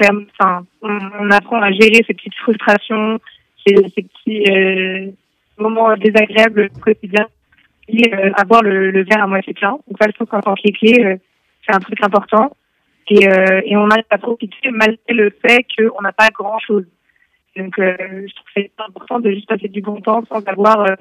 enfin, 0.00 0.64
on, 0.82 1.30
apprend 1.30 1.60
à 1.60 1.70
gérer 1.72 2.02
ces 2.06 2.14
petites 2.14 2.34
frustrations, 2.36 3.18
ces, 3.66 3.74
petits 3.74 4.44
euh, 4.50 5.10
moments 5.58 5.96
désagréables 5.96 6.70
au 6.74 6.80
quotidien 6.80 7.26
et 7.88 8.14
euh, 8.14 8.30
avoir 8.36 8.62
le, 8.62 9.04
verre 9.04 9.24
à 9.24 9.26
moitié 9.26 9.54
plein. 9.54 9.72
Donc 9.72 9.98
ça, 10.00 10.06
je 10.08 10.12
trouve 10.12 10.28
qu'en 10.28 10.40
tant 10.40 10.54
qu'éclair, 10.54 11.06
euh, 11.06 11.16
c'est 11.66 11.74
un 11.74 11.80
truc 11.80 12.02
important. 12.02 12.56
Et, 13.08 13.28
euh, 13.28 13.60
on 13.72 13.90
a 13.90 13.96
à 14.10 14.18
profiter 14.18 14.70
malgré 14.70 14.98
le 15.08 15.30
fait 15.30 15.64
qu'on 15.76 16.02
n'a 16.02 16.12
pas 16.12 16.28
grand-chose. 16.28 16.86
Donc 17.56 17.74
je 17.76 18.34
trouve 18.34 18.46
que 18.46 18.52
c'est 18.56 18.70
important 18.78 19.20
de 19.20 19.30
juste 19.30 19.48
passer 19.48 19.68
du 19.68 19.82
bon 19.82 20.00
temps 20.00 20.24
sans 20.26 20.42
avoir 20.46 20.80
euh, 20.80 20.94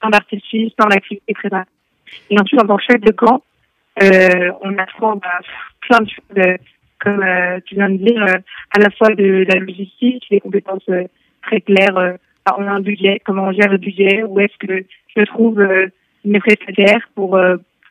plein 0.00 0.10
d'artifices, 0.10 0.72
plein 0.72 0.88
d'activités, 0.88 1.24
etc. 1.28 1.62
Et 2.30 2.40
ensuite, 2.40 2.62
en 2.62 2.66
tant 2.66 2.76
que 2.76 2.84
chef 2.84 3.00
de 3.00 3.12
camp, 3.12 3.42
on 4.00 4.78
apprend 4.78 5.16
bah, 5.16 5.40
plein 5.80 6.00
de 6.00 6.08
choses 6.08 6.58
comme 7.00 7.22
euh, 7.22 7.60
tu 7.64 7.74
viens 7.74 7.90
de 7.90 7.96
dire, 7.96 8.22
euh, 8.22 8.38
à 8.72 8.78
la 8.78 8.90
fois 8.90 9.10
de, 9.10 9.44
la 9.48 9.60
logistique, 9.60 10.24
des 10.30 10.40
compétences 10.40 10.88
euh, 10.88 11.04
très 11.42 11.60
claires. 11.60 12.16
on 12.58 12.66
a 12.66 12.70
un 12.70 12.80
budget, 12.80 13.20
comment 13.24 13.44
on 13.44 13.52
gère 13.52 13.70
le 13.70 13.78
budget, 13.78 14.22
où 14.24 14.40
est-ce 14.40 14.66
que 14.66 14.84
je 15.16 15.22
trouve 15.24 15.66
mes 16.24 16.40
prestataires 16.40 17.08
pour 17.14 17.38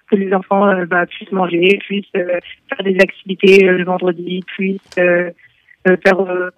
que 0.09 0.15
les 0.15 0.33
enfants 0.33 0.85
bah, 0.85 1.05
puissent 1.05 1.31
manger, 1.31 1.77
puissent 1.79 2.11
faire 2.11 2.83
des 2.83 2.97
activités 2.99 3.63
le 3.63 3.83
vendredi, 3.83 4.43
puissent 4.47 4.95
faire 4.95 6.51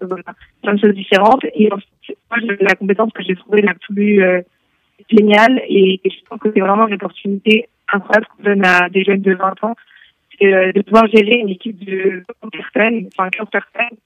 plein 0.62 0.74
de 0.74 0.80
choses 0.80 0.94
différentes. 0.94 1.46
Et 1.56 1.70
moi, 1.70 2.56
la 2.60 2.76
compétence 2.76 3.12
que 3.14 3.24
j'ai 3.24 3.36
trouvée 3.36 3.62
la 3.62 3.74
plus 3.74 4.22
géniale 5.10 5.62
et, 5.68 6.00
et 6.04 6.10
je 6.10 6.18
pense 6.30 6.40
que 6.40 6.52
c'est 6.54 6.62
vraiment 6.62 6.88
une 6.88 6.96
opportunité 6.96 7.68
incroyable 7.92 8.28
qu'on 8.28 8.44
donne 8.44 8.66
à 8.66 8.90
des 8.90 9.04
jeunes 9.04 9.22
de 9.22 9.34
20 9.34 9.64
ans 9.64 9.76
euh, 10.46 10.72
de 10.72 10.82
pouvoir 10.82 11.08
gérer 11.08 11.36
une 11.36 11.50
équipe 11.50 11.84
de 11.84 12.24
15 12.42 12.52
personnes, 12.52 13.10
enfin 13.18 13.30
15 13.30 13.48
personnes, 13.52 13.98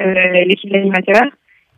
euh, 0.00 0.44
l'équipe 0.44 0.70
d'animateurs. 0.70 1.30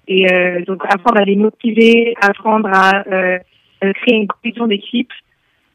Et 0.06 0.30
euh, 0.30 0.62
donc 0.64 0.82
apprendre 0.88 1.20
à 1.20 1.24
les 1.24 1.36
motiver, 1.36 2.14
apprendre 2.20 2.68
à 2.70 3.04
euh, 3.08 3.38
créer 3.80 4.16
une 4.16 4.26
cohésion 4.26 4.66
d'équipe. 4.66 5.10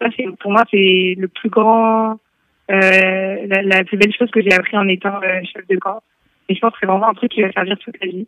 Ça, 0.02 0.08
c'est 0.16 0.26
pour 0.40 0.52
moi, 0.52 0.64
c'est 0.72 1.16
le 1.18 1.28
plus 1.28 1.50
grand, 1.50 2.20
la, 2.70 3.62
la, 3.64 3.84
plus 3.84 3.98
belle 3.98 4.14
chose 4.14 4.30
que 4.32 4.42
j'ai 4.42 4.54
appris 4.54 4.78
en 4.78 4.88
étant 4.88 5.20
chef 5.44 5.68
de 5.68 5.76
camp. 5.78 6.02
Et 6.48 6.56
je 6.56 6.60
pense 6.60 6.72
que 6.74 6.78
c'est 6.80 6.86
vraiment 6.86 7.10
un 7.10 7.14
truc 7.14 7.32
qui 7.32 7.42
va 7.42 7.52
servir 7.52 7.78
toute 7.80 8.00
la 8.02 8.08
vie. 8.10 8.28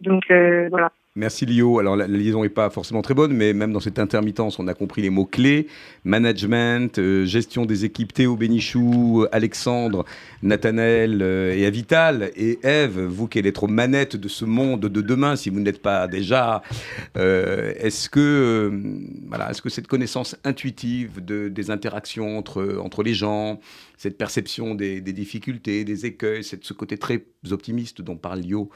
Donc 0.00 0.24
voilà. 0.28 0.92
Merci 1.18 1.46
Lio. 1.46 1.80
Alors 1.80 1.96
la, 1.96 2.06
liaison 2.06 2.44
n'est 2.44 2.48
pas 2.48 2.70
forcément 2.70 3.02
très 3.02 3.12
bonne, 3.12 3.32
mais 3.32 3.52
même 3.52 3.72
dans 3.72 3.80
cette 3.80 3.98
intermittence, 3.98 4.60
on 4.60 4.68
a 4.68 4.74
compris 4.74 5.02
les 5.02 5.10
mots-clés. 5.10 5.66
Management, 6.04 6.96
euh, 7.00 7.26
gestion 7.26 7.66
des 7.66 7.84
équipes, 7.84 8.12
Théo 8.12 8.36
Bénichou, 8.36 9.26
Alexandre, 9.32 10.04
Nathanaël 10.44 11.18
euh, 11.20 11.56
et 11.56 11.66
Avital. 11.66 12.30
Et 12.36 12.60
Eve, 12.62 13.00
vous 13.00 13.26
qui 13.26 13.40
allez 13.40 13.48
être 13.48 13.64
aux 13.64 13.68
manettes 13.68 14.14
de 14.14 14.28
ce 14.28 14.44
monde 14.44 14.82
de 14.82 15.00
demain, 15.00 15.34
si 15.34 15.50
vous 15.50 15.58
n'êtes 15.58 15.82
pas 15.82 16.06
déjà, 16.06 16.62
euh, 17.16 17.72
est-ce 17.78 18.08
que, 18.08 18.70
voilà, 19.26 19.50
est-ce 19.50 19.60
que 19.60 19.70
cette 19.70 19.88
connaissance 19.88 20.36
intuitive 20.44 21.24
de, 21.24 21.48
des 21.48 21.72
interactions 21.72 22.38
entre, 22.38 22.78
entre 22.80 23.02
les 23.02 23.14
gens, 23.14 23.58
cette 23.96 24.18
perception 24.18 24.76
des, 24.76 25.00
difficultés, 25.00 25.84
des 25.84 26.06
écueils, 26.06 26.44
cette, 26.44 26.62
ce 26.62 26.74
côté 26.74 26.96
très 26.96 27.24
optimiste 27.50 28.02
dont 28.02 28.16
parle 28.16 28.38
Lio, 28.38 28.70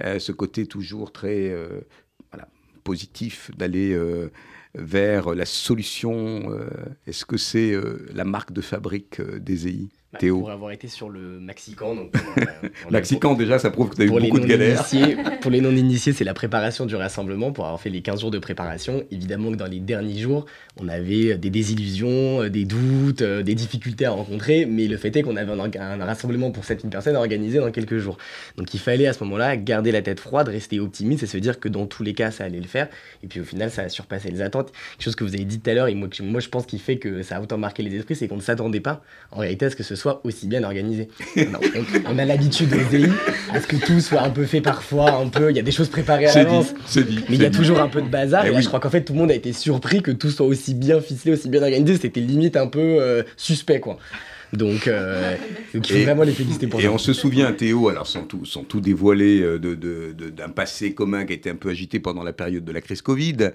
ce 0.00 0.32
côté 0.32 0.66
toujours 0.66 1.12
très 1.12 1.54
positif 2.82 3.50
d'aller 3.56 3.92
euh, 3.92 4.30
vers 4.74 5.34
la 5.34 5.44
solution 5.44 6.50
euh, 6.50 6.68
Est-ce 7.06 7.24
que 7.24 7.36
c'est 7.36 7.72
euh, 7.72 8.06
la 8.12 8.24
marque 8.24 8.52
de 8.52 8.60
fabrique 8.60 9.20
des 9.20 9.68
Bah, 10.12 10.18
pour 10.28 10.50
avoir 10.50 10.72
été 10.72 10.88
sur 10.88 11.08
le 11.08 11.40
Maxican. 11.40 11.94
Donc, 11.94 12.12
Maxican, 12.90 13.32
déjà, 13.32 13.58
ça 13.58 13.70
prouve 13.70 13.88
que 13.88 13.96
tu 13.96 14.02
as 14.02 14.04
eu 14.04 14.10
beaucoup 14.10 14.40
de 14.40 14.46
galères. 14.46 14.84
pour 15.40 15.50
les 15.50 15.62
non-initiés, 15.62 16.12
c'est 16.12 16.24
la 16.24 16.34
préparation 16.34 16.84
du 16.84 16.94
rassemblement. 16.96 17.50
Pour 17.50 17.64
avoir 17.64 17.80
fait 17.80 17.88
les 17.88 18.02
15 18.02 18.20
jours 18.20 18.30
de 18.30 18.38
préparation, 18.38 19.04
évidemment 19.10 19.50
que 19.52 19.56
dans 19.56 19.66
les 19.66 19.80
derniers 19.80 20.18
jours, 20.18 20.44
on 20.78 20.88
avait 20.88 21.38
des 21.38 21.48
désillusions, 21.48 22.46
des 22.48 22.66
doutes, 22.66 23.22
des 23.22 23.54
difficultés 23.54 24.04
à 24.04 24.10
rencontrer. 24.10 24.66
Mais 24.66 24.86
le 24.86 24.98
fait 24.98 25.16
est 25.16 25.22
qu'on 25.22 25.36
avait 25.36 25.78
un, 25.78 26.04
rassemblement 26.04 26.50
pour 26.50 26.66
7000 26.66 26.90
personnes 26.90 27.16
à 27.16 27.18
organiser 27.18 27.58
dans 27.58 27.70
quelques 27.70 27.96
jours. 27.96 28.18
Donc 28.58 28.74
il 28.74 28.80
fallait 28.80 29.06
à 29.06 29.14
ce 29.14 29.24
moment-là 29.24 29.56
garder 29.56 29.92
la 29.92 30.02
tête 30.02 30.20
froide, 30.20 30.48
rester 30.48 30.78
optimiste 30.78 31.22
et 31.22 31.26
se 31.26 31.38
dire 31.38 31.58
que 31.58 31.70
dans 31.70 31.86
tous 31.86 32.02
les 32.02 32.12
cas, 32.12 32.30
ça 32.30 32.44
allait 32.44 32.60
le 32.60 32.68
faire. 32.68 32.88
Et 33.22 33.28
puis 33.28 33.40
au 33.40 33.44
final, 33.44 33.70
ça 33.70 33.82
a 33.82 33.88
surpassé 33.88 34.30
les 34.30 34.42
attentes. 34.42 34.72
Quelque 34.72 35.04
chose 35.04 35.16
que 35.16 35.24
vous 35.24 35.34
avez 35.34 35.44
dit 35.44 35.58
tout 35.58 35.70
à 35.70 35.72
l'heure, 35.72 35.88
et 35.88 35.94
moi, 35.94 36.08
moi 36.20 36.40
je 36.40 36.50
pense 36.50 36.66
qu'il 36.66 36.80
fait 36.80 36.98
que 36.98 37.22
ça 37.22 37.38
a 37.38 37.40
autant 37.40 37.56
marqué 37.56 37.82
les 37.82 37.96
esprits, 37.96 38.14
c'est 38.14 38.28
qu'on 38.28 38.36
ne 38.36 38.42
s'attendait 38.42 38.80
pas 38.80 39.02
en 39.30 39.38
réalité 39.38 39.64
à 39.64 39.70
ce 39.70 39.76
que 39.76 39.82
ce 39.82 39.94
soit 39.94 40.01
aussi 40.24 40.46
bien 40.46 40.64
organisé. 40.64 41.08
on, 42.06 42.18
a 42.18 42.24
l'habitude 42.24 42.72
au 42.72 42.96
DI 42.96 43.06
à 43.52 43.60
ce 43.60 43.66
que 43.66 43.76
tout 43.76 44.00
soit 44.00 44.22
un 44.22 44.30
peu 44.30 44.44
fait 44.44 44.60
parfois, 44.60 45.12
un 45.12 45.28
peu, 45.28 45.50
il 45.50 45.56
y 45.56 45.60
a 45.60 45.62
des 45.62 45.72
choses 45.72 45.88
préparées 45.88 46.26
à 46.26 46.34
l'avance. 46.34 46.74
Mais 46.96 47.36
il 47.36 47.42
y 47.42 47.46
a 47.46 47.50
toujours 47.50 47.80
un 47.80 47.88
peu 47.88 48.02
de 48.02 48.08
bazar. 48.08 48.44
Eh 48.44 48.48
et, 48.48 48.52
là, 48.52 48.60
je 48.60 48.68
crois 48.68 48.80
qu'en 48.80 48.90
fait, 48.90 49.02
tout 49.02 49.12
le 49.12 49.18
monde 49.18 49.30
a 49.30 49.34
été 49.34 49.52
surpris 49.52 50.02
que 50.02 50.10
tout 50.10 50.30
soit 50.30 50.46
aussi 50.46 50.74
bien 50.74 51.00
ficelé, 51.00 51.32
aussi 51.32 51.48
bien 51.48 51.62
organisé. 51.62 51.96
C'était 51.96 52.20
limite 52.20 52.56
un 52.56 52.66
peu 52.66 52.80
euh, 52.80 53.22
suspect, 53.36 53.80
quoi. 53.80 53.98
Donc, 54.52 54.86
euh, 54.86 55.36
il 55.74 55.84
faut 55.84 56.02
vraiment 56.02 56.24
les 56.24 56.32
féliciter 56.32 56.66
pour 56.66 56.78
et 56.78 56.82
ça. 56.82 56.88
Et 56.88 56.92
on 56.92 56.98
se 56.98 57.12
souvient, 57.12 57.52
Théo, 57.52 57.88
alors 57.88 58.06
sans 58.06 58.24
tout, 58.24 58.44
sans 58.44 58.64
tout 58.64 58.80
dévoiler, 58.80 59.40
euh, 59.40 59.58
d'un 59.58 59.70
de, 59.70 60.14
de, 60.14 60.52
passé 60.54 60.92
commun 60.92 61.24
qui 61.24 61.32
a 61.32 61.36
été 61.36 61.48
un 61.48 61.54
peu 61.54 61.70
agité 61.70 62.00
pendant 62.00 62.22
la 62.22 62.34
période 62.34 62.64
de 62.64 62.72
la 62.72 62.82
crise 62.82 63.00
Covid. 63.00 63.52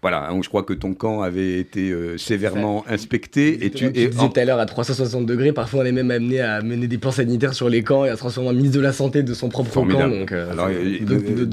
Voilà, 0.00 0.28
hein, 0.28 0.40
je 0.42 0.48
crois 0.48 0.64
que 0.64 0.72
ton 0.72 0.94
camp 0.94 1.22
avait 1.22 1.58
été 1.58 1.90
euh, 1.90 2.18
sévèrement 2.18 2.84
inspecté. 2.88 3.64
Et 3.64 3.70
tu, 3.70 3.86
et 3.86 3.90
disais 3.90 4.10
tout 4.10 4.32
à 4.34 4.44
l'heure 4.44 4.58
à 4.58 4.66
360 4.66 5.26
degrés, 5.26 5.52
parfois 5.52 5.82
on 5.82 5.86
est 5.86 5.92
même 5.92 6.10
amené 6.10 6.40
à 6.40 6.60
mener 6.60 6.88
des 6.88 6.98
plans 6.98 7.12
sanitaires 7.12 7.54
sur 7.54 7.68
les 7.68 7.82
camps 7.82 8.04
et 8.04 8.08
à 8.08 8.14
se 8.14 8.18
transformer 8.18 8.50
en 8.50 8.54
ministre 8.54 8.76
de 8.76 8.82
la 8.82 8.92
Santé 8.92 9.22
de 9.22 9.34
son 9.34 9.48
propre 9.48 9.84
camp. 9.84 10.08
Donc, 10.08 10.32
alors, 10.32 10.68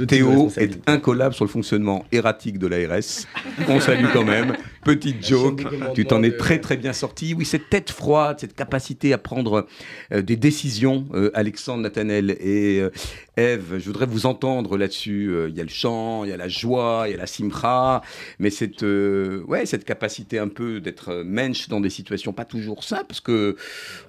Théo 0.07 0.49
est 0.57 0.89
incollable 0.89 1.35
sur 1.35 1.45
le 1.45 1.49
fonctionnement 1.49 2.05
erratique 2.11 2.57
de 2.57 2.65
l'ARS. 2.65 3.27
on 3.67 3.79
salue 3.79 4.05
quand 4.11 4.25
même. 4.25 4.53
Petite 4.83 5.25
joke, 5.25 5.65
tu 5.93 6.05
t'en 6.05 6.23
es 6.23 6.35
très 6.37 6.59
très 6.59 6.77
bien 6.77 6.93
sorti. 6.93 7.33
Oui, 7.33 7.45
cette 7.45 7.69
tête 7.69 7.91
froide, 7.91 8.37
cette 8.39 8.55
capacité 8.55 9.11
à 9.13 9.17
prendre 9.17 9.67
euh, 10.11 10.21
des 10.21 10.37
décisions, 10.37 11.05
euh, 11.13 11.31
Alexandre, 11.33 11.83
Nathanel 11.83 12.37
et 12.39 12.79
euh, 12.79 12.89
Eve, 13.35 13.77
je 13.77 13.85
voudrais 13.85 14.05
vous 14.05 14.25
entendre 14.25 14.77
là-dessus. 14.77 15.33
Il 15.49 15.55
y 15.55 15.59
a 15.59 15.63
le 15.63 15.69
chant, 15.69 16.23
il 16.23 16.29
y 16.29 16.33
a 16.33 16.37
la 16.37 16.47
joie, 16.47 17.03
il 17.07 17.11
y 17.11 17.13
a 17.13 17.17
la 17.17 17.27
simra, 17.27 18.01
mais 18.39 18.49
cette, 18.49 18.83
ouais, 18.83 19.65
cette 19.65 19.83
capacité 19.83 20.39
un 20.39 20.47
peu 20.47 20.79
d'être 20.79 21.23
mensch 21.25 21.67
dans 21.67 21.81
des 21.81 21.89
situations 21.89 22.31
pas 22.33 22.45
toujours 22.45 22.83
simples, 22.83 23.05
parce 23.07 23.21
que 23.21 23.57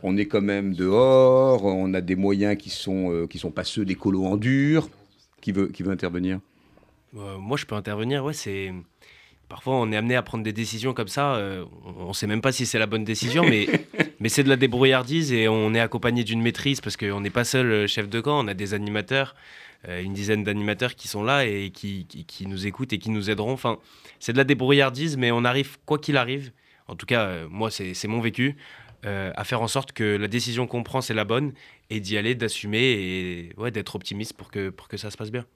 on 0.02 0.16
est 0.16 0.26
quand 0.26 0.42
même 0.42 0.74
dehors, 0.74 1.64
on 1.64 1.94
a 1.94 2.00
des 2.00 2.16
moyens 2.16 2.56
qui 2.56 2.70
sont, 2.70 3.26
qui 3.28 3.38
sont 3.38 3.50
pas 3.50 3.64
ceux 3.64 3.84
des 3.84 3.96
colos 3.96 4.24
en 4.24 4.36
dur. 4.36 4.88
Qui 5.40 5.52
veut, 5.52 5.68
qui 5.68 5.82
veut 5.82 5.90
intervenir? 5.90 6.38
Moi, 7.12 7.56
je 7.56 7.64
peux 7.64 7.74
intervenir, 7.74 8.22
ouais, 8.22 8.34
c'est 8.34 8.72
parfois 9.50 9.74
on 9.74 9.92
est 9.92 9.96
amené 9.96 10.16
à 10.16 10.22
prendre 10.22 10.42
des 10.42 10.54
décisions 10.54 10.94
comme 10.94 11.08
ça. 11.08 11.34
Euh, 11.34 11.66
on 11.98 12.08
ne 12.08 12.12
sait 12.14 12.26
même 12.26 12.40
pas 12.40 12.52
si 12.52 12.64
c'est 12.64 12.78
la 12.78 12.86
bonne 12.86 13.04
décision, 13.04 13.44
mais 13.44 13.68
Mais 14.20 14.28
c'est 14.28 14.44
de 14.44 14.50
la 14.50 14.56
débrouillardise 14.56 15.32
et 15.32 15.48
on 15.48 15.72
est 15.72 15.80
accompagné 15.80 16.24
d'une 16.24 16.42
maîtrise 16.42 16.82
parce 16.82 16.98
qu'on 16.98 17.20
n'est 17.22 17.30
pas 17.30 17.44
seul 17.44 17.86
chef 17.88 18.06
de 18.06 18.20
camp, 18.20 18.44
on 18.44 18.48
a 18.48 18.54
des 18.54 18.74
animateurs, 18.74 19.34
une 19.88 20.12
dizaine 20.12 20.44
d'animateurs 20.44 20.94
qui 20.94 21.08
sont 21.08 21.22
là 21.22 21.46
et 21.46 21.70
qui, 21.70 22.04
qui, 22.04 22.46
nous 22.46 22.66
écoutent 22.66 22.92
et 22.92 22.98
qui 22.98 23.08
nous 23.08 23.30
aideront. 23.30 23.52
Enfin, 23.52 23.78
c'est 24.18 24.34
de 24.34 24.36
la 24.36 24.44
débrouillardise, 24.44 25.16
mais 25.16 25.30
on 25.30 25.42
arrive, 25.46 25.78
quoi 25.86 25.98
qu'il 25.98 26.18
arrive, 26.18 26.52
en 26.86 26.96
tout 26.96 27.06
cas, 27.06 27.46
moi, 27.48 27.70
c'est 27.70 28.08
mon 28.08 28.20
vécu, 28.20 28.56
à 29.04 29.42
faire 29.44 29.62
en 29.62 29.68
sorte 29.68 29.92
que 29.92 30.18
la 30.18 30.28
décision 30.28 30.66
qu'on 30.66 30.82
prend, 30.82 31.00
c'est 31.00 31.14
la 31.14 31.24
bonne 31.24 31.54
et 31.88 31.98
d'y 32.00 32.18
aller, 32.18 32.34
d'assumer 32.34 32.78
et 32.78 33.52
ouais, 33.56 33.70
d'être 33.70 33.96
optimiste 33.96 34.34
pour 34.34 34.50
que, 34.50 34.68
pour 34.68 34.88
que 34.88 34.98
ça 34.98 35.10
se 35.10 35.16
passe 35.16 35.30
bien. 35.30 35.46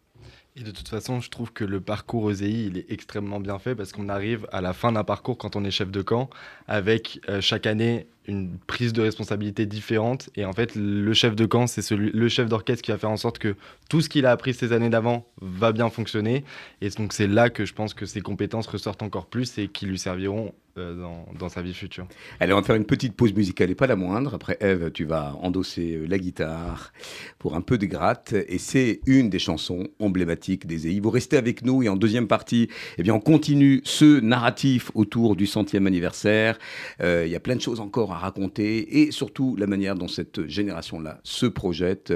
Et 0.56 0.62
de 0.62 0.70
toute 0.70 0.86
façon, 0.86 1.20
je 1.20 1.30
trouve 1.30 1.52
que 1.52 1.64
le 1.64 1.80
parcours 1.80 2.30
EZI, 2.30 2.66
il 2.66 2.78
est 2.78 2.88
extrêmement 2.88 3.40
bien 3.40 3.58
fait 3.58 3.74
parce 3.74 3.90
qu'on 3.90 4.08
arrive 4.08 4.46
à 4.52 4.60
la 4.60 4.72
fin 4.72 4.92
d'un 4.92 5.02
parcours 5.02 5.36
quand 5.36 5.56
on 5.56 5.64
est 5.64 5.72
chef 5.72 5.90
de 5.90 6.00
camp 6.00 6.30
avec 6.68 7.20
euh, 7.28 7.40
chaque 7.40 7.66
année 7.66 8.06
une 8.26 8.58
prise 8.66 8.92
de 8.92 9.02
responsabilité 9.02 9.66
différente. 9.66 10.30
Et 10.36 10.44
en 10.44 10.52
fait, 10.52 10.74
le 10.74 11.12
chef 11.12 11.36
de 11.36 11.46
camp, 11.46 11.66
c'est 11.66 11.82
celui, 11.82 12.10
le 12.12 12.28
chef 12.28 12.48
d'orchestre 12.48 12.82
qui 12.82 12.90
va 12.90 12.98
faire 12.98 13.10
en 13.10 13.16
sorte 13.16 13.38
que 13.38 13.56
tout 13.88 14.00
ce 14.00 14.08
qu'il 14.08 14.26
a 14.26 14.30
appris 14.30 14.54
ces 14.54 14.72
années 14.72 14.90
d'avant 14.90 15.26
va 15.40 15.72
bien 15.72 15.90
fonctionner. 15.90 16.44
Et 16.80 16.88
donc, 16.90 17.12
c'est 17.12 17.26
là 17.26 17.50
que 17.50 17.64
je 17.64 17.74
pense 17.74 17.94
que 17.94 18.06
ses 18.06 18.20
compétences 18.20 18.66
ressortent 18.66 19.02
encore 19.02 19.26
plus 19.26 19.58
et 19.58 19.68
qui 19.68 19.86
lui 19.86 19.98
serviront 19.98 20.54
euh, 20.76 21.00
dans, 21.00 21.28
dans, 21.38 21.48
sa 21.48 21.62
vie 21.62 21.72
future. 21.72 22.08
Allez, 22.40 22.52
on 22.52 22.56
va 22.56 22.62
faire 22.64 22.74
une 22.74 22.84
petite 22.84 23.14
pause 23.14 23.32
musicale 23.32 23.70
et 23.70 23.76
pas 23.76 23.86
la 23.86 23.94
moindre. 23.94 24.34
Après, 24.34 24.56
Eve, 24.60 24.90
tu 24.90 25.04
vas 25.04 25.36
endosser 25.40 25.94
euh, 25.94 26.06
la 26.06 26.18
guitare 26.18 26.92
pour 27.38 27.54
un 27.54 27.60
peu 27.60 27.78
de 27.78 27.86
gratte. 27.86 28.32
Et 28.48 28.58
c'est 28.58 28.98
une 29.06 29.30
des 29.30 29.38
chansons 29.38 29.86
emblématiques 30.00 30.66
des 30.66 30.88
EI. 30.88 30.98
Vous 30.98 31.10
restez 31.10 31.36
avec 31.36 31.64
nous 31.64 31.84
et 31.84 31.88
en 31.88 31.94
deuxième 31.94 32.26
partie, 32.26 32.68
eh 32.98 33.04
bien, 33.04 33.14
on 33.14 33.20
continue 33.20 33.82
ce 33.84 34.18
narratif 34.18 34.90
autour 34.94 35.36
du 35.36 35.46
centième 35.46 35.86
anniversaire. 35.86 36.58
Euh, 37.00 37.22
il 37.24 37.30
y 37.30 37.36
a 37.36 37.40
plein 37.40 37.54
de 37.54 37.60
choses 37.60 37.78
encore 37.78 38.12
raconter 38.18 39.00
et 39.02 39.10
surtout 39.10 39.56
la 39.56 39.66
manière 39.66 39.94
dont 39.94 40.08
cette 40.08 40.46
génération-là 40.46 41.20
se 41.22 41.46
projette. 41.46 42.12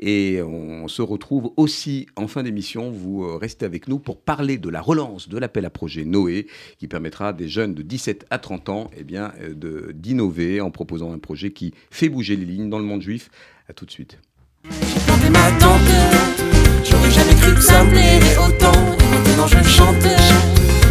Et 0.00 0.40
on 0.42 0.88
se 0.88 1.02
retrouve 1.02 1.52
aussi 1.56 2.06
en 2.16 2.28
fin 2.28 2.42
d'émission. 2.42 2.90
Vous 2.90 3.36
restez 3.38 3.64
avec 3.64 3.88
nous 3.88 3.98
pour 3.98 4.20
parler 4.20 4.58
de 4.58 4.68
la 4.68 4.80
relance 4.80 5.28
de 5.28 5.38
l'appel 5.38 5.64
à 5.64 5.70
projet 5.70 6.04
Noé 6.04 6.46
qui 6.78 6.88
permettra 6.88 7.28
à 7.28 7.32
des 7.32 7.48
jeunes 7.48 7.74
de 7.74 7.82
17 7.82 8.26
à 8.30 8.38
30 8.38 8.68
ans 8.68 8.90
eh 8.96 9.04
bien, 9.04 9.32
euh, 9.40 9.92
d'innover 9.92 10.60
en 10.60 10.70
proposant 10.70 11.12
un 11.12 11.18
projet 11.18 11.50
qui 11.50 11.72
fait 11.90 12.08
bouger 12.08 12.36
les 12.36 12.44
lignes 12.44 12.70
dans 12.70 12.78
le 12.78 12.84
monde 12.84 13.02
juif. 13.02 13.30
À 13.68 13.72
tout 13.72 13.84
de 13.84 13.90
suite. 13.90 14.18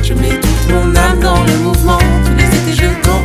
Je 0.04 0.14
mets 0.14 0.40
toute 0.40 0.70
mon 0.70 0.96
âme 0.96 1.20
dans 1.20 1.44
le 1.44 1.58
mouvement. 1.60 1.98
Tous 2.26 2.36
les 2.36 2.46
étés 2.46 2.74
je 2.74 3.25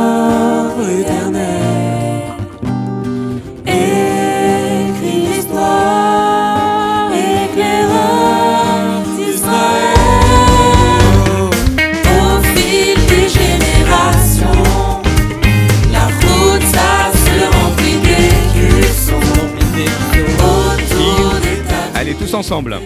tous 22.31 22.37
ensemble. 22.37 22.77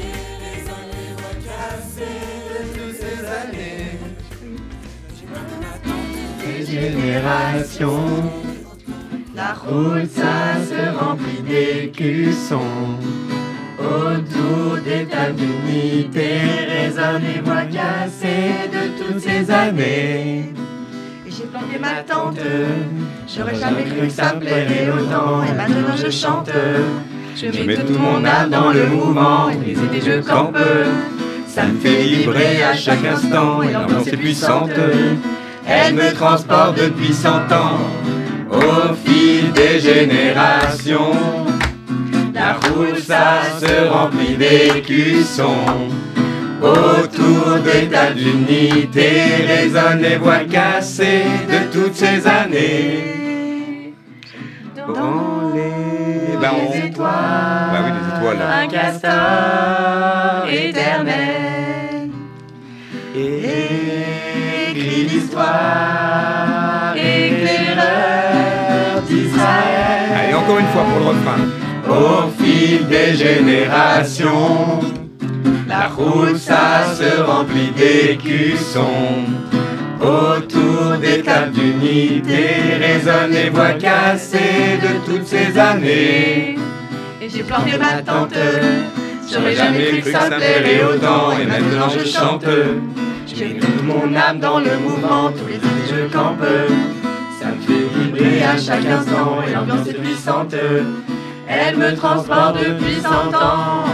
La 9.36 9.54
route, 9.54 10.10
ça 10.10 10.56
se 10.68 10.98
remplit 10.98 11.42
d'écussons. 11.48 12.60
Autour 13.80 14.78
des 14.84 15.06
tables 15.06 15.36
d'unité 15.36 16.40
résonnent 16.68 17.22
les 17.22 17.42
voix 17.42 17.64
cassées 17.66 18.70
de 18.72 19.04
toutes 19.04 19.20
ces 19.20 19.52
années. 19.52 20.54
J'ai 21.28 21.44
planté 21.44 21.78
ma 21.80 22.02
tente, 22.02 22.40
j'aurais 23.28 23.56
jamais 23.56 23.84
cru 23.84 24.08
que 24.08 24.10
ça 24.10 24.36
me 24.36 24.40
plairait 24.40 24.90
autant. 24.90 25.44
Et 25.44 25.54
maintenant 25.54 25.96
je 25.98 26.10
chante, 26.10 26.50
je 27.36 27.64
mets 27.64 27.76
tout 27.76 28.00
mon 28.00 28.24
âme 28.24 28.50
dans 28.50 28.72
le 28.72 28.88
mouvement. 28.88 29.50
Et 29.50 29.58
les 29.66 29.74
idées 29.74 30.02
je 30.06 30.22
campe, 30.22 30.58
ça 31.48 31.66
me 31.66 31.78
fait 31.80 32.04
vibrer 32.04 32.64
à 32.64 32.76
chaque 32.76 33.06
instant. 33.06 33.62
Et 33.62 33.74
l'ambiance 33.74 34.08
est 34.08 34.18
puissante. 34.18 34.72
Elle 35.68 35.96
me 35.96 36.14
transporte 36.14 36.78
depuis 36.78 37.14
cent 37.14 37.52
ans 37.52 37.80
au 38.52 38.94
fil 39.06 39.52
des 39.52 39.80
générations. 39.80 41.14
La 42.34 42.54
route, 42.54 43.00
ça 43.00 43.42
se 43.60 43.88
remplit 43.88 44.36
d'écussons. 44.36 45.90
Autour 46.62 47.60
des 47.64 47.88
tas 47.88 48.12
d'unité 48.12 49.10
résonnent 49.48 50.02
les 50.02 50.18
voix 50.18 50.40
cassées 50.50 51.26
de 51.50 51.72
toutes 51.72 51.96
ces 51.96 52.26
années. 52.28 53.94
Dans 54.76 55.35
étoiles, 56.96 57.72
Bah 57.72 57.80
oui, 57.84 57.92
les 57.92 58.06
étoiles. 58.18 58.42
un 58.64 58.68
castor 58.68 60.48
éternel. 60.50 62.10
Écrit 64.74 65.04
l'histoire, 65.10 66.94
éclaireur 66.96 68.22
d'Israël. 69.08 70.10
Allez, 70.18 70.34
encore 70.34 70.60
une 70.60 70.68
fois 70.68 70.84
pour 70.84 71.00
le 71.00 71.06
refrain. 71.06 71.42
Au 71.88 72.30
fil 72.42 72.88
des 72.88 73.14
générations, 73.16 74.80
la 75.68 75.88
route 75.88 76.38
ça 76.38 76.84
se 76.96 77.22
remplit 77.22 77.72
d'écussons. 77.78 79.24
Autour 80.02 80.98
des 81.00 81.22
tables 81.22 81.52
d'unité 81.52 82.48
résonnent 82.80 83.32
les 83.32 83.50
voix 83.50 83.74
cassées 83.74 84.78
de 84.82 85.00
toutes 85.06 85.26
ces 85.28 85.58
années. 85.58 86.56
Et 87.26 87.30
j'ai 87.30 87.42
planté 87.42 87.76
ma 87.80 88.04
tente, 88.04 88.36
J'aurais 89.32 89.56
jamais 89.56 89.86
cru 89.86 90.02
que 90.02 90.12
ça 90.12 90.30
me 90.30 90.36
plairait 90.36 90.84
autant 90.84 91.32
et 91.32 91.46
maintenant 91.48 91.90
je 91.90 92.06
chante. 92.06 92.46
J'ai 93.26 93.58
toute 93.58 93.84
mon 93.84 94.16
âme 94.16 94.40
dans 94.40 94.60
le 94.60 94.78
mouvement, 94.78 95.32
tous 95.32 95.48
les 95.48 95.56
idées 95.56 95.88
je 95.90 96.14
campe. 96.14 96.46
Ça 97.40 97.48
me 97.48 97.62
fait 97.62 98.00
vibrer 98.00 98.44
à 98.44 98.56
chaque 98.60 98.86
instant 98.86 99.40
et 99.42 99.54
l'ambiance 99.54 99.88
est 99.88 99.94
puissante. 99.94 100.54
Elle 101.48 101.78
me 101.78 101.96
transporte 101.96 102.60
depuis 102.60 103.02
100 103.02 103.10
ans. 103.10 103.86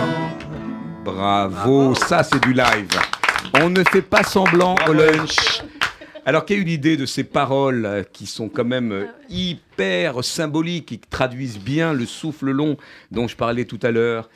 Bravo, 1.06 1.96
ça 1.96 2.24
c'est 2.24 2.44
du 2.44 2.52
live. 2.52 2.90
On 3.62 3.70
ne 3.70 3.82
fait 3.86 4.02
pas 4.02 4.24
semblant 4.24 4.76
au 4.90 4.92
lunch. 4.92 5.62
Alors, 6.26 6.46
quelle 6.46 6.60
est 6.60 6.64
l'idée 6.64 6.98
de 6.98 7.06
ces 7.08 7.24
paroles 7.24 7.86
euh, 7.86 8.04
qui 8.04 8.28
sont 8.28 8.48
quand 8.48 8.64
même 8.66 8.92
euh, 8.92 9.06
hyper 9.30 10.24
symboliques 10.24 10.92
et 10.92 10.98
qui 10.98 11.08
traduisent 11.10 11.58
bien 11.60 11.94
le 11.94 12.06
souffle 12.06 12.52
long 12.52 12.78
dont 13.10 13.28
je 13.28 13.36
parlais 13.36 13.66
tout 13.66 13.80
à 13.82 13.90
l'heure? 13.92 14.30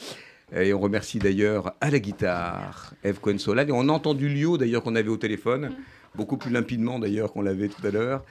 Et 0.55 0.73
on 0.73 0.79
remercie 0.79 1.19
d'ailleurs 1.19 1.73
à 1.81 1.89
la 1.91 1.99
guitare 1.99 2.93
Eve 3.03 3.19
Cohen-Solal. 3.19 3.69
Et 3.69 3.71
on 3.71 3.87
a 3.89 3.91
entendu 3.91 4.29
Lio 4.29 4.57
d'ailleurs 4.57 4.81
qu'on 4.83 4.95
avait 4.95 5.09
au 5.09 5.17
téléphone, 5.17 5.71
beaucoup 6.15 6.37
plus 6.37 6.51
limpidement 6.51 6.97
d'ailleurs 6.97 7.31
qu'on 7.31 7.41
l'avait 7.43 7.67
tout 7.67 7.85
à 7.85 7.91
l'heure. 7.91 8.23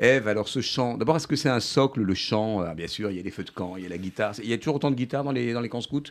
Eve, 0.00 0.26
alors 0.28 0.48
ce 0.48 0.60
chant, 0.60 0.96
d'abord 0.96 1.16
est-ce 1.16 1.26
que 1.26 1.34
c'est 1.36 1.48
un 1.48 1.58
socle 1.60 2.00
le 2.02 2.14
chant? 2.14 2.60
Ah, 2.60 2.74
Bien 2.74 2.86
sûr, 2.88 3.10
il 3.10 3.16
y 3.16 3.20
a 3.20 3.22
les 3.22 3.30
feux 3.32 3.42
de 3.44 3.50
camp, 3.50 3.76
il 3.76 3.82
y 3.82 3.86
a 3.86 3.88
la 3.88 3.98
guitare. 3.98 4.34
Il 4.42 4.48
y 4.48 4.52
a 4.52 4.58
toujours 4.58 4.76
autant 4.76 4.90
de 4.90 4.96
guitare 4.96 5.22
dans 5.24 5.32
les, 5.32 5.52
dans 5.52 5.60
les 5.60 5.68
camps 5.68 5.80
scouts? 5.80 6.02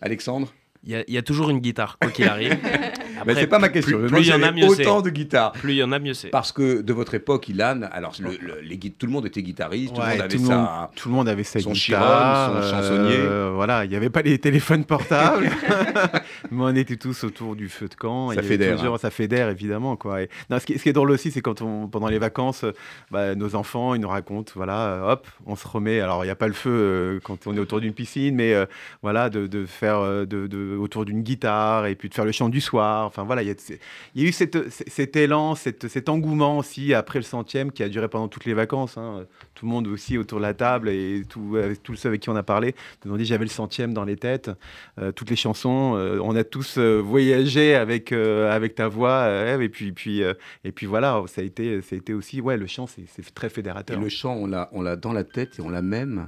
Alexandre? 0.00 0.52
Il 0.84 0.90
y, 0.92 0.94
a- 0.96 1.04
il 1.08 1.14
y 1.14 1.18
a 1.18 1.22
toujours 1.22 1.50
une 1.50 1.58
guitare, 1.60 1.96
quoi 2.00 2.10
qu'il 2.10 2.26
arrive. 2.28 2.56
Mais 3.26 3.34
c'est 3.34 3.46
pas 3.46 3.58
ma 3.58 3.68
question. 3.68 3.98
Plus, 4.06 4.20
il 4.20 4.26
y 4.28 4.32
en 4.32 4.42
a, 4.42 4.50
mieux 4.52 4.66
autant 4.66 5.00
de 5.02 5.10
guitares. 5.10 5.52
Plus 5.52 5.72
il 5.72 5.76
y 5.76 5.82
en 5.82 5.92
a, 5.92 5.98
mieux 5.98 6.14
c'est. 6.14 6.28
Parce 6.28 6.52
que 6.52 6.80
de 6.82 6.92
votre 6.92 7.14
époque, 7.14 7.48
Ilan, 7.48 7.80
alors 7.92 8.12
le- 8.20 8.30
le- 8.40 8.60
les, 8.62 8.78
tout 8.78 9.06
le 9.06 9.12
monde 9.12 9.26
était 9.26 9.42
guitariste, 9.42 9.94
tout 9.94 10.00
le 10.00 10.06
monde 10.06 10.20
avait 10.20 10.38
monde, 10.38 10.66
tout 10.96 11.08
le 11.08 11.14
monde 11.14 11.28
avait 11.28 11.44
sa 11.44 11.60
son 11.60 11.72
guitare, 11.72 12.50
chiron, 12.50 12.62
son 12.62 12.70
chansonnier. 12.76 13.16
euh, 13.18 13.52
voilà, 13.54 13.84
il 13.84 13.90
n'y 13.90 13.96
avait 13.96 14.10
pas 14.10 14.22
les 14.22 14.38
téléphones 14.38 14.84
portables, 14.84 15.50
mais 16.50 16.62
on 16.64 16.74
était 16.76 16.96
tous 16.96 17.24
autour 17.24 17.56
du 17.56 17.68
feu 17.68 17.88
de 17.88 17.94
camp. 17.94 18.30
Ça 18.32 18.42
fédère, 18.42 18.76
toujours- 18.76 18.94
hein. 18.94 18.98
Ça 18.98 19.10
fédère, 19.10 19.48
évidemment. 19.48 19.96
Quoi. 19.96 20.22
Et, 20.22 20.30
non, 20.50 20.58
ce, 20.58 20.66
qui, 20.66 20.78
ce 20.78 20.82
qui 20.82 20.88
est 20.88 20.92
drôle 20.94 21.10
aussi, 21.10 21.30
c'est 21.30 21.40
quand 21.40 21.62
on, 21.62 21.88
pendant 21.88 22.08
les 22.08 22.18
vacances, 22.18 22.64
bah, 23.10 23.34
nos 23.34 23.54
enfants, 23.54 23.94
ils 23.94 24.00
nous 24.00 24.08
racontent, 24.08 24.52
voilà, 24.56 24.78
euh, 24.86 25.12
hop, 25.12 25.26
on 25.46 25.56
se 25.56 25.66
remet. 25.66 26.00
Alors, 26.00 26.24
il 26.24 26.28
n'y 26.28 26.30
a 26.32 26.36
pas 26.36 26.46
le 26.48 26.52
feu 26.54 26.70
euh, 26.70 27.20
quand 27.22 27.46
on 27.46 27.54
est 27.56 27.60
autour 27.60 27.80
d'une 27.80 27.92
piscine, 27.92 28.34
mais 28.34 28.54
euh, 28.54 28.66
voilà, 29.02 29.30
de, 29.30 29.46
de 29.46 29.66
faire 29.66 29.98
euh, 29.98 30.24
de, 30.24 30.46
de- 30.46 30.76
autour 30.76 31.04
d'une 31.04 31.22
guitare 31.22 31.86
et 31.86 31.94
puis 31.94 32.08
de 32.08 32.14
faire 32.14 32.24
le 32.24 32.32
chant 32.32 32.48
du 32.48 32.60
soir. 32.60 33.03
Enfin, 33.06 33.24
voilà, 33.24 33.42
il 33.42 33.48
y 33.48 33.50
a, 33.50 34.24
eu 34.28 34.32
cet 34.32 35.16
élan, 35.16 35.54
cet 35.54 36.08
engouement 36.08 36.58
aussi 36.58 36.94
après 36.94 37.18
le 37.18 37.24
centième 37.24 37.72
qui 37.72 37.82
a 37.82 37.88
duré 37.88 38.08
pendant 38.08 38.28
toutes 38.28 38.44
les 38.44 38.54
vacances. 38.54 38.96
hein. 38.98 39.26
Tout 39.54 39.66
le 39.66 39.70
monde 39.70 39.86
aussi 39.86 40.18
autour 40.18 40.38
de 40.38 40.42
la 40.42 40.54
table 40.54 40.88
et 40.88 41.22
tout, 41.28 41.56
avec 41.56 41.82
tous 41.82 41.96
ceux 41.96 42.08
avec 42.08 42.20
qui 42.20 42.30
on 42.30 42.36
a 42.36 42.42
parlé 42.42 42.74
nous 43.04 43.12
ont 43.14 43.16
dit 43.16 43.24
j'avais 43.24 43.44
le 43.44 43.50
centième 43.50 43.92
dans 43.92 44.04
les 44.04 44.16
têtes, 44.16 44.50
euh, 44.98 45.12
toutes 45.12 45.30
les 45.30 45.36
chansons. 45.36 45.94
euh, 45.96 46.18
on 46.22 46.34
a 46.36 46.44
tous 46.44 46.78
euh, 46.78 47.00
voyagé 47.00 47.74
avec, 47.74 48.12
euh, 48.12 48.50
avec 48.54 48.74
ta 48.74 48.88
voix. 48.88 49.22
euh, 49.22 49.60
et, 49.60 49.68
puis, 49.68 49.92
puis, 49.92 50.22
euh, 50.22 50.34
et 50.64 50.72
puis 50.72 50.86
voilà, 50.86 51.22
ça 51.26 51.40
a 51.40 51.44
été, 51.44 51.82
ça 51.82 51.94
a 51.94 51.98
été 51.98 52.14
aussi, 52.14 52.40
ouais, 52.40 52.56
le 52.56 52.66
chant, 52.66 52.86
c'est 52.86 53.34
très 53.34 53.48
fédérateur. 53.48 54.00
le 54.00 54.08
chant, 54.08 54.34
on 54.34 54.46
l'a, 54.82 54.96
dans 54.96 55.12
la 55.12 55.24
tête 55.24 55.58
et 55.58 55.62
on 55.62 55.68
l'a 55.70 55.82
même 55.82 56.26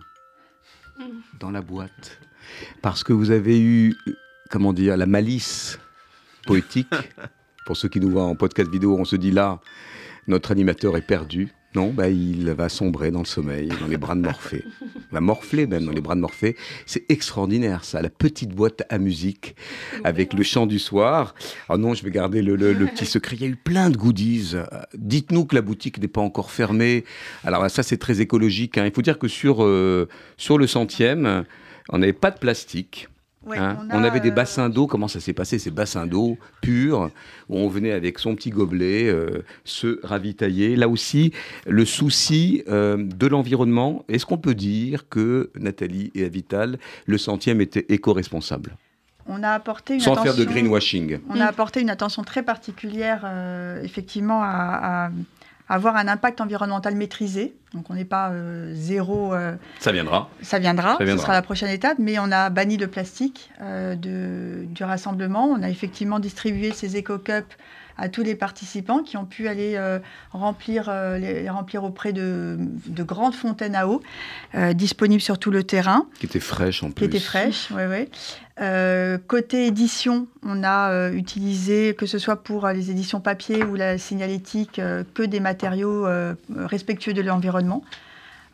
dans 1.41 1.51
la 1.51 1.61
boîte. 1.61 2.19
Parce 2.83 3.05
que 3.05 3.13
vous 3.13 3.31
avez 3.31 3.61
eu, 3.61 3.95
euh, 4.09 4.13
comment 4.51 4.73
dire, 4.73 4.97
la 4.97 5.07
malice 5.07 5.79
poétique. 6.47 6.89
Pour 7.67 7.77
ceux 7.77 7.89
qui 7.89 8.01
nous 8.01 8.11
voient 8.11 8.25
en 8.25 8.37
podcast 8.37 8.71
vidéo, 8.71 8.97
on 8.99 9.05
se 9.05 9.17
dit 9.17 9.33
là, 9.33 9.61
notre 10.29 10.53
animateur 10.53 10.97
est 10.97 11.07
perdu. 11.07 11.49
Non, 11.75 11.91
bah, 11.91 12.09
il 12.09 12.49
va 12.53 12.71
sombrer 12.71 13.11
dans 13.11 13.19
le 13.19 13.27
sommeil, 13.27 13.69
dans 13.69 13.87
les 13.87 13.99
bras 13.99 14.15
de 14.15 14.23
Morphée. 14.23 14.65
Il 14.81 15.13
va 15.13 15.21
morfler 15.21 15.67
même 15.67 15.85
dans 15.85 15.93
les 15.93 16.01
bras 16.01 16.15
de 16.15 16.21
Morphée. 16.21 16.57
C'est 16.87 17.05
extraordinaire 17.11 17.85
ça, 17.85 18.01
la 18.01 18.09
petite 18.09 18.49
boîte 18.55 18.85
à 18.89 18.97
musique 18.97 19.57
avec 20.03 20.33
le 20.33 20.43
chant 20.43 20.67
du 20.67 20.79
soir. 20.79 21.35
Ah 21.69 21.77
non, 21.77 21.93
je 21.93 22.03
vais 22.03 22.11
garder 22.11 22.41
le, 22.41 22.57
petit 22.87 23.05
secret. 23.05 23.37
Il 23.37 23.43
y 23.43 23.45
a 23.45 23.49
eu 23.49 23.57
plein 23.57 23.91
de 23.91 23.97
goodies. 23.99 24.53
Euh, 24.55 24.65
Dites-nous 24.97 25.45
que 25.45 25.55
la 25.55 25.61
boutique 25.61 26.01
n'est 26.01 26.09
pas 26.09 26.23
encore 26.23 26.51
fermée. 26.51 27.05
Alors 27.45 27.71
ça, 27.71 27.83
c'est 27.83 27.99
très 27.99 28.23
écologique. 28.23 28.79
hein. 28.79 28.87
Il 28.87 28.93
faut 28.93 29.03
dire 29.03 29.19
que 29.19 29.29
sur, 29.29 29.63
euh, 29.63 30.09
sur 30.39 30.57
le 30.57 30.67
centième, 30.67 31.45
on 31.91 31.99
n'avait 31.99 32.15
pas 32.15 32.31
de 32.31 32.39
plastique. 32.39 33.09
Ouais, 33.47 33.59
hein. 33.59 33.79
on 33.93 34.03
avait 34.03 34.19
des 34.19 34.31
euh, 34.31 34.35
bassins 34.35 34.69
d'eau. 34.69 34.89
Comment 34.89 35.07
ça 35.07 35.21
s'est 35.21 35.33
passé 35.33 35.59
Ces 35.61 35.71
bassins 35.71 36.07
d'eau 36.07 36.37
purs, 36.61 37.11
où 37.49 37.57
on 37.57 37.69
venait 37.69 37.93
avec 37.93 38.19
son 38.19 38.35
petit 38.35 38.51
gobelet 38.51 39.09
euh, 39.09 39.45
se 39.65 40.01
ravitailler? 40.05 40.75
Là 40.75 40.89
aussi, 40.89 41.33
le 41.67 41.85
souci 41.85 42.65
euh, 42.69 42.97
de 42.99 43.27
l'environnement. 43.29 44.05
Est-ce 44.09 44.27
qu'on 44.27 44.39
peut 44.39 44.57
dire 44.57 45.09
que 45.09 45.51
Nathalie 45.55 46.11
et 46.17 46.25
Avital, 46.25 46.79
le 47.07 47.19
centième 47.19 47.61
était 47.61 47.87
éco-responsable 47.89 48.77
On 49.27 49.45
a 49.45 49.51
apporté 49.51 49.95
une 49.95 50.01
Sans 50.01 50.13
attention, 50.15 50.33
faire 50.33 50.45
de 50.45 50.51
greenwashing. 50.51 51.21
On 51.31 51.41
a 51.41 51.47
apporté 51.47 51.81
une 51.81 51.91
attention 51.91 52.25
très 52.25 52.43
particulière, 52.43 53.25
effectivement, 53.85 54.43
à, 54.43 55.07
à 55.07 55.11
avoir 55.69 55.97
un 55.97 56.07
impact 56.09 56.41
environnemental 56.41 56.95
maîtrisé. 56.95 57.55
Donc, 57.75 57.91
on 57.91 57.95
n'est 57.95 58.05
pas 58.05 58.31
euh, 58.31 58.71
zéro. 58.75 59.35
euh, 59.35 59.55
Ça 59.81 59.93
viendra. 59.93 60.29
ça 60.43 60.59
viendra, 60.59 60.97
Ça 60.99 61.05
viendra. 61.05 61.19
ce 61.21 61.23
sera 61.27 61.33
la 61.35 61.43
prochaine 61.43 61.71
étape, 61.71 61.99
mais 61.99 62.19
on 62.19 62.31
a 62.31 62.51
banni 62.51 62.77
le 62.77 62.87
plastique 62.87 63.51
euh, 63.61 63.95
de, 63.97 64.65
du 64.67 64.85
rassemblement. 64.85 65.45
On 65.47 65.63
a 65.63 65.69
effectivement 65.69 66.19
distribué 66.21 66.73
ces 66.73 66.97
éco-cups 66.97 67.57
à 67.99 68.09
tous 68.09 68.23
les 68.23 68.35
participants 68.35 69.03
qui 69.03 69.17
ont 69.17 69.25
pu 69.25 69.49
aller 69.49 69.75
euh, 69.77 69.99
remplir, 70.33 70.89
euh, 70.89 71.19
les, 71.19 71.49
remplir 71.49 71.85
auprès 71.85 72.13
de, 72.13 72.57
de 72.59 73.03
grandes 73.03 73.35
fontaines 73.35 73.75
à 73.75 73.89
eau 73.89 74.03
euh, 74.55 74.73
disponibles 74.73 75.23
sur 75.23 75.39
tout 75.39 75.51
le 75.51 75.65
terrain 75.65 76.07
Qui 76.19 76.27
était 76.27 76.41
fraîche 76.41 76.83
en 76.83 76.89
qui 76.89 76.95
plus. 76.95 77.05
était 77.07 77.21
fraîche. 77.21 77.71
Ouais, 77.71 77.87
ouais. 77.87 78.09
Euh, 78.61 79.19
côté 79.27 79.67
édition, 79.67 80.27
on 80.43 80.65
a 80.65 80.91
euh, 80.91 81.13
utilisé, 81.13 81.95
que 81.95 82.07
ce 82.07 82.19
soit 82.19 82.43
pour 82.43 82.65
euh, 82.65 82.73
les 82.73 82.91
éditions 82.91 83.21
papier 83.21 83.63
ou 83.65 83.75
la 83.75 83.99
signalétique, 83.99 84.81
que 85.15 85.23
des 85.23 85.41
matériaux 85.41 86.07
respectueux 86.55 87.13
de 87.13 87.23
l'environnement. 87.23 87.83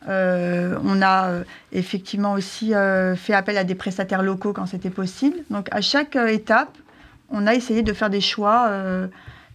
On 0.07 1.01
a 1.01 1.31
effectivement 1.71 2.33
aussi 2.33 2.73
fait 3.15 3.33
appel 3.33 3.57
à 3.57 3.63
des 3.63 3.75
prestataires 3.75 4.21
locaux 4.23 4.51
quand 4.53 4.65
c'était 4.65 4.89
possible. 4.89 5.37
Donc 5.49 5.67
à 5.71 5.81
chaque 5.81 6.15
étape, 6.15 6.75
on 7.29 7.47
a 7.47 7.53
essayé 7.53 7.83
de 7.83 7.93
faire 7.93 8.09
des 8.09 8.21
choix 8.21 8.69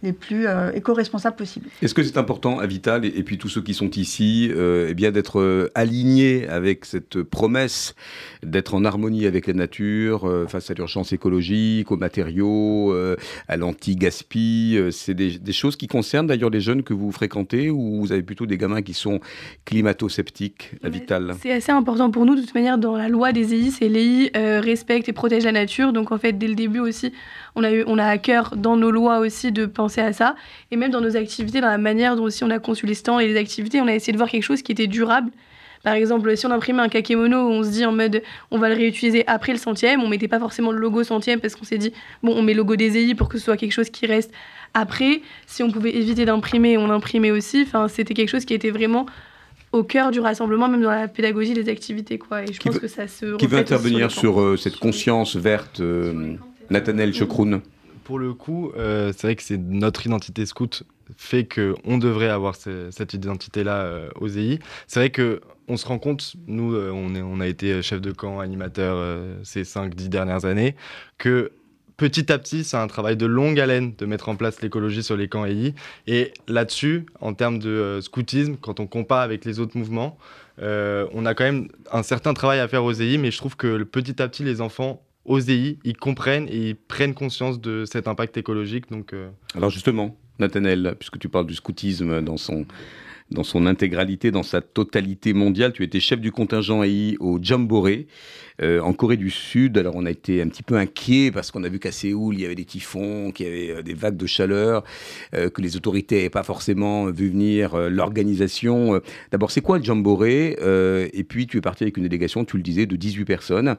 les 0.01 0.13
plus 0.13 0.47
euh, 0.47 0.71
éco-responsables 0.71 1.35
possibles. 1.35 1.67
Est-ce 1.81 1.93
que 1.93 2.03
c'est 2.03 2.17
important 2.17 2.59
à 2.59 2.67
Vital 2.67 3.05
et, 3.05 3.09
et 3.09 3.23
puis 3.23 3.37
tous 3.37 3.49
ceux 3.49 3.61
qui 3.61 3.73
sont 3.73 3.89
ici, 3.91 4.49
euh, 4.55 4.87
eh 4.89 4.93
bien 4.93 5.11
d'être 5.11 5.39
euh, 5.39 5.69
alignés 5.75 6.47
avec 6.47 6.85
cette 6.85 7.21
promesse 7.23 7.95
d'être 8.43 8.73
en 8.73 8.85
harmonie 8.85 9.25
avec 9.25 9.47
la 9.47 9.53
nature 9.53 10.27
euh, 10.27 10.47
face 10.47 10.71
à 10.71 10.73
l'urgence 10.73 11.11
écologique, 11.11 11.91
aux 11.91 11.97
matériaux, 11.97 12.93
euh, 12.93 13.15
à 13.47 13.57
l'anti-gaspi 13.57 14.75
euh, 14.77 14.91
C'est 14.91 15.13
des, 15.13 15.37
des 15.37 15.51
choses 15.51 15.75
qui 15.75 15.87
concernent 15.87 16.27
d'ailleurs 16.27 16.49
les 16.49 16.61
jeunes 16.61 16.83
que 16.83 16.93
vous 16.93 17.11
fréquentez 17.11 17.69
ou 17.69 17.99
vous 17.99 18.11
avez 18.11 18.23
plutôt 18.23 18.45
des 18.45 18.57
gamins 18.57 18.81
qui 18.81 18.93
sont 18.93 19.19
climato-sceptiques 19.65 20.71
à 20.83 20.89
Vital? 20.89 21.35
C'est 21.41 21.51
assez 21.51 21.71
important 21.71 22.09
pour 22.09 22.25
nous, 22.25 22.35
de 22.35 22.41
toute 22.41 22.55
manière, 22.55 22.77
dans 22.77 22.95
la 22.95 23.09
loi 23.09 23.33
des 23.33 23.53
EI, 23.53 23.71
c'est 23.71 23.89
l'EI 23.89 24.31
euh, 24.37 24.61
respecte 24.61 25.09
et 25.09 25.13
protège 25.13 25.43
la 25.43 25.51
nature. 25.51 25.91
Donc, 25.91 26.11
en 26.11 26.17
fait, 26.17 26.33
dès 26.33 26.47
le 26.47 26.55
début 26.55 26.79
aussi, 26.79 27.11
on 27.55 27.63
a, 27.63 27.71
eu, 27.71 27.83
on 27.87 27.97
a 27.97 28.05
à 28.05 28.17
cœur 28.17 28.55
dans 28.55 28.77
nos 28.77 28.91
lois 28.91 29.19
aussi 29.19 29.51
de 29.51 29.65
penser 29.65 29.88
à 29.97 30.13
ça. 30.13 30.35
Et 30.71 30.75
même 30.75 30.91
dans 30.91 31.01
nos 31.01 31.17
activités, 31.17 31.59
dans 31.61 31.67
la 31.69 31.77
manière 31.79 32.15
dont 32.15 32.23
aussi 32.23 32.43
on 32.43 32.49
a 32.51 32.59
conçu 32.59 32.85
les 32.85 32.93
stands 32.93 33.19
et 33.19 33.27
les 33.27 33.37
activités, 33.37 33.81
on 33.81 33.87
a 33.87 33.93
essayé 33.95 34.13
de 34.13 34.17
voir 34.17 34.29
quelque 34.29 34.43
chose 34.43 34.61
qui 34.61 34.71
était 34.71 34.87
durable. 34.87 35.31
Par 35.83 35.93
exemple, 35.93 36.35
si 36.35 36.45
on 36.45 36.51
imprimait 36.51 36.81
un 36.81 36.89
kakémono, 36.89 37.37
on 37.37 37.63
se 37.63 37.69
dit 37.69 37.85
en 37.85 37.93
mode 37.93 38.21
on 38.51 38.57
va 38.57 38.67
le 38.69 38.75
réutiliser 38.75 39.23
après 39.27 39.53
le 39.53 39.57
centième, 39.57 40.03
on 40.03 40.09
mettait 40.09 40.27
pas 40.27 40.39
forcément 40.39 40.71
le 40.71 40.77
logo 40.79 41.03
centième 41.03 41.39
parce 41.39 41.55
qu'on 41.55 41.63
s'est 41.63 41.77
dit 41.77 41.93
bon, 42.21 42.33
on 42.35 42.41
met 42.41 42.53
le 42.53 42.57
logo 42.57 42.75
des 42.75 42.97
EI 42.97 43.15
pour 43.15 43.29
que 43.29 43.37
ce 43.37 43.45
soit 43.45 43.55
quelque 43.57 43.71
chose 43.71 43.89
qui 43.89 44.05
reste 44.05 44.29
après. 44.73 45.21
Si 45.47 45.63
on 45.63 45.71
pouvait 45.71 45.95
éviter 45.95 46.25
d'imprimer, 46.25 46.77
on 46.77 46.89
imprimait 46.89 47.31
aussi. 47.31 47.63
Enfin, 47.65 47.87
c'était 47.87 48.13
quelque 48.13 48.27
chose 48.29 48.43
qui 48.43 48.53
était 48.53 48.71
vraiment 48.71 49.05
au 49.71 49.83
cœur 49.83 50.11
du 50.11 50.19
rassemblement, 50.19 50.67
même 50.67 50.81
dans 50.81 50.89
la 50.91 51.07
pédagogie 51.07 51.53
des 51.53 51.69
activités. 51.69 52.17
Quoi. 52.17 52.43
Et 52.43 52.47
je 52.51 52.59
Qui 52.59 52.67
pense 52.67 52.73
veut- 52.75 52.81
que 52.81 52.87
ça 52.87 53.07
se 53.07 53.37
Qui 53.37 53.47
veut 53.47 53.57
intervenir 53.59 54.11
sur 54.11 54.41
euh, 54.41 54.57
cette 54.57 54.75
conscience 54.77 55.37
verte 55.37 55.79
euh, 55.79 56.33
Nathanaël 56.69 57.13
Chekroun 57.13 57.61
Pour 58.09 58.17
le 58.17 58.33
coup, 58.33 58.71
euh, 58.75 59.13
c'est 59.15 59.27
vrai 59.27 59.35
que 59.35 59.43
c'est 59.43 59.59
notre 59.59 60.03
identité 60.07 60.47
scout 60.47 60.81
fait 61.15 61.43
que 61.45 61.75
on 61.83 61.99
devrait 61.99 62.29
avoir 62.29 62.55
ce- 62.55 62.89
cette 62.89 63.13
identité-là 63.13 63.81
euh, 63.83 64.09
aux 64.19 64.27
EI. 64.27 64.57
C'est 64.87 64.99
vrai 64.99 65.11
que 65.11 65.41
on 65.67 65.77
se 65.77 65.85
rend 65.85 65.99
compte, 65.99 66.33
nous, 66.47 66.73
euh, 66.73 66.89
on, 66.89 67.13
on 67.15 67.39
a 67.39 67.45
été 67.45 67.83
chef 67.83 68.01
de 68.01 68.11
camp, 68.11 68.39
animateur 68.39 68.97
ces 69.43 69.63
5-10 69.63 70.09
dernières 70.09 70.45
années, 70.45 70.75
que 71.19 71.51
petit 71.97 72.31
à 72.31 72.39
petit, 72.39 72.63
c'est 72.63 72.77
un 72.77 72.87
travail 72.87 73.15
de 73.15 73.27
longue 73.27 73.59
haleine 73.59 73.93
de 73.95 74.07
mettre 74.07 74.27
en 74.29 74.35
place 74.35 74.59
l'écologie 74.63 75.03
sur 75.03 75.15
les 75.15 75.27
camps 75.27 75.45
EI. 75.45 75.75
Et 76.07 76.33
là-dessus, 76.47 77.05
en 77.21 77.35
termes 77.35 77.59
de 77.59 77.99
scoutisme, 78.01 78.55
quand 78.59 78.79
on 78.79 78.87
compare 78.87 79.19
avec 79.21 79.45
les 79.45 79.59
autres 79.59 79.77
mouvements, 79.77 80.17
on 80.59 81.25
a 81.27 81.35
quand 81.35 81.43
même 81.43 81.67
un 81.91 82.01
certain 82.01 82.33
travail 82.33 82.57
à 82.59 82.67
faire 82.67 82.83
aux 82.83 82.91
EI, 82.91 83.19
mais 83.19 83.29
je 83.29 83.37
trouve 83.37 83.55
que 83.55 83.83
petit 83.83 84.19
à 84.19 84.27
petit, 84.27 84.43
les 84.43 84.61
enfants 84.61 85.03
EI, 85.29 85.77
ils 85.83 85.97
comprennent 85.97 86.47
et 86.49 86.69
ils 86.69 86.75
prennent 86.75 87.13
conscience 87.13 87.59
de 87.59 87.85
cet 87.85 88.07
impact 88.07 88.37
écologique. 88.37 88.89
Donc, 88.89 89.13
euh, 89.13 89.29
Alors 89.55 89.69
justement, 89.69 90.17
Nathanaël, 90.39 90.95
puisque 90.97 91.19
tu 91.19 91.29
parles 91.29 91.45
du 91.45 91.55
scoutisme 91.55 92.21
dans 92.21 92.37
son, 92.37 92.65
dans 93.31 93.43
son 93.43 93.65
intégralité, 93.65 94.31
dans 94.31 94.43
sa 94.43 94.61
totalité 94.61 95.33
mondiale, 95.33 95.73
tu 95.73 95.83
étais 95.83 95.99
chef 95.99 96.19
du 96.19 96.31
contingent 96.31 96.83
AI 96.83 97.15
au 97.19 97.39
Jamboree 97.41 98.07
euh, 98.61 98.79
en 98.81 98.93
Corée 98.93 99.17
du 99.17 99.29
Sud. 99.29 99.77
Alors 99.77 99.95
on 99.95 100.05
a 100.05 100.11
été 100.11 100.41
un 100.41 100.47
petit 100.47 100.63
peu 100.63 100.75
inquiet 100.75 101.31
parce 101.31 101.51
qu'on 101.51 101.63
a 101.63 101.69
vu 101.69 101.79
qu'à 101.79 101.91
Séoul, 101.91 102.35
il 102.35 102.41
y 102.41 102.45
avait 102.45 102.55
des 102.55 102.65
typhons, 102.65 103.31
qu'il 103.31 103.45
y 103.45 103.49
avait 103.49 103.71
euh, 103.71 103.81
des 103.81 103.93
vagues 103.93 104.17
de 104.17 104.25
chaleur, 104.25 104.83
euh, 105.33 105.49
que 105.49 105.61
les 105.61 105.75
autorités 105.75 106.15
n'avaient 106.17 106.29
pas 106.29 106.43
forcément 106.43 107.05
vu 107.05 107.29
venir 107.29 107.75
euh, 107.75 107.89
l'organisation. 107.89 108.99
D'abord, 109.31 109.51
c'est 109.51 109.61
quoi 109.61 109.77
le 109.77 109.83
Jamboree? 109.83 110.55
Euh, 110.61 111.07
Et 111.13 111.23
puis 111.23 111.47
tu 111.47 111.57
es 111.57 111.61
parti 111.61 111.83
avec 111.83 111.97
une 111.97 112.03
délégation, 112.03 112.45
tu 112.45 112.57
le 112.57 112.63
disais, 112.63 112.85
de 112.85 112.95
18 112.95 113.25
personnes, 113.25 113.75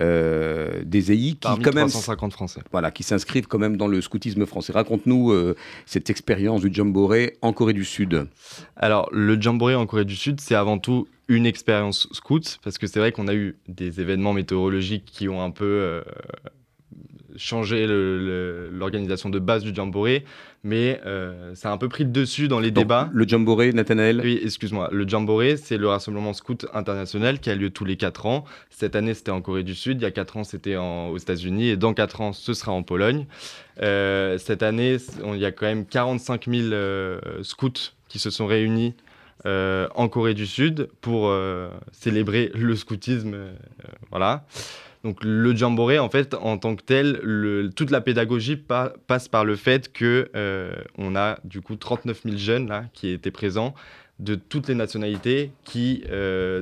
euh, 0.00 0.82
des 0.84 1.12
AI 1.12 1.16
qui 1.32 1.34
parmi 1.42 1.62
quand 1.64 1.74
même... 1.74 1.88
350 1.88 2.32
Français. 2.32 2.60
Voilà, 2.72 2.90
qui 2.90 3.02
s'inscrivent 3.02 3.46
quand 3.46 3.58
même 3.58 3.76
dans 3.76 3.88
le 3.88 4.00
scoutisme 4.00 4.46
français. 4.46 4.72
Raconte-nous 4.72 5.32
euh, 5.32 5.54
cette 5.86 6.10
expérience 6.10 6.62
du 6.62 6.72
Jamboree 6.72 7.32
en 7.42 7.52
Corée 7.52 7.72
du 7.72 7.84
Sud. 7.84 8.26
Alors, 8.76 9.08
le 9.12 9.40
Jamboree 9.40 9.74
en 9.74 9.86
Corée 9.86 10.04
du 10.04 10.16
Sud, 10.16 10.40
c'est 10.40 10.54
avant 10.54 10.78
tout 10.78 11.06
une 11.28 11.46
expérience 11.46 12.08
scout, 12.12 12.58
parce 12.64 12.78
que 12.78 12.86
c'est 12.86 12.98
vrai 13.00 13.12
qu'on 13.12 13.28
a 13.28 13.34
eu 13.34 13.56
des 13.68 14.00
événements 14.00 14.32
météorologiques 14.32 15.04
qui 15.06 15.28
ont 15.28 15.42
un 15.42 15.50
peu 15.50 15.64
euh, 15.64 16.02
changé 17.36 17.86
l'organisation 17.88 19.30
de 19.30 19.38
base 19.38 19.62
du 19.62 19.74
Jamboree, 19.74 20.22
mais 20.64 21.00
euh, 21.06 21.54
ça 21.54 21.70
a 21.70 21.72
un 21.72 21.78
peu 21.78 21.88
pris 21.88 22.04
le 22.04 22.10
dessus 22.10 22.46
dans 22.46 22.60
les 22.60 22.70
Donc, 22.70 22.84
débats. 22.84 23.10
Le 23.12 23.26
Jamboree, 23.26 23.72
Nathanaël? 23.72 24.20
Oui, 24.22 24.38
excuse-moi. 24.44 24.90
Le 24.92 25.08
Jamboree, 25.08 25.56
c'est 25.56 25.78
le 25.78 25.88
rassemblement 25.88 26.34
scout 26.34 26.66
international 26.74 27.40
qui 27.40 27.48
a 27.50 27.54
lieu 27.54 27.70
tous 27.70 27.84
les 27.86 27.96
4 27.96 28.26
ans. 28.26 28.44
Cette 28.70 28.94
année, 28.94 29.14
c'était 29.14 29.30
en 29.30 29.40
Corée 29.40 29.62
du 29.64 29.74
Sud. 29.74 30.00
Il 30.00 30.02
y 30.02 30.06
a 30.06 30.10
4 30.10 30.36
ans, 30.36 30.44
c'était 30.44 30.76
aux 30.76 31.16
États-Unis. 31.16 31.68
Et 31.70 31.76
dans 31.76 31.94
4 31.94 32.20
ans, 32.20 32.32
ce 32.32 32.52
sera 32.52 32.72
en 32.72 32.82
Pologne. 32.82 33.26
Euh, 33.80 34.36
cette 34.38 34.62
année, 34.62 34.98
on- 35.24 35.34
il 35.34 35.40
y 35.40 35.46
a 35.46 35.52
quand 35.52 35.66
même 35.66 35.86
45 35.86 36.46
000 36.48 36.72
euh, 36.72 37.18
scouts 37.42 37.72
qui 38.08 38.18
se 38.18 38.28
sont 38.30 38.46
réunis 38.46 38.94
euh, 39.46 39.88
en 39.94 40.08
Corée 40.08 40.34
du 40.34 40.46
Sud 40.46 40.88
pour 41.00 41.28
euh, 41.28 41.68
célébrer 41.92 42.50
le 42.54 42.76
scoutisme. 42.76 43.34
euh, 43.34 43.52
voilà. 44.10 44.44
Donc 45.04 45.18
le 45.24 45.54
jamboree, 45.56 45.98
en 45.98 46.08
fait, 46.08 46.34
en 46.34 46.58
tant 46.58 46.76
que 46.76 46.82
tel, 46.82 47.70
toute 47.74 47.90
la 47.90 48.00
pédagogie 48.00 48.54
pa- 48.56 48.92
passe 49.08 49.26
par 49.26 49.44
le 49.44 49.56
fait 49.56 49.92
que 49.92 50.30
on 50.96 51.16
a 51.16 51.38
du 51.42 51.60
coup 51.60 51.74
39 51.74 52.20
000 52.24 52.36
jeunes 52.36 52.68
là 52.68 52.84
qui 52.92 53.08
étaient 53.08 53.32
présents 53.32 53.74
de 54.20 54.36
toutes 54.36 54.68
les 54.68 54.76
nationalités 54.76 55.50
qui 55.64 56.04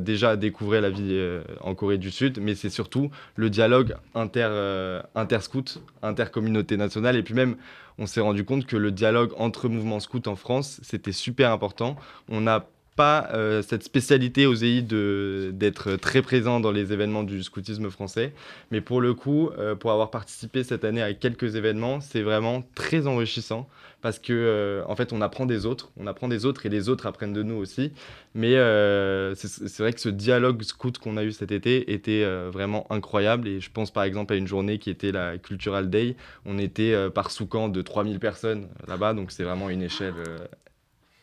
déjà 0.00 0.36
découvraient 0.36 0.80
la 0.80 0.88
vie 0.88 1.20
en 1.60 1.74
Corée 1.74 1.98
du 1.98 2.10
Sud, 2.10 2.38
mais 2.40 2.54
c'est 2.54 2.70
surtout 2.70 3.10
le 3.36 3.50
dialogue 3.50 3.94
inter, 4.14 4.46
euh, 4.48 5.02
inter-scout, 5.14 5.82
intercommunauté 6.02 6.78
nationale, 6.78 7.16
et 7.16 7.22
puis 7.22 7.34
même 7.34 7.56
on 8.00 8.06
s'est 8.06 8.20
rendu 8.20 8.44
compte 8.44 8.66
que 8.66 8.76
le 8.76 8.90
dialogue 8.90 9.32
entre 9.36 9.68
mouvements 9.68 10.00
scouts 10.00 10.26
en 10.26 10.34
France, 10.34 10.80
c'était 10.82 11.12
super 11.12 11.52
important. 11.52 11.96
On 12.28 12.40
n'a 12.40 12.66
pas 13.00 13.28
euh, 13.32 13.62
cette 13.62 13.82
spécialité 13.82 14.44
aux 14.44 14.54
EI 14.54 14.82
de- 14.82 15.52
d'être 15.54 15.96
très 15.96 16.20
présent 16.20 16.60
dans 16.60 16.70
les 16.70 16.92
événements 16.92 17.22
du 17.22 17.42
scoutisme 17.42 17.88
français, 17.88 18.34
mais 18.70 18.82
pour 18.82 19.00
le 19.00 19.14
coup, 19.14 19.48
euh, 19.58 19.74
pour 19.74 19.90
avoir 19.90 20.10
participé 20.10 20.64
cette 20.64 20.84
année 20.84 21.00
à 21.02 21.14
quelques 21.14 21.54
événements, 21.56 22.02
c'est 22.02 22.20
vraiment 22.20 22.62
très 22.74 23.06
enrichissant 23.06 23.66
parce 24.02 24.18
que 24.18 24.34
euh, 24.34 24.82
en 24.86 24.96
fait, 24.96 25.14
on 25.14 25.22
apprend 25.22 25.46
des 25.46 25.64
autres, 25.64 25.90
on 25.98 26.06
apprend 26.06 26.28
des 26.28 26.44
autres 26.44 26.66
et 26.66 26.68
les 26.68 26.90
autres 26.90 27.06
apprennent 27.06 27.32
de 27.32 27.42
nous 27.42 27.54
aussi. 27.54 27.90
Mais 28.34 28.52
c'est 29.34 29.78
vrai 29.78 29.92
que 29.94 30.00
ce 30.00 30.10
dialogue 30.10 30.62
scout 30.62 30.98
qu'on 30.98 31.16
a 31.16 31.24
eu 31.24 31.32
cet 31.32 31.52
été 31.52 31.92
était 31.94 32.24
vraiment 32.50 32.86
incroyable 32.92 33.48
et 33.48 33.60
je 33.60 33.70
pense 33.70 33.90
par 33.90 34.04
exemple 34.04 34.34
à 34.34 34.36
une 34.36 34.46
journée 34.46 34.78
qui 34.78 34.90
était 34.90 35.10
la 35.10 35.38
Cultural 35.38 35.88
Day. 35.88 36.16
On 36.44 36.58
était 36.58 36.94
par 37.14 37.30
sous-camp 37.30 37.70
de 37.70 37.80
3000 37.82 38.18
personnes 38.20 38.68
là-bas, 38.86 39.14
donc 39.14 39.32
c'est 39.32 39.44
vraiment 39.44 39.70
une 39.70 39.82
échelle 39.82 40.14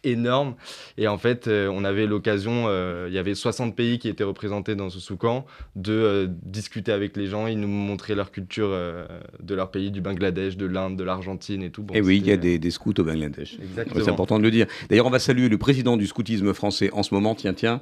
énorme. 0.04 0.56
Et 0.98 1.08
en 1.08 1.18
fait, 1.18 1.48
euh, 1.48 1.70
on 1.72 1.84
avait 1.84 2.06
l'occasion, 2.08 2.66
euh, 2.68 3.08
il 3.10 3.14
y 3.14 3.18
avait 3.18 3.36
60 3.36 3.76
pays 3.76 4.00
qui 4.00 4.10
étaient 4.10 4.24
représentés 4.24 4.76
dans 4.76 4.90
ce 4.90 5.00
sous-camp, 5.00 5.46
de 5.76 5.94
euh, 5.94 6.28
discuter 6.44 6.92
avec 6.92 7.18
les 7.18 7.28
gens. 7.28 7.48
Ils 7.48 7.60
nous 7.60 7.68
montraient 7.68 8.16
leur 8.16 8.32
culture 8.32 8.70
de 8.70 9.56
leur 9.56 9.72
pays, 9.72 9.92
du 9.92 10.02
Bangladesh, 10.02 10.58
de 10.58 10.66
l'Inde, 10.66 10.98
de 10.98 11.04
l'Argentine 11.04 11.64
et 11.64 11.70
tout. 11.70 11.84
Bon, 11.84 11.94
Et 11.94 12.00
Eh 12.00 12.02
oui, 12.02 12.18
il 12.18 12.28
y 12.28 12.32
a 12.32 12.38
des, 12.38 12.60
des 12.60 12.72
scouts 12.72 12.94
au 12.98 13.04
Bangladesh. 13.04 13.58
Exactement. 13.62 14.04
C'est 14.04 14.12
important 14.12 14.38
de 14.38 14.44
le 14.44 14.52
dire. 14.52 14.68
D'ailleurs, 14.90 15.06
on 15.08 15.12
va 15.12 15.20
saluer 15.20 15.50
le 15.50 15.58
président 15.58 15.98
du 15.98 16.08
scoutisme 16.08 16.54
français 16.54 16.90
en 16.94 17.04
ce 17.04 17.14
moment. 17.14 17.36
Tiens, 17.36 17.54
tiens. 17.54 17.82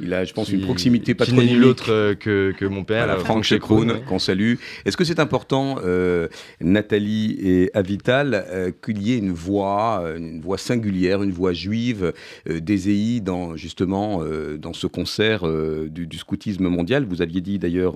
Il 0.00 0.12
a, 0.14 0.24
je 0.24 0.32
pense, 0.32 0.50
une 0.50 0.60
Qui- 0.60 0.64
proximité 0.64 1.12
qui 1.12 1.14
patronymique. 1.14 1.50
n'est 1.50 1.56
nul 1.56 1.64
autre 1.64 1.92
euh, 1.92 2.14
que, 2.14 2.52
que 2.58 2.64
mon 2.64 2.82
père, 2.82 3.04
Voilà, 3.06 3.20
euh, 3.20 3.24
Franck 3.24 3.44
Chekroun, 3.44 4.00
qu'on 4.08 4.18
salue. 4.18 4.54
Est-ce 4.84 4.96
que 4.96 5.04
c'est 5.04 5.20
important, 5.20 5.76
euh, 5.84 6.26
Nathalie 6.60 7.36
et 7.40 7.70
Avital, 7.74 8.44
euh, 8.48 8.70
qu'il 8.84 9.00
y 9.02 9.12
ait 9.12 9.18
une 9.18 9.32
voix, 9.32 10.02
une 10.16 10.40
voix 10.40 10.58
singulière, 10.58 11.22
une 11.22 11.30
voix 11.30 11.52
juive 11.52 12.12
des 12.48 12.90
EI 12.90 13.20
dans 13.20 13.54
justement 13.56 14.22
dans 14.58 14.72
ce 14.72 14.86
concert 14.86 15.44
du, 15.88 16.06
du 16.06 16.18
scoutisme 16.18 16.66
mondial? 16.68 17.04
Vous 17.04 17.22
aviez 17.22 17.40
dit 17.40 17.58
d'ailleurs 17.58 17.94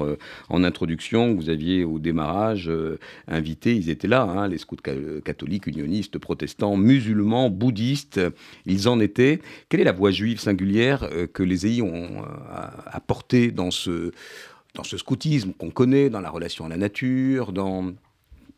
en 0.49 0.63
introduction, 0.65 1.35
vous 1.35 1.49
aviez 1.51 1.83
au 1.85 1.99
démarrage 1.99 2.71
invité, 3.27 3.75
ils 3.75 3.91
étaient 3.91 4.09
là, 4.09 4.23
hein, 4.23 4.49
les 4.49 4.59
scouts 4.59 4.77
ca- 4.85 4.93
catholiques, 5.25 5.67
unionistes, 5.67 6.19
protestants, 6.19 6.77
musulmans, 6.77 7.51
bouddhistes, 7.51 8.21
ils 8.67 8.89
en 8.89 9.01
étaient. 9.01 9.41
Quelle 9.69 9.81
est 9.81 9.85
la 9.85 9.93
voix 9.93 10.11
juive 10.11 10.39
singulière 10.39 11.09
que 11.33 11.43
les 11.43 11.67
EI 11.67 11.83
ont 11.83 11.86
euh, 11.95 12.67
apportée 12.87 13.51
dans 13.51 13.71
ce 13.71 14.13
dans 14.77 14.85
ce 14.85 14.99
scoutisme 14.99 15.53
qu'on 15.53 15.71
connaît, 15.71 16.11
dans 16.11 16.21
la 16.21 16.31
relation 16.31 16.67
à 16.67 16.69
la 16.69 16.77
nature, 16.77 17.53
dans... 17.53 17.93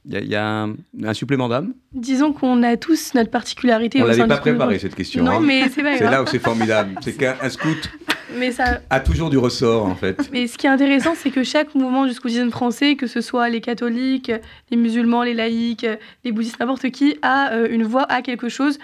Il 0.04 0.14
y 0.14 0.16
a, 0.16 0.20
il 0.20 0.28
y 0.28 0.34
a 0.36 0.62
un, 0.64 0.74
un 1.04 1.14
supplément 1.14 1.48
d'âme? 1.48 1.74
Disons 1.92 2.32
qu'on 2.32 2.62
a 2.62 2.76
tous 2.76 3.14
notre 3.14 3.30
particularité 3.30 4.00
On 4.00 4.04
au 4.04 4.08
l'avait 4.08 4.26
pas 4.26 4.38
préparé 4.38 4.78
cette 4.78 4.94
question. 4.94 5.22
Non, 5.22 5.32
hein. 5.32 5.40
mais 5.40 5.68
c'est 5.68 5.82
C'est 5.98 6.04
là 6.04 6.22
où 6.22 6.26
c'est 6.26 6.38
formidable. 6.38 6.94
C'est 7.02 7.16
qu'un 7.16 7.36
un 7.40 7.48
scout 7.50 7.90
Mais 8.38 8.52
ça, 8.52 8.80
a 8.90 9.00
toujours 9.00 9.30
du 9.30 9.38
ressort, 9.38 9.86
en 9.86 9.94
fait. 9.94 10.30
Mais 10.32 10.46
ce 10.46 10.58
qui 10.58 10.66
est 10.66 10.70
intéressant, 10.70 11.14
c'est 11.14 11.30
que 11.30 11.42
chaque 11.42 11.74
mouvement 11.74 12.06
du 12.06 12.12
scoutisme 12.12 12.50
français, 12.50 12.94
que 12.94 13.06
ce 13.06 13.20
soit 13.20 13.48
les 13.48 13.60
catholiques, 13.60 14.32
les 14.70 14.76
musulmans, 14.76 15.22
les 15.22 15.34
laïcs, 15.34 15.86
les 16.24 16.32
bouddhistes, 16.32 16.60
n'importe 16.60 16.90
qui, 16.90 17.16
a 17.22 17.52
euh, 17.52 17.68
une 17.70 17.84
voix, 17.84 18.04
a 18.04 18.22
quelque 18.22 18.48
chose 18.48 18.78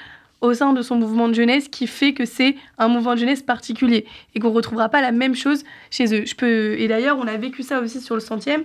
au 0.45 0.55
sein 0.55 0.73
de 0.73 0.83
son 0.83 0.97
mouvement 0.97 1.29
de 1.29 1.35
jeunesse 1.35 1.69
qui 1.69 1.87
fait 1.87 2.13
que 2.13 2.25
c'est 2.25 2.57
un 2.79 2.89
mouvement 2.89 3.15
de 3.15 3.21
jeunesse 3.21 3.43
particulier 3.43 4.07
et 4.35 4.41
qu'on 4.41 4.51
ne 4.51 4.55
retrouvera 4.55 4.89
pas 4.89 5.01
la 5.01 5.13
même 5.13 5.35
chose 5.35 5.65
chez 5.91 6.15
eux. 6.15 6.25
Je 6.27 6.35
peux... 6.35 6.79
Et 6.79 6.89
d'ailleurs, 6.89 7.19
on 7.19 7.27
a 7.27 7.37
vécu 7.37 7.63
ça 7.63 7.81
aussi 7.81 8.01
sur 8.01 8.15
le 8.15 8.21
centième. 8.21 8.65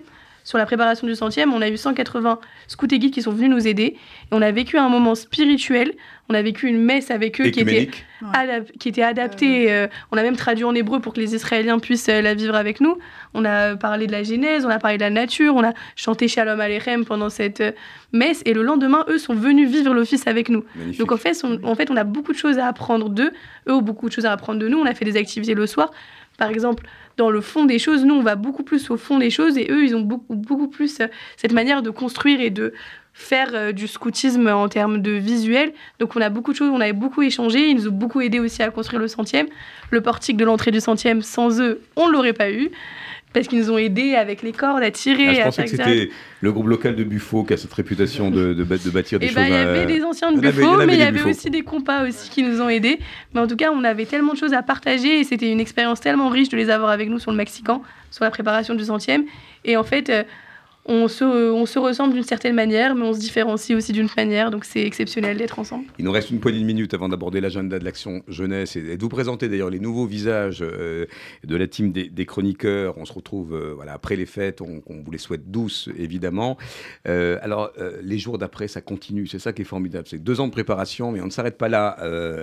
Sur 0.50 0.58
la 0.58 0.66
préparation 0.66 1.06
du 1.06 1.14
centième, 1.14 1.54
on 1.54 1.62
a 1.62 1.70
eu 1.70 1.78
180 1.78 2.40
scouts 2.68 2.88
et 2.90 2.98
guides 2.98 3.14
qui 3.14 3.22
sont 3.22 3.32
venus 3.32 3.52
nous 3.52 3.68
aider. 3.68 3.84
Et 3.84 3.98
on 4.32 4.42
a 4.42 4.50
vécu 4.52 4.80
un 4.80 4.90
moment 4.90 5.14
spirituel. 5.14 5.94
On 6.28 6.34
a 6.34 6.42
vécu 6.42 6.68
une 6.68 6.82
messe 6.84 7.12
avec 7.12 7.40
eux 7.40 7.52
qui 7.52 7.60
était 7.60 7.92
qui 8.80 8.90
était 8.90 9.04
adaptée. 9.04 9.72
euh, 9.72 9.86
on 10.12 10.18
a 10.18 10.24
même 10.24 10.36
traduit 10.36 10.64
en 10.64 10.74
hébreu 10.74 11.02
pour 11.02 11.14
que 11.14 11.20
les 11.20 11.36
Israéliens 11.36 11.78
puissent 11.78 12.10
euh, 12.10 12.24
la 12.24 12.34
vivre 12.34 12.56
avec 12.56 12.82
nous. 12.82 12.98
On 13.36 13.46
a 13.46 13.76
parlé 13.76 14.08
de 14.08 14.12
la 14.12 14.24
Genèse, 14.24 14.66
on 14.66 14.70
a 14.70 14.80
parlé 14.80 14.98
de 14.98 15.04
la 15.04 15.12
nature, 15.12 15.54
on 15.54 15.64
a 15.64 15.74
chanté 15.96 16.28
Shalom 16.28 16.60
Aleichem 16.60 17.06
pendant 17.06 17.30
cette 17.30 17.62
euh, 17.62 17.72
messe. 18.12 18.42
Et 18.46 18.56
le 18.56 18.64
lendemain, 18.64 19.06
eux 19.08 19.20
sont 19.20 19.36
venus 19.36 19.70
vivre 19.70 19.94
l'office 19.94 20.26
avec 20.26 20.50
nous. 20.50 20.64
Magnifique. 20.74 21.00
Donc 21.00 21.12
en 21.12 21.18
fait, 21.18 21.40
on, 21.44 21.64
en 21.64 21.76
fait, 21.76 21.92
on 21.92 21.96
a 21.96 22.04
beaucoup 22.04 22.34
de 22.34 22.40
choses 22.40 22.58
à 22.58 22.66
apprendre 22.66 23.10
d'eux. 23.10 23.34
Eux 23.68 23.74
ont 23.74 23.84
beaucoup 23.84 24.10
de 24.10 24.14
choses 24.16 24.26
à 24.26 24.32
apprendre 24.32 24.58
de 24.58 24.68
nous. 24.68 24.80
On 24.80 24.88
a 24.88 24.96
fait 24.96 25.06
des 25.06 25.16
activités 25.16 25.54
le 25.54 25.68
soir. 25.68 25.92
Par 26.40 26.50
exemple, 26.50 26.86
dans 27.20 27.30
le 27.30 27.42
fond 27.42 27.66
des 27.66 27.80
choses, 27.80 28.06
nous, 28.06 28.16
on 28.16 28.24
va 28.24 28.36
beaucoup 28.36 28.64
plus 28.64 28.90
au 28.90 28.96
fond 28.96 29.18
des 29.20 29.30
choses. 29.30 29.58
Et 29.58 29.68
eux, 29.70 29.84
ils 29.84 29.94
ont 29.94 30.00
beaucoup, 30.00 30.36
beaucoup 30.36 30.70
plus 30.70 31.02
euh, 31.02 31.08
cette 31.36 31.52
manière 31.52 31.82
de 31.82 31.90
construire 31.90 32.40
et 32.40 32.50
de 32.50 32.74
faire 33.14 33.50
euh, 33.54 33.72
du 33.74 33.88
scoutisme 33.88 34.48
en 34.48 34.70
termes 34.70 35.02
de 35.02 35.12
visuel. 35.12 35.74
Donc 36.00 36.16
on 36.16 36.22
a 36.22 36.30
beaucoup 36.30 36.54
de 36.54 36.58
choses, 36.58 36.72
on 36.74 36.80
avait 36.80 36.94
beaucoup 36.94 37.22
échangé. 37.22 37.68
Ils 37.68 37.76
nous 37.76 37.88
ont 37.90 37.92
beaucoup 37.92 38.22
aidé 38.22 38.40
aussi 38.40 38.64
à 38.64 38.70
construire 38.70 39.02
le 39.02 39.10
centième. 39.10 39.48
Le 39.92 40.00
portique 40.00 40.38
de 40.38 40.46
l'entrée 40.46 40.72
du 40.72 40.80
centième, 40.80 41.22
sans 41.22 41.60
eux, 41.60 41.82
on 41.98 42.08
ne 42.08 42.14
l'aurait 42.14 42.34
pas 42.34 42.52
eu. 42.52 42.72
Parce 43.32 43.48
qu'ils 43.48 43.60
nous 43.60 43.70
ont 43.72 43.78
aidés 43.78 44.16
avec 44.16 44.42
les 44.42 44.52
cordes 44.52 44.82
à 44.82 44.90
tirer, 44.90 45.28
Ah, 45.30 45.34
je 45.36 45.40
à 45.42 45.44
pensais 45.46 45.64
que 45.66 45.70
c'était 45.70 46.10
le 46.42 46.52
groupe 46.52 46.66
local 46.68 46.96
de 46.96 47.04
Buffo 47.04 47.44
qui 47.44 47.54
a 47.54 47.58
cette 47.58 47.72
réputation 47.74 48.32
de, 48.32 48.54
de, 48.54 48.64
de 48.64 48.90
bâtir 48.90 49.20
des 49.20 49.28
Et 49.28 49.30
choses. 49.30 49.36
ben, 49.36 49.46
il 49.48 49.54
y 49.54 49.56
avait 49.56 49.86
des 49.86 50.04
anciens 50.04 50.32
de 50.32 50.40
Buffo, 50.40 50.78
mais 50.86 50.94
il 50.96 51.00
y 51.00 51.04
avait 51.04 51.12
Buffo. 51.12 51.30
aussi 51.30 51.52
des 51.52 51.62
compas 51.62 52.08
aussi 52.08 52.30
qui 52.32 52.42
nous 52.42 52.60
ont 52.60 52.70
aidés. 52.70 52.98
Mais 53.36 53.42
en 53.42 53.46
tout 53.48 53.56
cas, 53.56 53.70
on 53.72 53.84
avait 53.84 54.06
tellement 54.08 54.34
de 54.34 54.38
choses 54.40 54.54
à 54.54 54.64
partager 54.64 55.20
et 55.20 55.24
c'était 55.24 55.52
une 55.52 55.60
expérience 55.60 56.00
tellement 56.02 56.30
riche 56.30 56.50
de 56.50 56.58
les 56.58 56.72
avoir 56.72 56.90
avec 56.90 57.08
nous 57.08 57.20
sur 57.20 57.30
le 57.30 57.38
Mexican, 57.38 57.84
sur 58.10 58.24
la 58.24 58.32
préparation 58.32 58.74
du 58.74 58.84
centième. 58.86 59.26
Et 59.64 59.78
en 59.78 59.84
fait, 59.84 60.10
euh, 60.10 60.24
on 60.90 61.08
se, 61.08 61.80
ressemble 61.80 62.14
d'une 62.14 62.24
certaine 62.24 62.56
manière, 62.56 62.96
mais 62.96 63.04
on 63.06 63.14
se 63.14 63.20
différencie 63.20 63.78
aussi 63.78 63.92
d'une 63.92 64.10
manière. 64.18 64.50
Donc 64.50 64.66
c'est 64.66 64.82
exceptionnel 64.82 65.38
d'être 65.38 65.60
ensemble. 65.60 65.86
Il 66.00 66.06
nous 66.06 66.12
reste 66.12 66.32
une 66.32 66.40
poignée 66.40 66.60
de 66.60 66.66
minutes 66.66 66.94
avant 66.94 67.08
d'aborder 67.08 67.42
l'agenda 67.42 67.78
de 67.78 67.86
l'action 67.86 68.24
jeunesse 68.28 68.76
et 68.76 68.98
de 68.98 69.02
vous 69.02 69.10
présenter 69.10 69.48
d'ailleurs 69.48 69.70
les 69.70 69.80
nouveaux 69.80 70.08
visages 70.08 70.62
euh, 70.62 71.06
de 71.44 71.56
la 71.56 71.68
team 71.68 71.92
des, 71.92 72.26
chroniqueurs. 72.26 72.98
On 72.98 73.06
se 73.06 73.14
retrouve 73.14 73.54
euh, 73.54 73.74
voilà, 73.76 73.94
après 73.94 74.16
les 74.16 74.26
fêtes, 74.26 74.62
on, 74.62 74.82
vous 74.88 75.12
les 75.12 75.20
souhaite 75.20 75.52
douces 75.52 75.90
évidemment. 75.98 76.58
Euh, 77.08 77.38
alors 77.42 77.72
les 78.02 78.18
jours 78.18 78.38
d'après, 78.38 78.68
ça 78.68 78.82
continue, 78.82 79.28
c'est 79.28 79.40
ça 79.40 79.54
qui 79.54 79.62
est 79.62 79.66
formidable. 79.66 80.08
C'est 80.10 80.22
deux 80.24 80.42
ans 80.42 80.48
de 80.48 80.52
préparation, 80.52 81.12
mais 81.12 81.22
on 81.22 81.26
ne 81.26 81.32
s'arrête 81.32 81.58
pas 81.58 81.70
là. 81.70 81.98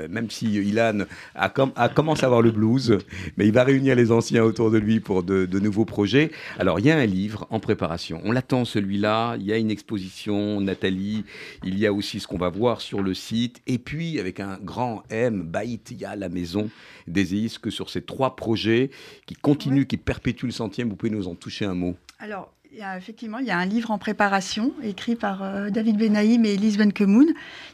Même 0.08 0.30
si 0.30 0.46
Ilan 0.46 1.00
a, 1.34 1.48
com- 1.48 1.72
a 1.74 1.88
commencé 1.88 2.22
à 2.22 2.26
avoir 2.26 2.42
le 2.42 2.52
blues, 2.52 2.98
mais 3.36 3.46
il 3.46 3.52
va 3.52 3.64
réunir 3.64 3.96
les 3.96 4.12
anciens 4.12 4.44
autour 4.44 4.70
de 4.70 4.78
lui 4.78 5.00
pour 5.00 5.22
de, 5.22 5.46
de 5.46 5.58
nouveaux 5.58 5.84
projets. 5.84 6.30
Alors 6.58 6.78
il 6.78 6.86
y 6.86 6.90
a 6.90 6.96
un 6.96 7.06
livre 7.06 7.46
en 7.50 7.58
préparation. 7.58 8.20
On 8.24 8.35
l'attend 8.36 8.66
celui-là. 8.66 9.36
Il 9.38 9.46
y 9.46 9.52
a 9.54 9.56
une 9.56 9.70
exposition, 9.70 10.60
Nathalie. 10.60 11.24
Il 11.64 11.78
y 11.78 11.86
a 11.86 11.92
aussi 11.94 12.20
ce 12.20 12.26
qu'on 12.26 12.36
va 12.36 12.50
voir 12.50 12.82
sur 12.82 13.00
le 13.00 13.14
site. 13.14 13.62
Et 13.66 13.78
puis, 13.78 14.20
avec 14.20 14.40
un 14.40 14.58
grand 14.58 15.04
M, 15.08 15.42
Baït, 15.42 15.90
il 15.90 15.96
y 15.96 16.04
a 16.04 16.14
la 16.16 16.28
maison 16.28 16.68
des 17.06 17.34
EIS, 17.34 17.58
que 17.62 17.70
sur 17.70 17.88
ces 17.88 18.02
trois 18.02 18.36
projets 18.36 18.90
qui 19.24 19.34
continuent, 19.34 19.86
qui 19.86 19.96
perpétuent 19.96 20.44
le 20.44 20.52
centième, 20.52 20.90
vous 20.90 20.96
pouvez 20.96 21.08
nous 21.08 21.28
en 21.28 21.34
toucher 21.34 21.64
un 21.64 21.74
mot. 21.74 21.96
Alors, 22.18 22.52
il 22.76 22.80
y 22.80 22.82
a, 22.82 22.98
effectivement, 22.98 23.38
il 23.38 23.46
y 23.46 23.50
a 23.50 23.56
un 23.56 23.64
livre 23.64 23.90
en 23.90 23.96
préparation 23.96 24.70
écrit 24.82 25.16
par 25.16 25.42
euh, 25.42 25.70
David 25.70 25.96
Benaïm 25.96 26.44
et 26.44 26.52
Elise 26.54 26.76
Benkemoun 26.76 27.26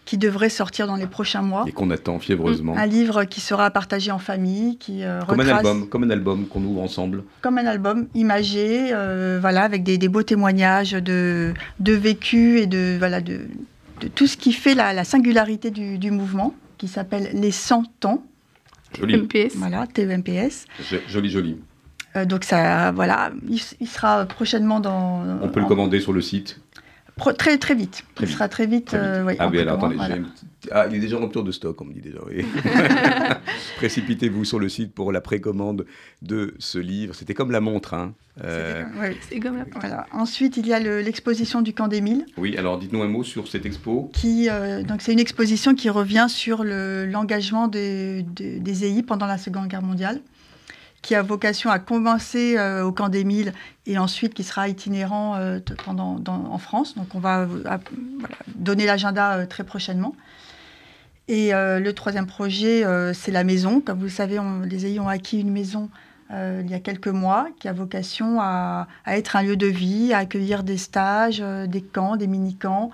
qui 0.04 0.16
devrait 0.16 0.48
sortir 0.48 0.86
dans 0.86 0.94
les 0.94 1.08
prochains 1.08 1.42
mois. 1.42 1.64
Et 1.66 1.72
qu'on 1.72 1.90
attend 1.90 2.20
fiévreusement. 2.20 2.76
Un 2.76 2.86
livre 2.86 3.24
qui 3.24 3.40
sera 3.40 3.68
partagé 3.72 4.12
en 4.12 4.20
famille, 4.20 4.76
qui 4.78 5.02
euh, 5.02 5.20
Comme 5.22 5.40
un 5.40 5.48
album, 5.48 5.88
comme 5.88 6.04
un 6.04 6.10
album 6.10 6.46
qu'on 6.46 6.62
ouvre 6.62 6.82
ensemble. 6.82 7.24
comme 7.40 7.58
un 7.58 7.66
album 7.66 8.06
imagé, 8.14 8.90
euh, 8.92 9.38
voilà, 9.40 9.62
avec 9.62 9.82
des, 9.82 9.98
des 9.98 10.08
beaux 10.08 10.22
témoignages 10.22 10.92
de, 10.92 11.52
de 11.80 11.92
vécu 11.94 12.60
et 12.60 12.66
de, 12.68 12.94
voilà, 12.96 13.20
de, 13.20 13.40
de 14.00 14.06
tout 14.06 14.28
ce 14.28 14.36
qui 14.36 14.52
fait 14.52 14.74
la, 14.74 14.92
la 14.92 15.02
singularité 15.02 15.72
du, 15.72 15.98
du 15.98 16.12
mouvement, 16.12 16.54
qui 16.78 16.86
s'appelle 16.86 17.30
Les 17.34 17.50
100 17.50 18.04
ans, 18.04 18.22
Joli, 18.96 19.16
MPS. 19.16 19.56
voilà, 19.56 19.88
TEMPS. 19.88 20.66
Jo- 20.88 20.98
joli, 21.08 21.28
joli. 21.30 21.58
Euh, 22.16 22.24
donc 22.24 22.44
ça, 22.44 22.92
voilà, 22.92 23.30
il, 23.48 23.60
il 23.80 23.86
sera 23.88 24.24
prochainement 24.26 24.80
dans... 24.80 25.22
On 25.42 25.48
peut 25.48 25.60
le 25.60 25.66
commander 25.66 26.00
sur 26.00 26.12
le 26.12 26.20
site. 26.20 26.60
pro- 27.16 27.32
très, 27.32 27.56
très 27.58 27.74
vite. 27.74 28.04
Très 28.14 28.24
il 28.24 28.28
vite. 28.28 28.36
sera 28.36 28.48
très 28.48 28.66
vite. 28.66 28.86
Très 28.86 28.98
vite. 28.98 29.06
euh, 29.06 29.24
oui, 29.26 29.34
ah 29.38 29.48
oui, 29.48 29.60
alors 29.60 29.76
attendez, 29.78 29.96
voilà. 29.96 30.16
ah, 30.72 30.86
il 30.90 30.96
est 30.96 31.00
déjà 31.00 31.16
en 31.16 31.20
rupture 31.22 31.42
de 31.44 31.52
stock, 31.52 31.80
on 31.80 31.84
me 31.86 31.92
dit 31.94 32.00
déjà. 32.02 32.18
oui. 32.26 32.44
Précipitez-vous 33.76 34.44
sur 34.44 34.58
le 34.58 34.68
site 34.68 34.92
pour 34.94 35.12
la 35.12 35.20
précommande 35.20 35.86
de 36.22 36.54
ce 36.58 36.78
livre. 36.78 37.14
C'était 37.14 37.34
comme 37.34 37.50
la 37.50 37.60
montre. 37.60 37.94
Hein. 37.94 38.14
Euh, 38.44 38.84
C'était 39.22 39.40
comme- 39.40 39.58
comme 39.64 39.82
la 39.82 39.88
Voilà. 39.88 40.06
Ensuite, 40.12 40.56
il 40.56 40.66
y 40.66 40.72
a 40.72 40.80
le- 40.80 41.00
l'exposition 41.00 41.60
du 41.62 41.72
camp 41.74 41.88
des 41.88 42.00
Mille. 42.00 42.24
oui, 42.38 42.56
alors 42.56 42.78
dites-nous 42.78 43.02
un 43.02 43.08
mot 43.08 43.24
sur 43.24 43.48
cette 43.48 43.66
expo. 43.66 44.10
qui 44.14 44.48
euh, 44.50 44.82
donc 44.82 45.02
c'est 45.02 45.12
une 45.12 45.18
exposition 45.20 45.74
qui 45.74 45.90
revient 45.90 46.26
sur 46.28 46.64
le- 46.64 47.06
l'engagement 47.06 47.68
des- 47.68 48.22
des- 48.22 48.58
des 48.60 48.84
EI 48.86 49.02
pendant 49.02 49.26
la 49.26 49.38
Seconde 49.38 49.68
Guerre 49.68 49.82
mondiale 49.82 50.20
qui 51.02 51.14
a 51.16 51.22
vocation 51.22 51.68
à 51.70 51.78
commencer 51.80 52.56
euh, 52.56 52.84
au 52.84 52.92
camp 52.92 53.08
des 53.08 53.24
Milles 53.24 53.52
et 53.86 53.98
ensuite 53.98 54.34
qui 54.34 54.44
sera 54.44 54.68
itinérant 54.68 55.34
euh, 55.36 55.58
pendant, 55.84 56.22
en 56.26 56.58
France. 56.58 56.94
Donc 56.96 57.14
on 57.14 57.18
va 57.18 57.40
euh, 57.40 57.78
donner 58.54 58.86
l'agenda 58.86 59.46
très 59.46 59.64
prochainement. 59.64 60.14
Et 61.28 61.52
le 61.52 61.90
troisième 61.92 62.26
projet, 62.26 62.84
c'est 63.14 63.30
la 63.30 63.44
maison. 63.44 63.80
Comme 63.80 63.98
vous 63.98 64.04
le 64.04 64.10
savez, 64.10 64.38
on- 64.38 64.60
les 64.60 64.86
EI 64.86 64.98
ont 65.00 65.08
acquis 65.08 65.40
une 65.40 65.52
maison 65.52 65.88
il 66.30 66.68
y 66.68 66.74
a 66.74 66.80
quelques 66.80 67.08
mois 67.08 67.46
qui 67.60 67.68
a 67.68 67.72
vocation 67.72 68.38
à, 68.40 68.88
à 69.04 69.16
être 69.16 69.36
un 69.36 69.42
lieu 69.42 69.56
de 69.56 69.66
vie, 69.66 70.12
à 70.12 70.18
accueillir 70.18 70.62
des 70.62 70.76
stages, 70.76 71.40
des 71.68 71.80
camps, 71.82 72.16
des 72.16 72.26
mini-camps, 72.26 72.90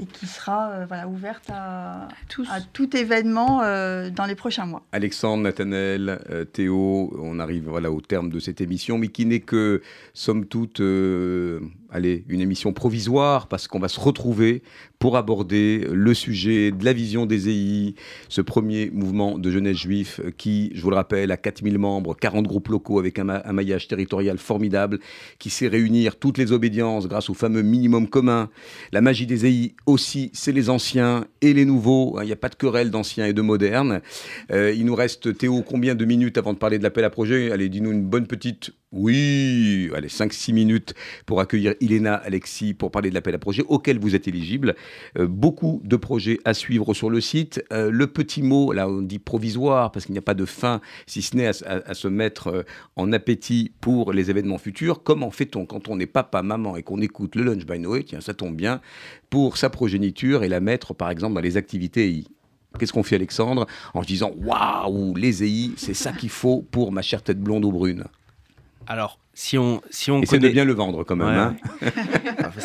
et 0.00 0.06
qui 0.06 0.26
sera 0.26 0.70
euh, 0.70 0.86
voilà, 0.86 1.06
ouverte 1.06 1.50
à, 1.50 2.08
Tous. 2.28 2.48
à 2.50 2.60
tout 2.60 2.96
événement 2.96 3.62
euh, 3.62 4.10
dans 4.10 4.24
les 4.24 4.34
prochains 4.34 4.66
mois. 4.66 4.82
Alexandre, 4.92 5.42
Nathanaël, 5.42 6.20
euh, 6.30 6.44
Théo, 6.44 7.12
on 7.18 7.38
arrive 7.38 7.68
voilà, 7.68 7.90
au 7.90 8.00
terme 8.00 8.30
de 8.30 8.40
cette 8.40 8.60
émission, 8.60 8.98
mais 8.98 9.08
qui 9.08 9.26
n'est 9.26 9.40
que, 9.40 9.82
somme 10.14 10.46
toute, 10.46 10.80
euh, 10.80 11.60
allez, 11.90 12.24
une 12.28 12.40
émission 12.40 12.72
provisoire, 12.72 13.46
parce 13.48 13.68
qu'on 13.68 13.78
va 13.78 13.88
se 13.88 13.98
retrouver 14.00 14.62
pour 14.98 15.16
aborder 15.16 15.86
le 15.90 16.14
sujet 16.14 16.70
de 16.70 16.84
la 16.84 16.92
vision 16.92 17.26
des 17.26 17.48
EI, 17.48 17.94
ce 18.28 18.40
premier 18.40 18.90
mouvement 18.92 19.38
de 19.38 19.50
jeunesse 19.50 19.78
juif 19.78 20.20
qui, 20.36 20.70
je 20.74 20.82
vous 20.82 20.90
le 20.90 20.96
rappelle, 20.96 21.30
a 21.32 21.36
4000 21.36 21.78
membres, 21.78 22.14
40 22.14 22.46
groupes 22.46 22.68
locaux 22.68 22.98
avec 22.98 23.18
un, 23.18 23.24
ma- 23.24 23.42
un 23.44 23.52
maillage 23.52 23.88
territorial 23.88 24.38
formidable, 24.38 24.98
qui 25.38 25.50
sait 25.50 25.68
réunir 25.68 26.16
toutes 26.16 26.38
les 26.38 26.52
obédiences 26.52 27.08
grâce 27.08 27.30
au 27.30 27.34
fameux 27.34 27.62
minimum 27.62 28.08
commun. 28.08 28.50
La 28.92 29.00
magie 29.00 29.26
des 29.26 29.46
EI 29.46 29.74
aussi, 29.86 30.30
c'est 30.34 30.52
les 30.52 30.70
anciens 30.70 31.24
et 31.40 31.52
les 31.54 31.64
nouveaux. 31.64 32.16
hein, 32.18 32.22
Il 32.22 32.26
n'y 32.26 32.32
a 32.32 32.36
pas 32.36 32.48
de 32.48 32.54
querelle 32.56 32.90
d'anciens 32.90 33.26
et 33.26 33.32
de 33.32 33.42
modernes. 33.42 34.00
Euh, 34.52 34.72
il 34.76 34.84
nous 34.84 34.94
reste, 34.94 35.36
Théo, 35.36 35.62
combien 35.62 35.94
de 35.94 36.04
minutes 36.04 36.38
avant 36.38 36.52
de 36.52 36.58
parler 36.58 36.78
de 36.78 36.82
l'appel 36.82 37.04
à 37.04 37.10
projet? 37.10 37.50
Allez, 37.50 37.68
dis-nous 37.68 37.92
une 37.92 38.04
bonne 38.04 38.26
petite. 38.26 38.72
Oui, 38.92 39.88
allez, 39.94 40.08
5-6 40.08 40.52
minutes 40.52 40.94
pour 41.24 41.40
accueillir 41.40 41.74
Iléna 41.78 42.16
Alexis 42.16 42.74
pour 42.74 42.90
parler 42.90 43.08
de 43.10 43.14
l'appel 43.14 43.36
à 43.36 43.38
projet 43.38 43.62
auquel 43.68 44.00
vous 44.00 44.16
êtes 44.16 44.26
éligible. 44.26 44.74
Euh, 45.16 45.28
beaucoup 45.28 45.80
de 45.84 45.94
projets 45.94 46.40
à 46.44 46.54
suivre 46.54 46.92
sur 46.92 47.08
le 47.08 47.20
site. 47.20 47.62
Euh, 47.72 47.88
le 47.92 48.08
petit 48.08 48.42
mot, 48.42 48.72
là, 48.72 48.88
on 48.88 49.02
dit 49.02 49.20
provisoire 49.20 49.92
parce 49.92 50.06
qu'il 50.06 50.12
n'y 50.14 50.18
a 50.18 50.22
pas 50.22 50.34
de 50.34 50.44
fin, 50.44 50.80
si 51.06 51.22
ce 51.22 51.36
n'est 51.36 51.46
à, 51.46 51.94
se 51.94 52.08
mettre 52.08 52.48
euh, 52.48 52.62
en 52.96 53.12
appétit 53.12 53.70
pour 53.80 54.12
les 54.12 54.28
événements 54.28 54.58
futurs. 54.58 55.04
Comment 55.04 55.30
fait-on 55.30 55.66
quand 55.66 55.86
on 55.86 56.00
est 56.00 56.06
papa, 56.06 56.42
maman 56.42 56.76
et 56.76 56.82
qu'on 56.82 57.00
écoute 57.00 57.36
le 57.36 57.44
Lunch 57.44 57.66
by 57.66 57.78
Noé? 57.78 58.02
Tiens, 58.02 58.20
ça 58.20 58.34
tombe 58.34 58.56
bien 58.56 58.80
pour 59.28 59.56
sa 59.56 59.70
progéniture 59.70 60.42
et 60.42 60.48
la 60.48 60.58
mettre, 60.58 60.94
par 60.94 61.10
exemple, 61.10 61.34
dans 61.34 61.40
les 61.40 61.56
activités 61.56 62.08
EI. 62.08 62.24
Qu'est-ce 62.76 62.92
qu'on 62.92 63.04
fait, 63.04 63.16
Alexandre 63.16 63.66
En 63.94 64.02
se 64.02 64.08
disant 64.08 64.32
Waouh, 64.36 65.14
les 65.14 65.44
EI, 65.44 65.70
c'est 65.76 65.94
ça 65.94 66.10
qu'il 66.10 66.30
faut 66.30 66.66
pour 66.72 66.90
ma 66.90 67.02
chère 67.02 67.22
tête 67.22 67.38
blonde 67.38 67.64
ou 67.64 67.70
brune? 67.70 68.04
Alors, 68.92 69.20
si 69.34 69.56
on, 69.56 69.80
si 69.90 70.10
on 70.10 70.20
Essaie 70.20 70.38
connaît... 70.38 70.48
de 70.48 70.52
bien 70.52 70.64
le 70.64 70.72
vendre 70.72 71.04
quand 71.04 71.14
même. 71.14 71.28
Ouais, 71.28 71.34
hein. 71.36 71.56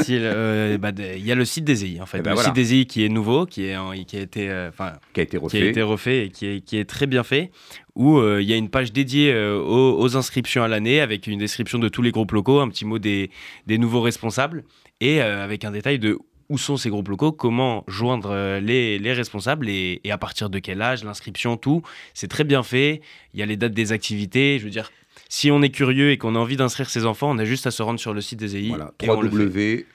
Euh, 0.10 0.78
bah, 0.78 0.92
Il 0.98 1.26
y 1.26 1.32
a 1.32 1.36
le 1.36 1.46
site 1.46 1.64
des 1.66 1.86
EI, 1.86 2.02
en 2.02 2.06
fait. 2.06 2.22
Ben 2.22 2.32
le 2.32 2.36
voilà. 2.36 2.48
site 2.48 2.56
des 2.56 2.74
EI 2.82 2.86
qui 2.86 3.06
est 3.06 3.10
nouveau, 3.10 3.46
qui, 3.46 3.66
est 3.66 3.76
en- 3.78 3.92
qui 3.92 4.18
a 4.18 4.22
été... 4.22 4.50
euh, 4.50 4.72
Qui 5.14 5.20
a 5.20 5.24
été 5.24 5.38
qui 5.38 5.44
refait. 5.44 5.62
a 5.62 5.66
été 5.66 5.82
refait 5.84 6.26
et 6.26 6.30
qui 6.30 6.48
est, 6.48 6.62
qui 6.62 6.78
est 6.78 6.86
très 6.86 7.06
bien 7.06 7.24
fait, 7.24 7.52
où 7.96 8.18
euh, 8.18 8.42
il 8.42 8.48
y 8.50 8.54
a 8.54 8.56
une 8.56 8.70
page 8.70 8.92
dédiée 8.92 9.32
euh, 9.34 9.58
aux, 9.60 10.00
aux 10.00 10.18
inscriptions 10.18 10.64
à 10.64 10.68
l'année, 10.68 11.00
avec 11.00 11.28
une 11.28 11.38
description 11.40 11.78
de 11.80 11.88
tous 11.90 12.02
les 12.02 12.12
groupes 12.12 12.32
locaux, 12.32 12.60
un 12.60 12.70
petit 12.70 12.86
mot 12.86 12.98
des, 13.00 13.30
des 13.68 13.78
nouveaux 13.78 14.02
responsables, 14.02 14.64
et 15.02 15.22
avec 15.22 15.64
un 15.64 15.72
détail 15.72 16.00
de 16.00 16.18
où 16.50 16.58
sont 16.58 16.78
ces 16.78 16.90
groupes 16.90 17.10
locaux, 17.10 17.32
comment 17.32 17.84
joindre 17.88 18.60
les, 18.62 18.98
les 19.00 19.14
responsables, 19.14 19.70
et, 19.70 20.02
et 20.04 20.12
à 20.12 20.18
partir 20.18 20.50
de 20.50 20.60
quel 20.60 20.82
âge, 20.82 21.04
l'inscription, 21.04 21.58
tout. 21.58 21.82
C'est 22.14 22.28
très 22.28 22.44
bien 22.44 22.64
fait, 22.64 23.02
il 23.34 23.40
y 23.40 23.44
a 23.44 23.46
les 23.46 23.58
dates 23.58 23.74
des 23.74 23.92
activités, 23.92 24.58
je 24.60 24.66
veux 24.66 24.72
dire... 24.72 24.92
Si 25.30 25.50
on 25.52 25.62
est 25.62 25.70
curieux 25.70 26.12
et 26.12 26.18
qu'on 26.18 26.36
a 26.36 26.40
envie 26.40 26.58
d'inscrire 26.58 26.90
ses 26.90 27.06
enfants, 27.06 27.32
on 27.32 27.38
a 27.40 27.46
juste 27.46 27.68
à 27.68 27.72
se 27.72 27.82
rendre 27.84 28.00
sur 28.00 28.14
le 28.14 28.22
site 28.22 28.40
des 28.40 28.56
EI. 28.58 28.70
Voilà, 28.70 28.94
www.eeif, 29.02 29.86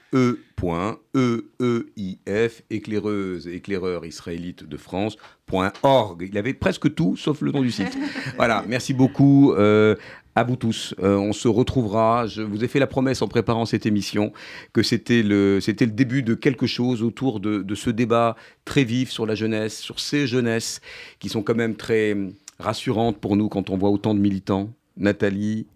éclaireuse, 2.69 3.47
éclaireur 3.47 4.05
israélite 4.05 4.67
de 4.67 4.77
France.org. 4.77 6.27
Il 6.29 6.37
avait 6.37 6.53
presque 6.53 6.93
tout, 6.93 7.15
sauf 7.15 7.41
le 7.41 7.51
nom 7.51 7.61
du 7.61 7.71
site. 7.71 7.97
voilà, 8.35 8.63
merci 8.67 8.93
beaucoup. 8.93 9.53
euh, 9.53 9.95
à 10.35 10.43
vous 10.43 10.55
tous. 10.55 10.95
Euh, 10.99 11.17
on 11.17 11.33
se 11.33 11.47
retrouvera. 11.47 12.27
Je 12.27 12.41
vous 12.41 12.63
ai 12.63 12.67
fait 12.67 12.79
la 12.79 12.87
promesse 12.87 13.21
en 13.21 13.27
préparant 13.27 13.65
cette 13.65 13.85
émission 13.85 14.31
que 14.73 14.83
c'était 14.83 15.23
le, 15.23 15.59
c'était 15.59 15.85
le 15.85 15.91
début 15.91 16.23
de 16.23 16.35
quelque 16.35 16.67
chose 16.67 17.03
autour 17.03 17.39
de, 17.39 17.61
de 17.61 17.75
ce 17.75 17.89
débat 17.89 18.35
très 18.65 18.83
vif 18.83 19.11
sur 19.11 19.25
la 19.25 19.35
jeunesse, 19.35 19.77
sur 19.79 19.99
ces 19.99 20.27
jeunesses 20.27 20.81
qui 21.19 21.29
sont 21.29 21.43
quand 21.43 21.55
même 21.55 21.75
très 21.75 22.15
rassurantes 22.59 23.19
pour 23.19 23.35
nous 23.35 23.49
quand 23.49 23.69
on 23.69 23.77
voit 23.77 23.89
autant 23.89 24.13
de 24.13 24.19
militants. 24.19 24.69
Nathalie, 24.97 25.67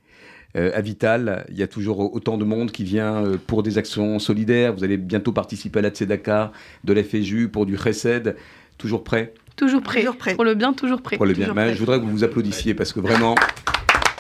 euh, 0.56 0.72
à 0.74 0.82
Vital, 0.82 1.46
il 1.50 1.58
y 1.58 1.64
a 1.64 1.68
toujours 1.68 2.14
autant 2.14 2.38
de 2.38 2.46
monde 2.46 2.72
qui 2.72 2.84
vient 2.84 3.26
euh, 3.26 3.38
pour 3.46 3.62
des 3.62 3.78
actions 3.78 4.20
solidaires. 4.20 4.74
Vous 4.74 4.84
allez 4.84 4.98
bientôt 4.98 5.34
participer 5.34 5.80
à 5.80 5.82
la 5.82 5.90
Tzedaka, 5.90 6.52
de 6.84 6.94
la 6.94 7.04
FEJU, 7.04 7.50
pour 7.50 7.66
du 7.66 7.78
Chesed. 7.78 8.36
Toujours 8.78 9.04
prêt? 9.04 9.34
Toujours 9.58 9.82
prêt. 9.82 10.00
Toujours 10.00 10.18
prêt. 10.18 10.36
Pour 10.36 10.46
le 10.46 10.56
bien, 10.56 10.74
toujours 10.74 11.02
prêt. 11.02 11.18
pour 11.18 11.26
le 11.26 11.34
bien. 11.34 11.54
Ben, 11.54 11.74
je 11.74 11.80
voudrais 11.80 12.00
que 12.00 12.06
vous 12.06 12.12
vous 12.12 12.24
applaudissiez 12.24 12.74
parce 12.74 12.94
que 12.94 13.00
vraiment, 13.02 13.36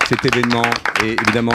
cet 0.09 0.25
événement, 0.25 0.63
et 1.05 1.15
évidemment, 1.21 1.51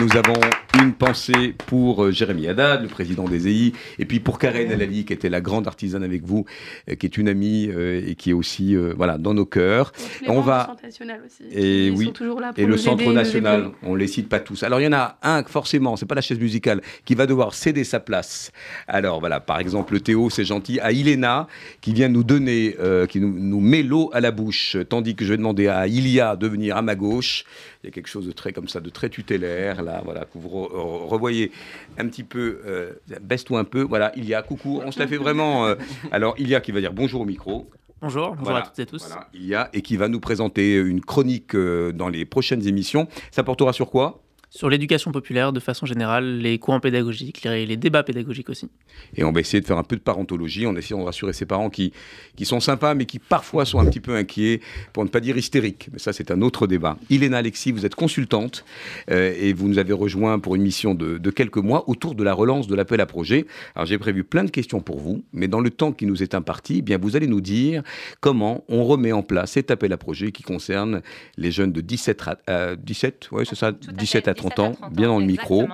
nous 0.00 0.16
avons 0.16 0.40
une 0.82 0.92
pensée 0.94 1.54
pour 1.66 2.04
euh, 2.04 2.10
Jérémy 2.10 2.48
Haddad, 2.48 2.82
le 2.82 2.88
président 2.88 3.24
des 3.28 3.46
EI, 3.48 3.72
et 3.98 4.06
puis 4.06 4.18
pour 4.18 4.38
Karen 4.38 4.70
Elali, 4.70 5.04
qui 5.04 5.12
était 5.12 5.28
la 5.28 5.40
grande 5.40 5.66
artisane 5.66 6.02
avec 6.02 6.24
vous, 6.24 6.46
euh, 6.90 6.94
qui 6.94 7.06
est 7.06 7.16
une 7.18 7.28
amie 7.28 7.68
euh, 7.70 8.02
et 8.06 8.14
qui 8.14 8.30
est 8.30 8.32
aussi 8.32 8.74
voilà, 8.96 9.18
dans 9.18 9.34
nos 9.34 9.44
cœurs. 9.44 9.92
Les 10.22 10.30
On 10.30 10.40
va- 10.40 10.74
aussi. 10.84 11.44
Et 11.52 11.88
Ils 11.88 11.92
oui. 11.92 12.06
sont 12.06 12.12
toujours 12.12 12.40
là 12.40 12.52
pour 12.52 12.62
Et 12.62 12.66
le 12.66 12.76
Centre 12.76 13.12
national, 13.12 13.70
on 13.82 13.94
les 13.94 14.06
cite 14.06 14.28
pas 14.28 14.40
tous. 14.40 14.62
Alors 14.62 14.80
il 14.80 14.84
y 14.84 14.86
en 14.88 14.92
a 14.92 15.18
un, 15.22 15.44
forcément, 15.44 15.96
c'est 15.96 16.06
pas 16.06 16.14
la 16.14 16.20
chaise 16.22 16.40
musicale, 16.40 16.80
qui 17.04 17.14
va 17.14 17.26
devoir 17.26 17.54
céder 17.54 17.84
sa 17.84 18.00
place. 18.00 18.52
Alors 18.88 19.20
voilà, 19.20 19.40
par 19.40 19.58
exemple, 19.58 20.00
Théo, 20.00 20.30
c'est 20.30 20.44
gentil, 20.44 20.80
à 20.80 20.92
Iléna, 20.92 21.46
qui 21.82 21.92
vient 21.92 22.08
nous 22.08 22.24
donner, 22.24 22.76
euh, 22.80 23.06
qui 23.06 23.20
nous, 23.20 23.32
nous 23.38 23.60
met 23.60 23.82
l'eau 23.82 24.10
à 24.12 24.20
la 24.20 24.30
bouche, 24.30 24.76
tandis 24.88 25.14
que 25.14 25.24
je 25.24 25.30
vais 25.30 25.36
demander 25.36 25.68
à 25.68 25.86
Ilia 25.86 26.36
de 26.36 26.48
venir 26.48 26.76
à 26.76 26.82
ma 26.82 26.94
gauche. 26.94 27.44
Il 27.82 27.88
y 27.88 27.90
a 27.90 27.92
quelque 27.92 28.08
chose 28.08 28.26
de 28.26 28.32
très 28.32 28.54
comme 28.54 28.66
ça, 28.68 28.80
de 28.80 28.88
très 28.88 29.10
tutélaire, 29.10 29.73
là, 29.82 30.02
voilà, 30.04 30.24
que 30.24 30.38
vous 30.38 30.48
re- 30.48 30.70
re- 30.72 31.06
revoyez 31.08 31.50
un 31.98 32.06
petit 32.08 32.24
peu, 32.24 32.60
euh, 32.66 32.92
baisse-toi 33.20 33.58
un 33.60 33.64
peu, 33.64 33.82
voilà, 33.82 34.16
Ilia, 34.16 34.42
coucou, 34.42 34.80
on 34.84 34.90
se 34.92 34.98
la 34.98 35.06
fait 35.06 35.16
vraiment. 35.16 35.66
euh, 35.66 35.74
alors 36.12 36.34
Ilia 36.38 36.60
qui 36.60 36.72
va 36.72 36.80
dire 36.80 36.92
bonjour 36.92 37.20
au 37.22 37.24
micro. 37.24 37.68
Bonjour, 38.02 38.30
bonjour 38.30 38.44
Voilà, 38.44 38.58
à 38.58 38.62
toutes 38.62 38.78
et 38.80 38.86
tous. 38.86 39.06
Voilà, 39.06 39.28
il 39.32 39.46
y 39.46 39.54
a 39.54 39.70
et 39.72 39.80
qui 39.80 39.96
va 39.96 40.08
nous 40.08 40.20
présenter 40.20 40.76
une 40.76 41.00
chronique 41.00 41.54
euh, 41.54 41.90
dans 41.92 42.08
les 42.10 42.26
prochaines 42.26 42.66
émissions. 42.68 43.08
Ça 43.30 43.42
portera 43.42 43.72
sur 43.72 43.90
quoi? 43.90 44.20
sur 44.54 44.70
l'éducation 44.70 45.10
populaire 45.10 45.52
de 45.52 45.58
façon 45.58 45.84
générale, 45.84 46.38
les 46.38 46.60
cours 46.60 46.74
en 46.74 46.80
pédagogique, 46.80 47.42
les, 47.42 47.76
débats 47.76 48.04
pédagogiques 48.04 48.48
aussi. 48.48 48.68
Et 49.16 49.24
on 49.24 49.32
va 49.32 49.40
essayer 49.40 49.60
de 49.60 49.66
faire 49.66 49.78
un 49.78 49.82
peu 49.82 49.96
de 49.96 50.00
parentologie 50.00 50.64
en 50.64 50.76
essayant 50.76 51.00
de 51.00 51.04
rassurer 51.04 51.32
ces 51.32 51.44
parents 51.44 51.70
qui, 51.70 51.92
qui 52.36 52.44
sont 52.44 52.60
sympas, 52.60 52.94
mais 52.94 53.04
qui 53.04 53.18
parfois 53.18 53.64
sont 53.64 53.80
un 53.80 53.86
petit 53.86 53.98
peu 53.98 54.14
inquiets, 54.14 54.60
pour 54.92 55.02
ne 55.04 55.08
pas 55.08 55.18
dire 55.18 55.36
hystériques. 55.36 55.88
Mais 55.92 55.98
ça, 55.98 56.12
c'est 56.12 56.30
un 56.30 56.40
autre 56.40 56.68
débat. 56.68 56.96
Iléna 57.10 57.38
Alexis, 57.38 57.72
vous 57.72 57.84
êtes 57.84 57.96
consultante 57.96 58.64
euh, 59.10 59.34
et 59.36 59.52
vous 59.52 59.66
nous 59.66 59.78
avez 59.78 59.92
rejoint 59.92 60.38
pour 60.38 60.54
une 60.54 60.62
mission 60.62 60.94
de, 60.94 61.18
de 61.18 61.30
quelques 61.30 61.56
mois 61.56 61.88
autour 61.88 62.14
de 62.14 62.22
la 62.22 62.32
relance 62.32 62.68
de 62.68 62.76
l'appel 62.76 63.00
à 63.00 63.06
projet. 63.06 63.46
Alors, 63.74 63.86
j'ai 63.86 63.98
prévu 63.98 64.22
plein 64.22 64.44
de 64.44 64.50
questions 64.50 64.80
pour 64.80 65.00
vous, 65.00 65.24
mais 65.32 65.48
dans 65.48 65.60
le 65.60 65.70
temps 65.70 65.90
qui 65.90 66.06
nous 66.06 66.22
est 66.22 66.32
imparti, 66.32 66.76
eh 66.78 66.82
bien, 66.82 66.96
vous 66.96 67.16
allez 67.16 67.26
nous 67.26 67.40
dire 67.40 67.82
comment 68.20 68.64
on 68.68 68.84
remet 68.84 69.10
en 69.10 69.24
place 69.24 69.52
cet 69.52 69.72
appel 69.72 69.92
à 69.92 69.96
projet 69.96 70.30
qui 70.30 70.44
concerne 70.44 71.02
les 71.36 71.50
jeunes 71.50 71.72
de 71.72 71.80
17 71.80 72.22
à, 72.28 72.38
euh, 72.50 72.76
17, 72.76 73.30
ouais, 73.32 73.44
c'est 73.44 73.56
ça, 73.56 73.72
17 73.72 74.28
à 74.28 74.34
30 74.34 74.43
bien 74.90 75.08
dans 75.08 75.18
le 75.18 75.26
micro. 75.26 75.64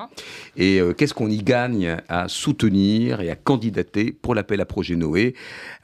Et 0.57 0.81
euh, 0.81 0.93
qu'est-ce 0.93 1.15
qu'on 1.15 1.31
y 1.31 1.39
gagne 1.39 1.97
à 2.09 2.29
soutenir 2.29 3.21
et 3.21 3.31
à 3.31 3.37
candidater 3.37 4.13
pour 4.13 4.35
l'appel 4.35 4.61
à 4.61 4.65
projet 4.65 4.97
Noé, 4.97 5.35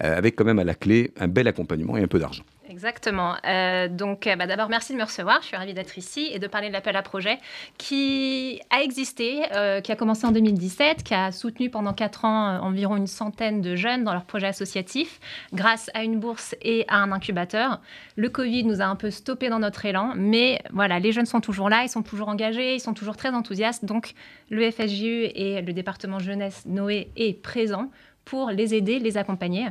euh, 0.03 0.17
avec 0.17 0.37
quand 0.37 0.45
même 0.45 0.59
à 0.59 0.65
la 0.65 0.75
clé 0.75 1.13
un 1.19 1.29
bel 1.29 1.49
accompagnement 1.49 1.97
et 1.97 2.03
un 2.03 2.09
peu 2.09 2.19
d'argent. 2.19 2.45
Exactement. 2.69 3.37
Euh, 3.47 3.89
donc, 3.89 4.27
euh, 4.27 4.35
bah, 4.35 4.47
d'abord, 4.47 4.69
merci 4.69 4.93
de 4.93 4.99
me 4.99 5.05
recevoir. 5.05 5.41
Je 5.43 5.47
suis 5.47 5.57
ravie 5.57 5.75
d'être 5.75 5.99
ici 5.99 6.29
et 6.33 6.39
de 6.39 6.47
parler 6.49 6.69
de 6.69 6.73
l'appel 6.73 6.97
à 6.97 7.03
projet 7.03 7.39
qui 7.79 8.61
a 8.71 8.83
existé, 8.83 9.43
euh, 9.55 9.81
qui 9.81 9.93
a 9.93 9.97
commencé 9.97 10.27
en 10.27 10.33
2017, 10.33 11.05
qui 11.05 11.15
a 11.15 11.31
soutenu 11.31 11.71
pendant 11.71 11.93
quatre 11.93 12.25
ans 12.25 12.59
environ 12.61 12.97
une 12.97 13.07
centaine 13.07 13.61
de 13.61 13.77
jeunes 13.77 14.03
dans 14.03 14.13
leurs 14.13 14.25
projets 14.25 14.49
associatifs 14.49 15.21
grâce 15.53 15.91
à 15.95 16.03
une 16.03 16.19
bourse 16.19 16.57
et 16.61 16.85
à 16.89 16.97
un 16.97 17.13
incubateur. 17.13 17.81
Le 18.17 18.29
Covid 18.29 18.65
nous 18.65 18.81
a 18.81 18.87
un 18.87 18.97
peu 18.97 19.11
stoppé 19.11 19.49
dans 19.49 19.61
notre 19.61 19.85
élan, 19.85 20.13
mais 20.17 20.61
voilà, 20.73 20.99
les 20.99 21.13
jeunes 21.13 21.27
sont 21.27 21.41
toujours 21.41 21.69
là, 21.69 21.85
ils 21.85 21.89
sont 21.89 22.03
toujours 22.03 22.29
engagés, 22.29 22.75
ils 22.75 22.81
sont 22.81 22.95
toujours 22.95 23.17
très 23.17 23.31
enthousiastes. 23.31 23.85
Donc, 23.85 24.15
le 24.51 24.69
FSJU 24.71 25.25
et 25.35 25.63
le 25.63 25.73
département 25.73 26.19
jeunesse 26.19 26.65
Noé 26.67 27.11
est 27.17 27.41
présent 27.41 27.91
pour 28.25 28.51
les 28.51 28.75
aider, 28.75 28.99
les 28.99 29.17
accompagner. 29.17 29.69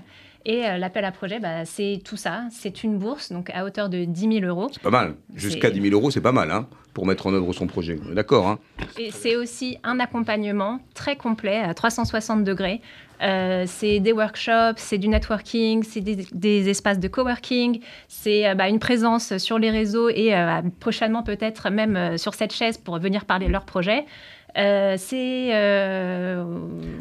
Et 0.47 0.65
euh, 0.65 0.77
l'appel 0.77 1.03
à 1.05 1.11
projet, 1.11 1.39
bah, 1.39 1.65
c'est 1.65 1.99
tout 2.05 2.17
ça. 2.17 2.43
C'est 2.51 2.83
une 2.83 2.97
bourse, 2.99 3.31
donc 3.31 3.49
à 3.49 3.65
hauteur 3.65 3.89
de 3.89 4.05
10 4.05 4.39
000 4.41 4.45
euros. 4.45 4.69
C'est 4.71 4.81
pas 4.81 4.91
mal. 4.91 5.15
Jusqu'à 5.33 5.69
C'est- 5.69 5.73
10 5.73 5.81
000 5.89 5.93
euros, 5.93 6.11
c'est 6.11 6.21
pas 6.21 6.31
mal 6.31 6.51
hein, 6.51 6.67
pour 6.93 7.05
mettre 7.07 7.25
en 7.27 7.33
œuvre 7.33 7.51
son 7.53 7.65
projet. 7.65 7.97
D'accord 8.13 8.47
hein 8.47 8.59
Et 8.99 9.09
c'est 9.11 9.35
aussi 9.35 9.77
un 9.83 9.99
accompagnement 9.99 10.79
très 10.93 11.15
complet 11.15 11.59
à 11.61 11.73
360 11.73 12.43
degrés 12.43 12.81
Euh, 13.21 13.63
c'est 13.65 14.01
des 14.01 14.11
workshops, 14.11 14.75
c'est 14.75 14.97
du 14.97 15.07
networking, 15.07 15.83
c'est 15.83 16.01
des, 16.01 16.27
des 16.33 16.67
espaces 16.69 16.99
de 16.99 17.07
coworking, 17.07 17.79
c'est 18.09 18.45
euh, 18.45 18.55
bah, 18.55 18.67
une 18.67 18.79
présence 18.79 19.37
sur 19.37 19.57
les 19.57 19.69
réseaux 19.71 20.09
et 20.09 20.35
euh, 20.35 20.61
prochainement 20.81 21.23
peut-être 21.23 21.69
même 21.69 22.17
sur 22.17 22.33
cette 22.33 22.51
chaise 22.51 22.77
pour 22.77 22.99
venir 22.99 23.23
parler 23.23 23.47
de 23.47 23.53
leurs 23.53 23.63
projets. 23.63 24.03
Euh, 24.57 24.95
c'est 24.97 25.49
euh, 25.53 26.43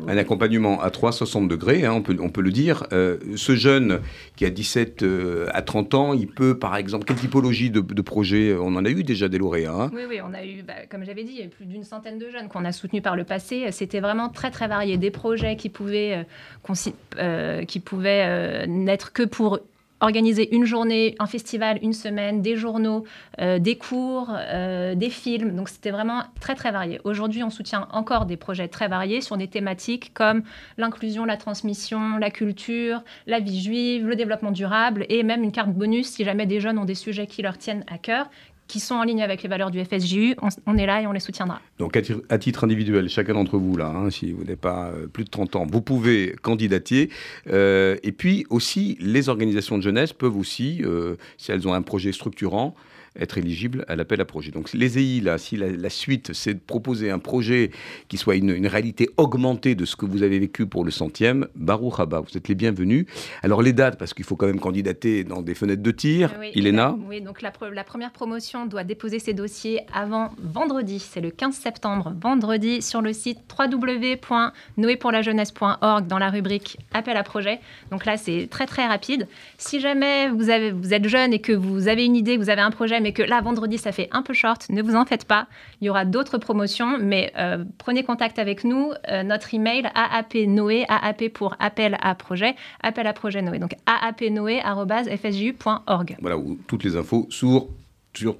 Un 0.08 0.16
accompagnement 0.16 0.80
à 0.82 0.90
360 0.90 1.46
degrés, 1.48 1.84
hein, 1.84 1.92
on, 1.92 2.02
peut, 2.02 2.16
on 2.20 2.28
peut 2.28 2.40
le 2.40 2.50
dire. 2.50 2.84
Euh, 2.92 3.18
ce 3.36 3.54
jeune 3.54 4.00
qui 4.36 4.44
a 4.44 4.50
17 4.50 5.02
euh, 5.02 5.46
à 5.52 5.62
30 5.62 5.94
ans, 5.94 6.12
il 6.14 6.26
peut, 6.26 6.58
par 6.58 6.76
exemple, 6.76 7.04
quelle 7.04 7.16
typologie 7.16 7.70
de, 7.70 7.80
de 7.80 8.02
projet 8.02 8.56
On 8.58 8.74
en 8.74 8.84
a 8.84 8.90
eu 8.90 9.04
déjà 9.04 9.28
des 9.28 9.38
lauréats. 9.38 9.72
hein? 9.72 9.90
Oui, 9.94 10.02
oui, 10.08 10.18
on 10.28 10.34
a 10.34 10.44
eu, 10.44 10.62
bah, 10.62 10.74
comme 10.90 11.04
j'avais 11.04 11.22
dit, 11.22 11.32
il 11.32 11.38
y 11.38 11.42
a 11.42 11.46
eu 11.46 11.50
plus 11.50 11.66
d'une 11.66 11.84
centaine 11.84 12.18
de 12.18 12.28
jeunes 12.28 12.48
qu'on 12.48 12.64
a 12.64 12.72
soutenus 12.72 13.02
par 13.02 13.14
le 13.14 13.24
passé. 13.24 13.70
C'était 13.70 14.00
vraiment 14.00 14.28
très, 14.28 14.50
très 14.50 14.66
varié. 14.66 14.96
Des 14.96 15.10
projets 15.12 15.56
qui 15.56 15.68
pouvaient, 15.68 16.24
euh, 16.68 16.74
euh, 17.18 17.64
qui 17.64 17.78
pouvaient 17.80 18.24
euh, 18.26 18.66
n'être 18.66 19.12
que 19.12 19.22
pour 19.22 19.60
organiser 20.04 20.54
une 20.54 20.66
journée, 20.66 21.14
un 21.18 21.26
festival, 21.26 21.78
une 21.82 21.94
semaine, 21.94 22.42
des 22.42 22.56
journaux, 22.56 23.04
euh, 23.40 23.58
des 23.58 23.76
cours, 23.76 24.30
euh, 24.36 24.94
des 24.94 25.08
films. 25.08 25.56
Donc 25.56 25.70
c'était 25.70 25.90
vraiment 25.90 26.22
très 26.40 26.54
très 26.54 26.70
varié. 26.70 27.00
Aujourd'hui, 27.04 27.42
on 27.42 27.50
soutient 27.50 27.88
encore 27.90 28.26
des 28.26 28.36
projets 28.36 28.68
très 28.68 28.86
variés 28.86 29.22
sur 29.22 29.36
des 29.36 29.48
thématiques 29.48 30.12
comme 30.12 30.42
l'inclusion, 30.76 31.24
la 31.24 31.38
transmission, 31.38 32.18
la 32.18 32.30
culture, 32.30 33.02
la 33.26 33.40
vie 33.40 33.62
juive, 33.62 34.06
le 34.06 34.14
développement 34.14 34.52
durable 34.52 35.06
et 35.08 35.22
même 35.22 35.42
une 35.42 35.52
carte 35.52 35.70
bonus 35.70 36.08
si 36.08 36.24
jamais 36.24 36.46
des 36.46 36.60
jeunes 36.60 36.78
ont 36.78 36.84
des 36.84 36.94
sujets 36.94 37.26
qui 37.26 37.40
leur 37.40 37.56
tiennent 37.56 37.84
à 37.90 37.96
cœur, 37.96 38.28
qui 38.66 38.80
sont 38.80 38.94
en 38.94 39.02
ligne 39.02 39.22
avec 39.22 39.42
les 39.42 39.48
valeurs 39.48 39.70
du 39.70 39.82
FSJU. 39.84 40.36
On, 40.66 40.76
est 40.76 40.86
là 40.86 41.02
et 41.02 41.06
on 41.06 41.12
les 41.12 41.20
soutiendra. 41.20 41.60
Donc 41.78 41.96
à 41.96 42.38
titre 42.38 42.64
individuel, 42.64 43.08
chacun 43.08 43.34
d'entre 43.34 43.58
vous 43.58 43.76
là, 43.76 43.88
hein, 43.88 44.10
si 44.10 44.32
vous 44.32 44.42
n'avez 44.42 44.56
pas 44.56 44.86
euh, 44.86 45.06
plus 45.06 45.24
de 45.24 45.30
30 45.30 45.56
ans, 45.56 45.66
vous 45.70 45.80
pouvez 45.80 46.34
candidater. 46.42 47.10
Euh, 47.48 47.96
et 48.02 48.12
puis 48.12 48.46
aussi, 48.50 48.96
les 49.00 49.28
organisations 49.28 49.76
de 49.76 49.82
jeunesse 49.82 50.12
peuvent 50.12 50.36
aussi, 50.36 50.80
euh, 50.82 51.16
si 51.36 51.52
elles 51.52 51.68
ont 51.68 51.74
un 51.74 51.82
projet 51.82 52.12
structurant, 52.12 52.74
être 53.18 53.38
éligibles 53.38 53.84
à 53.88 53.96
l'appel 53.96 54.20
à 54.20 54.24
projet. 54.24 54.50
Donc 54.50 54.72
les 54.72 54.98
EI, 54.98 55.20
là, 55.20 55.38
si 55.38 55.56
la, 55.56 55.70
la 55.70 55.90
suite, 55.90 56.32
c'est 56.32 56.54
de 56.54 56.58
proposer 56.58 57.10
un 57.10 57.18
projet 57.18 57.70
qui 58.08 58.16
soit 58.16 58.36
une, 58.36 58.50
une 58.50 58.66
réalité 58.66 59.08
augmentée 59.16 59.74
de 59.74 59.84
ce 59.84 59.96
que 59.96 60.06
vous 60.06 60.22
avez 60.22 60.38
vécu 60.38 60.66
pour 60.66 60.84
le 60.84 60.90
centième, 60.90 61.46
Baruch 61.54 61.98
Haba, 62.00 62.20
vous 62.20 62.36
êtes 62.36 62.48
les 62.48 62.54
bienvenus. 62.54 63.06
Alors 63.42 63.62
les 63.62 63.72
dates, 63.72 63.98
parce 63.98 64.14
qu'il 64.14 64.24
faut 64.24 64.36
quand 64.36 64.46
même 64.46 64.60
candidater 64.60 65.24
dans 65.24 65.42
des 65.42 65.54
fenêtres 65.54 65.82
de 65.82 65.90
tir. 65.90 66.32
Oui, 66.40 66.50
Iléna 66.54 66.96
Oui, 67.08 67.20
donc 67.20 67.42
la, 67.42 67.50
pre- 67.50 67.70
la 67.72 67.84
première 67.84 68.12
promotion 68.12 68.66
doit 68.66 68.84
déposer 68.84 69.18
ses 69.18 69.34
dossiers 69.34 69.80
avant 69.92 70.32
vendredi. 70.42 70.98
C'est 70.98 71.20
le 71.20 71.30
15 71.30 71.54
septembre, 71.54 72.14
vendredi, 72.20 72.82
sur 72.82 73.00
le 73.00 73.12
site 73.12 73.38
www.noépourlajeunesse.org 73.58 76.06
dans 76.06 76.18
la 76.18 76.30
rubrique 76.30 76.78
Appel 76.92 77.16
à 77.16 77.22
projet. 77.22 77.60
Donc 77.90 78.04
là, 78.06 78.16
c'est 78.16 78.48
très 78.50 78.66
très 78.66 78.86
rapide. 78.86 79.26
Si 79.58 79.80
jamais 79.80 80.28
vous, 80.30 80.50
avez, 80.50 80.70
vous 80.72 80.92
êtes 80.94 81.06
jeune 81.08 81.32
et 81.32 81.38
que 81.38 81.52
vous 81.52 81.88
avez 81.88 82.04
une 82.04 82.16
idée, 82.16 82.36
vous 82.36 82.50
avez 82.50 82.60
un 82.62 82.70
projet, 82.70 83.00
mais 83.04 83.12
que 83.12 83.22
là, 83.22 83.40
vendredi, 83.42 83.76
ça 83.76 83.92
fait 83.92 84.08
un 84.12 84.22
peu 84.22 84.32
short, 84.32 84.70
ne 84.70 84.82
vous 84.82 84.96
en 84.96 85.04
faites 85.04 85.26
pas. 85.26 85.46
Il 85.82 85.84
y 85.84 85.90
aura 85.90 86.06
d'autres 86.06 86.38
promotions, 86.38 86.96
mais 86.98 87.34
euh, 87.36 87.62
prenez 87.76 88.02
contact 88.02 88.38
avec 88.38 88.64
nous. 88.64 88.92
Euh, 89.10 89.22
notre 89.22 89.52
email 89.52 89.90
aapnoé, 89.94 90.86
aap 90.88 91.28
pour 91.28 91.54
appel 91.58 91.98
à 92.00 92.14
projet, 92.14 92.56
appel 92.82 93.06
à 93.06 93.12
projet 93.12 93.42
Noé. 93.42 93.58
Donc 93.58 93.74
aapnoé.fsju.org. 93.84 96.16
Voilà, 96.22 96.38
où 96.38 96.58
toutes 96.66 96.82
les 96.82 96.96
infos 96.96 97.26
sur, 97.28 97.68
sur 98.14 98.38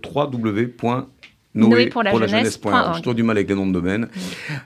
Noé 1.55 1.87
pour 1.89 2.03
la 2.03 2.13
jeunesse 2.27 2.59
point 2.59 2.73
org. 2.83 2.95
J'ai 2.97 3.01
toujours 3.03 3.15
du 3.15 3.23
mal 3.23 3.37
avec 3.37 3.49
les 3.49 3.55
noms 3.55 3.67
de 3.67 3.73
domaine. 3.73 4.09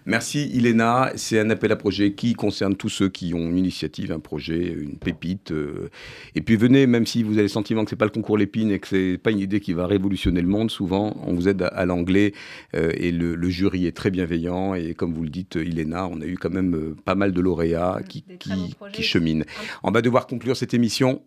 Merci 0.07 0.49
Iléna. 0.55 1.13
C'est 1.17 1.39
un 1.39 1.51
appel 1.51 1.71
à 1.73 1.77
projet 1.77 2.13
qui 2.13 2.33
concerne 2.33 2.77
tous 2.77 2.89
ceux 2.89 3.09
qui 3.11 3.35
ont 3.35 3.51
une 3.51 3.59
initiative, 3.59 4.11
un 4.11 4.21
projet, 4.21 4.75
une 4.79 4.97
pépite. 4.97 5.53
euh, 5.53 5.89
et 6.35 6.41
puis 6.41 6.57
venez, 6.57 6.87
même 6.87 7.05
si 7.07 7.23
vous 7.23 7.33
avez 7.35 7.43
le 7.43 7.49
sentiment 7.49 7.85
que 7.85 7.91
c'est 7.91 7.97
pas 7.97 8.07
le 8.07 8.11
concours 8.11 8.39
Lépine 8.39 8.71
et 8.71 8.79
que 8.79 8.89
c'est 8.89 9.19
pas 9.23 9.31
une 9.31 9.41
idée 9.41 9.61
qui 9.61 9.75
va 9.75 9.87
révolutionner 9.87 10.41
le 10.41 10.49
monde, 10.49 10.71
souvent 10.71 11.15
on 11.27 11.35
vous 11.35 11.49
aide 11.49 11.63
à, 11.63 11.67
à 11.69 11.85
l'anglais 11.85 12.33
euh, 12.75 12.91
et 12.95 13.13
le, 13.13 13.35
le 13.35 13.51
jury 13.51 13.87
est 13.87 13.97
très 13.97 14.11
bienveillant. 14.11 14.75
Et 14.75 14.95
comme 14.95 15.13
vous 15.13 15.23
le 15.25 15.31
dites, 15.31 15.57
Iléna, 15.57 16.07
on 16.09 16.21
a 16.23 16.25
eu 16.27 16.37
quand 16.39 16.51
même 16.51 16.75
euh, 16.75 16.97
pas 17.05 17.15
mal 17.15 17.33
de 17.33 17.41
lauréats 17.41 18.01
qui, 18.09 18.25
qui, 18.39 18.75
qui 18.93 19.03
cheminent. 19.03 19.45
On 19.83 19.91
va 19.91 20.01
devoir 20.01 20.27
conclure 20.27 20.57
cette 20.57 20.73
émission. 20.75 21.23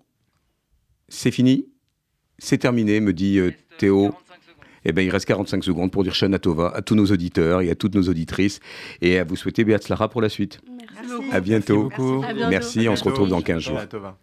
C'est 1.07 1.31
fini 1.31 1.67
C'est 2.39 2.57
terminé, 2.57 2.99
me 2.99 3.13
dit 3.13 3.39
Théo. 3.77 4.11
Eh 4.85 4.91
ben, 4.91 5.05
il 5.05 5.09
reste 5.09 5.25
45 5.25 5.63
secondes 5.63 5.91
pour 5.91 6.03
dire 6.03 6.15
Shana 6.15 6.39
Tova 6.39 6.69
à 6.69 6.81
tous 6.81 6.95
nos 6.95 7.05
auditeurs 7.05 7.61
et 7.61 7.69
à 7.69 7.75
toutes 7.75 7.95
nos 7.95 8.03
auditrices 8.03 8.59
et 9.01 9.19
à 9.19 9.23
vous 9.23 9.35
souhaiter 9.35 9.63
Beat 9.63 9.83
Slara 9.83 10.09
pour 10.09 10.21
la 10.21 10.29
suite. 10.29 10.61
Merci. 10.67 11.31
À 11.31 11.39
bientôt. 11.39 11.89
Merci 11.89 12.01
beaucoup. 12.01 12.23
À 12.23 12.33
bientôt. 12.33 12.49
Merci, 12.49 12.89
on 12.89 12.95
se 12.95 13.03
retrouve 13.03 13.29
dans 13.29 13.41
15 13.41 13.61
jours. 13.61 13.75
Shana 13.75 13.87
Tova. 13.87 14.17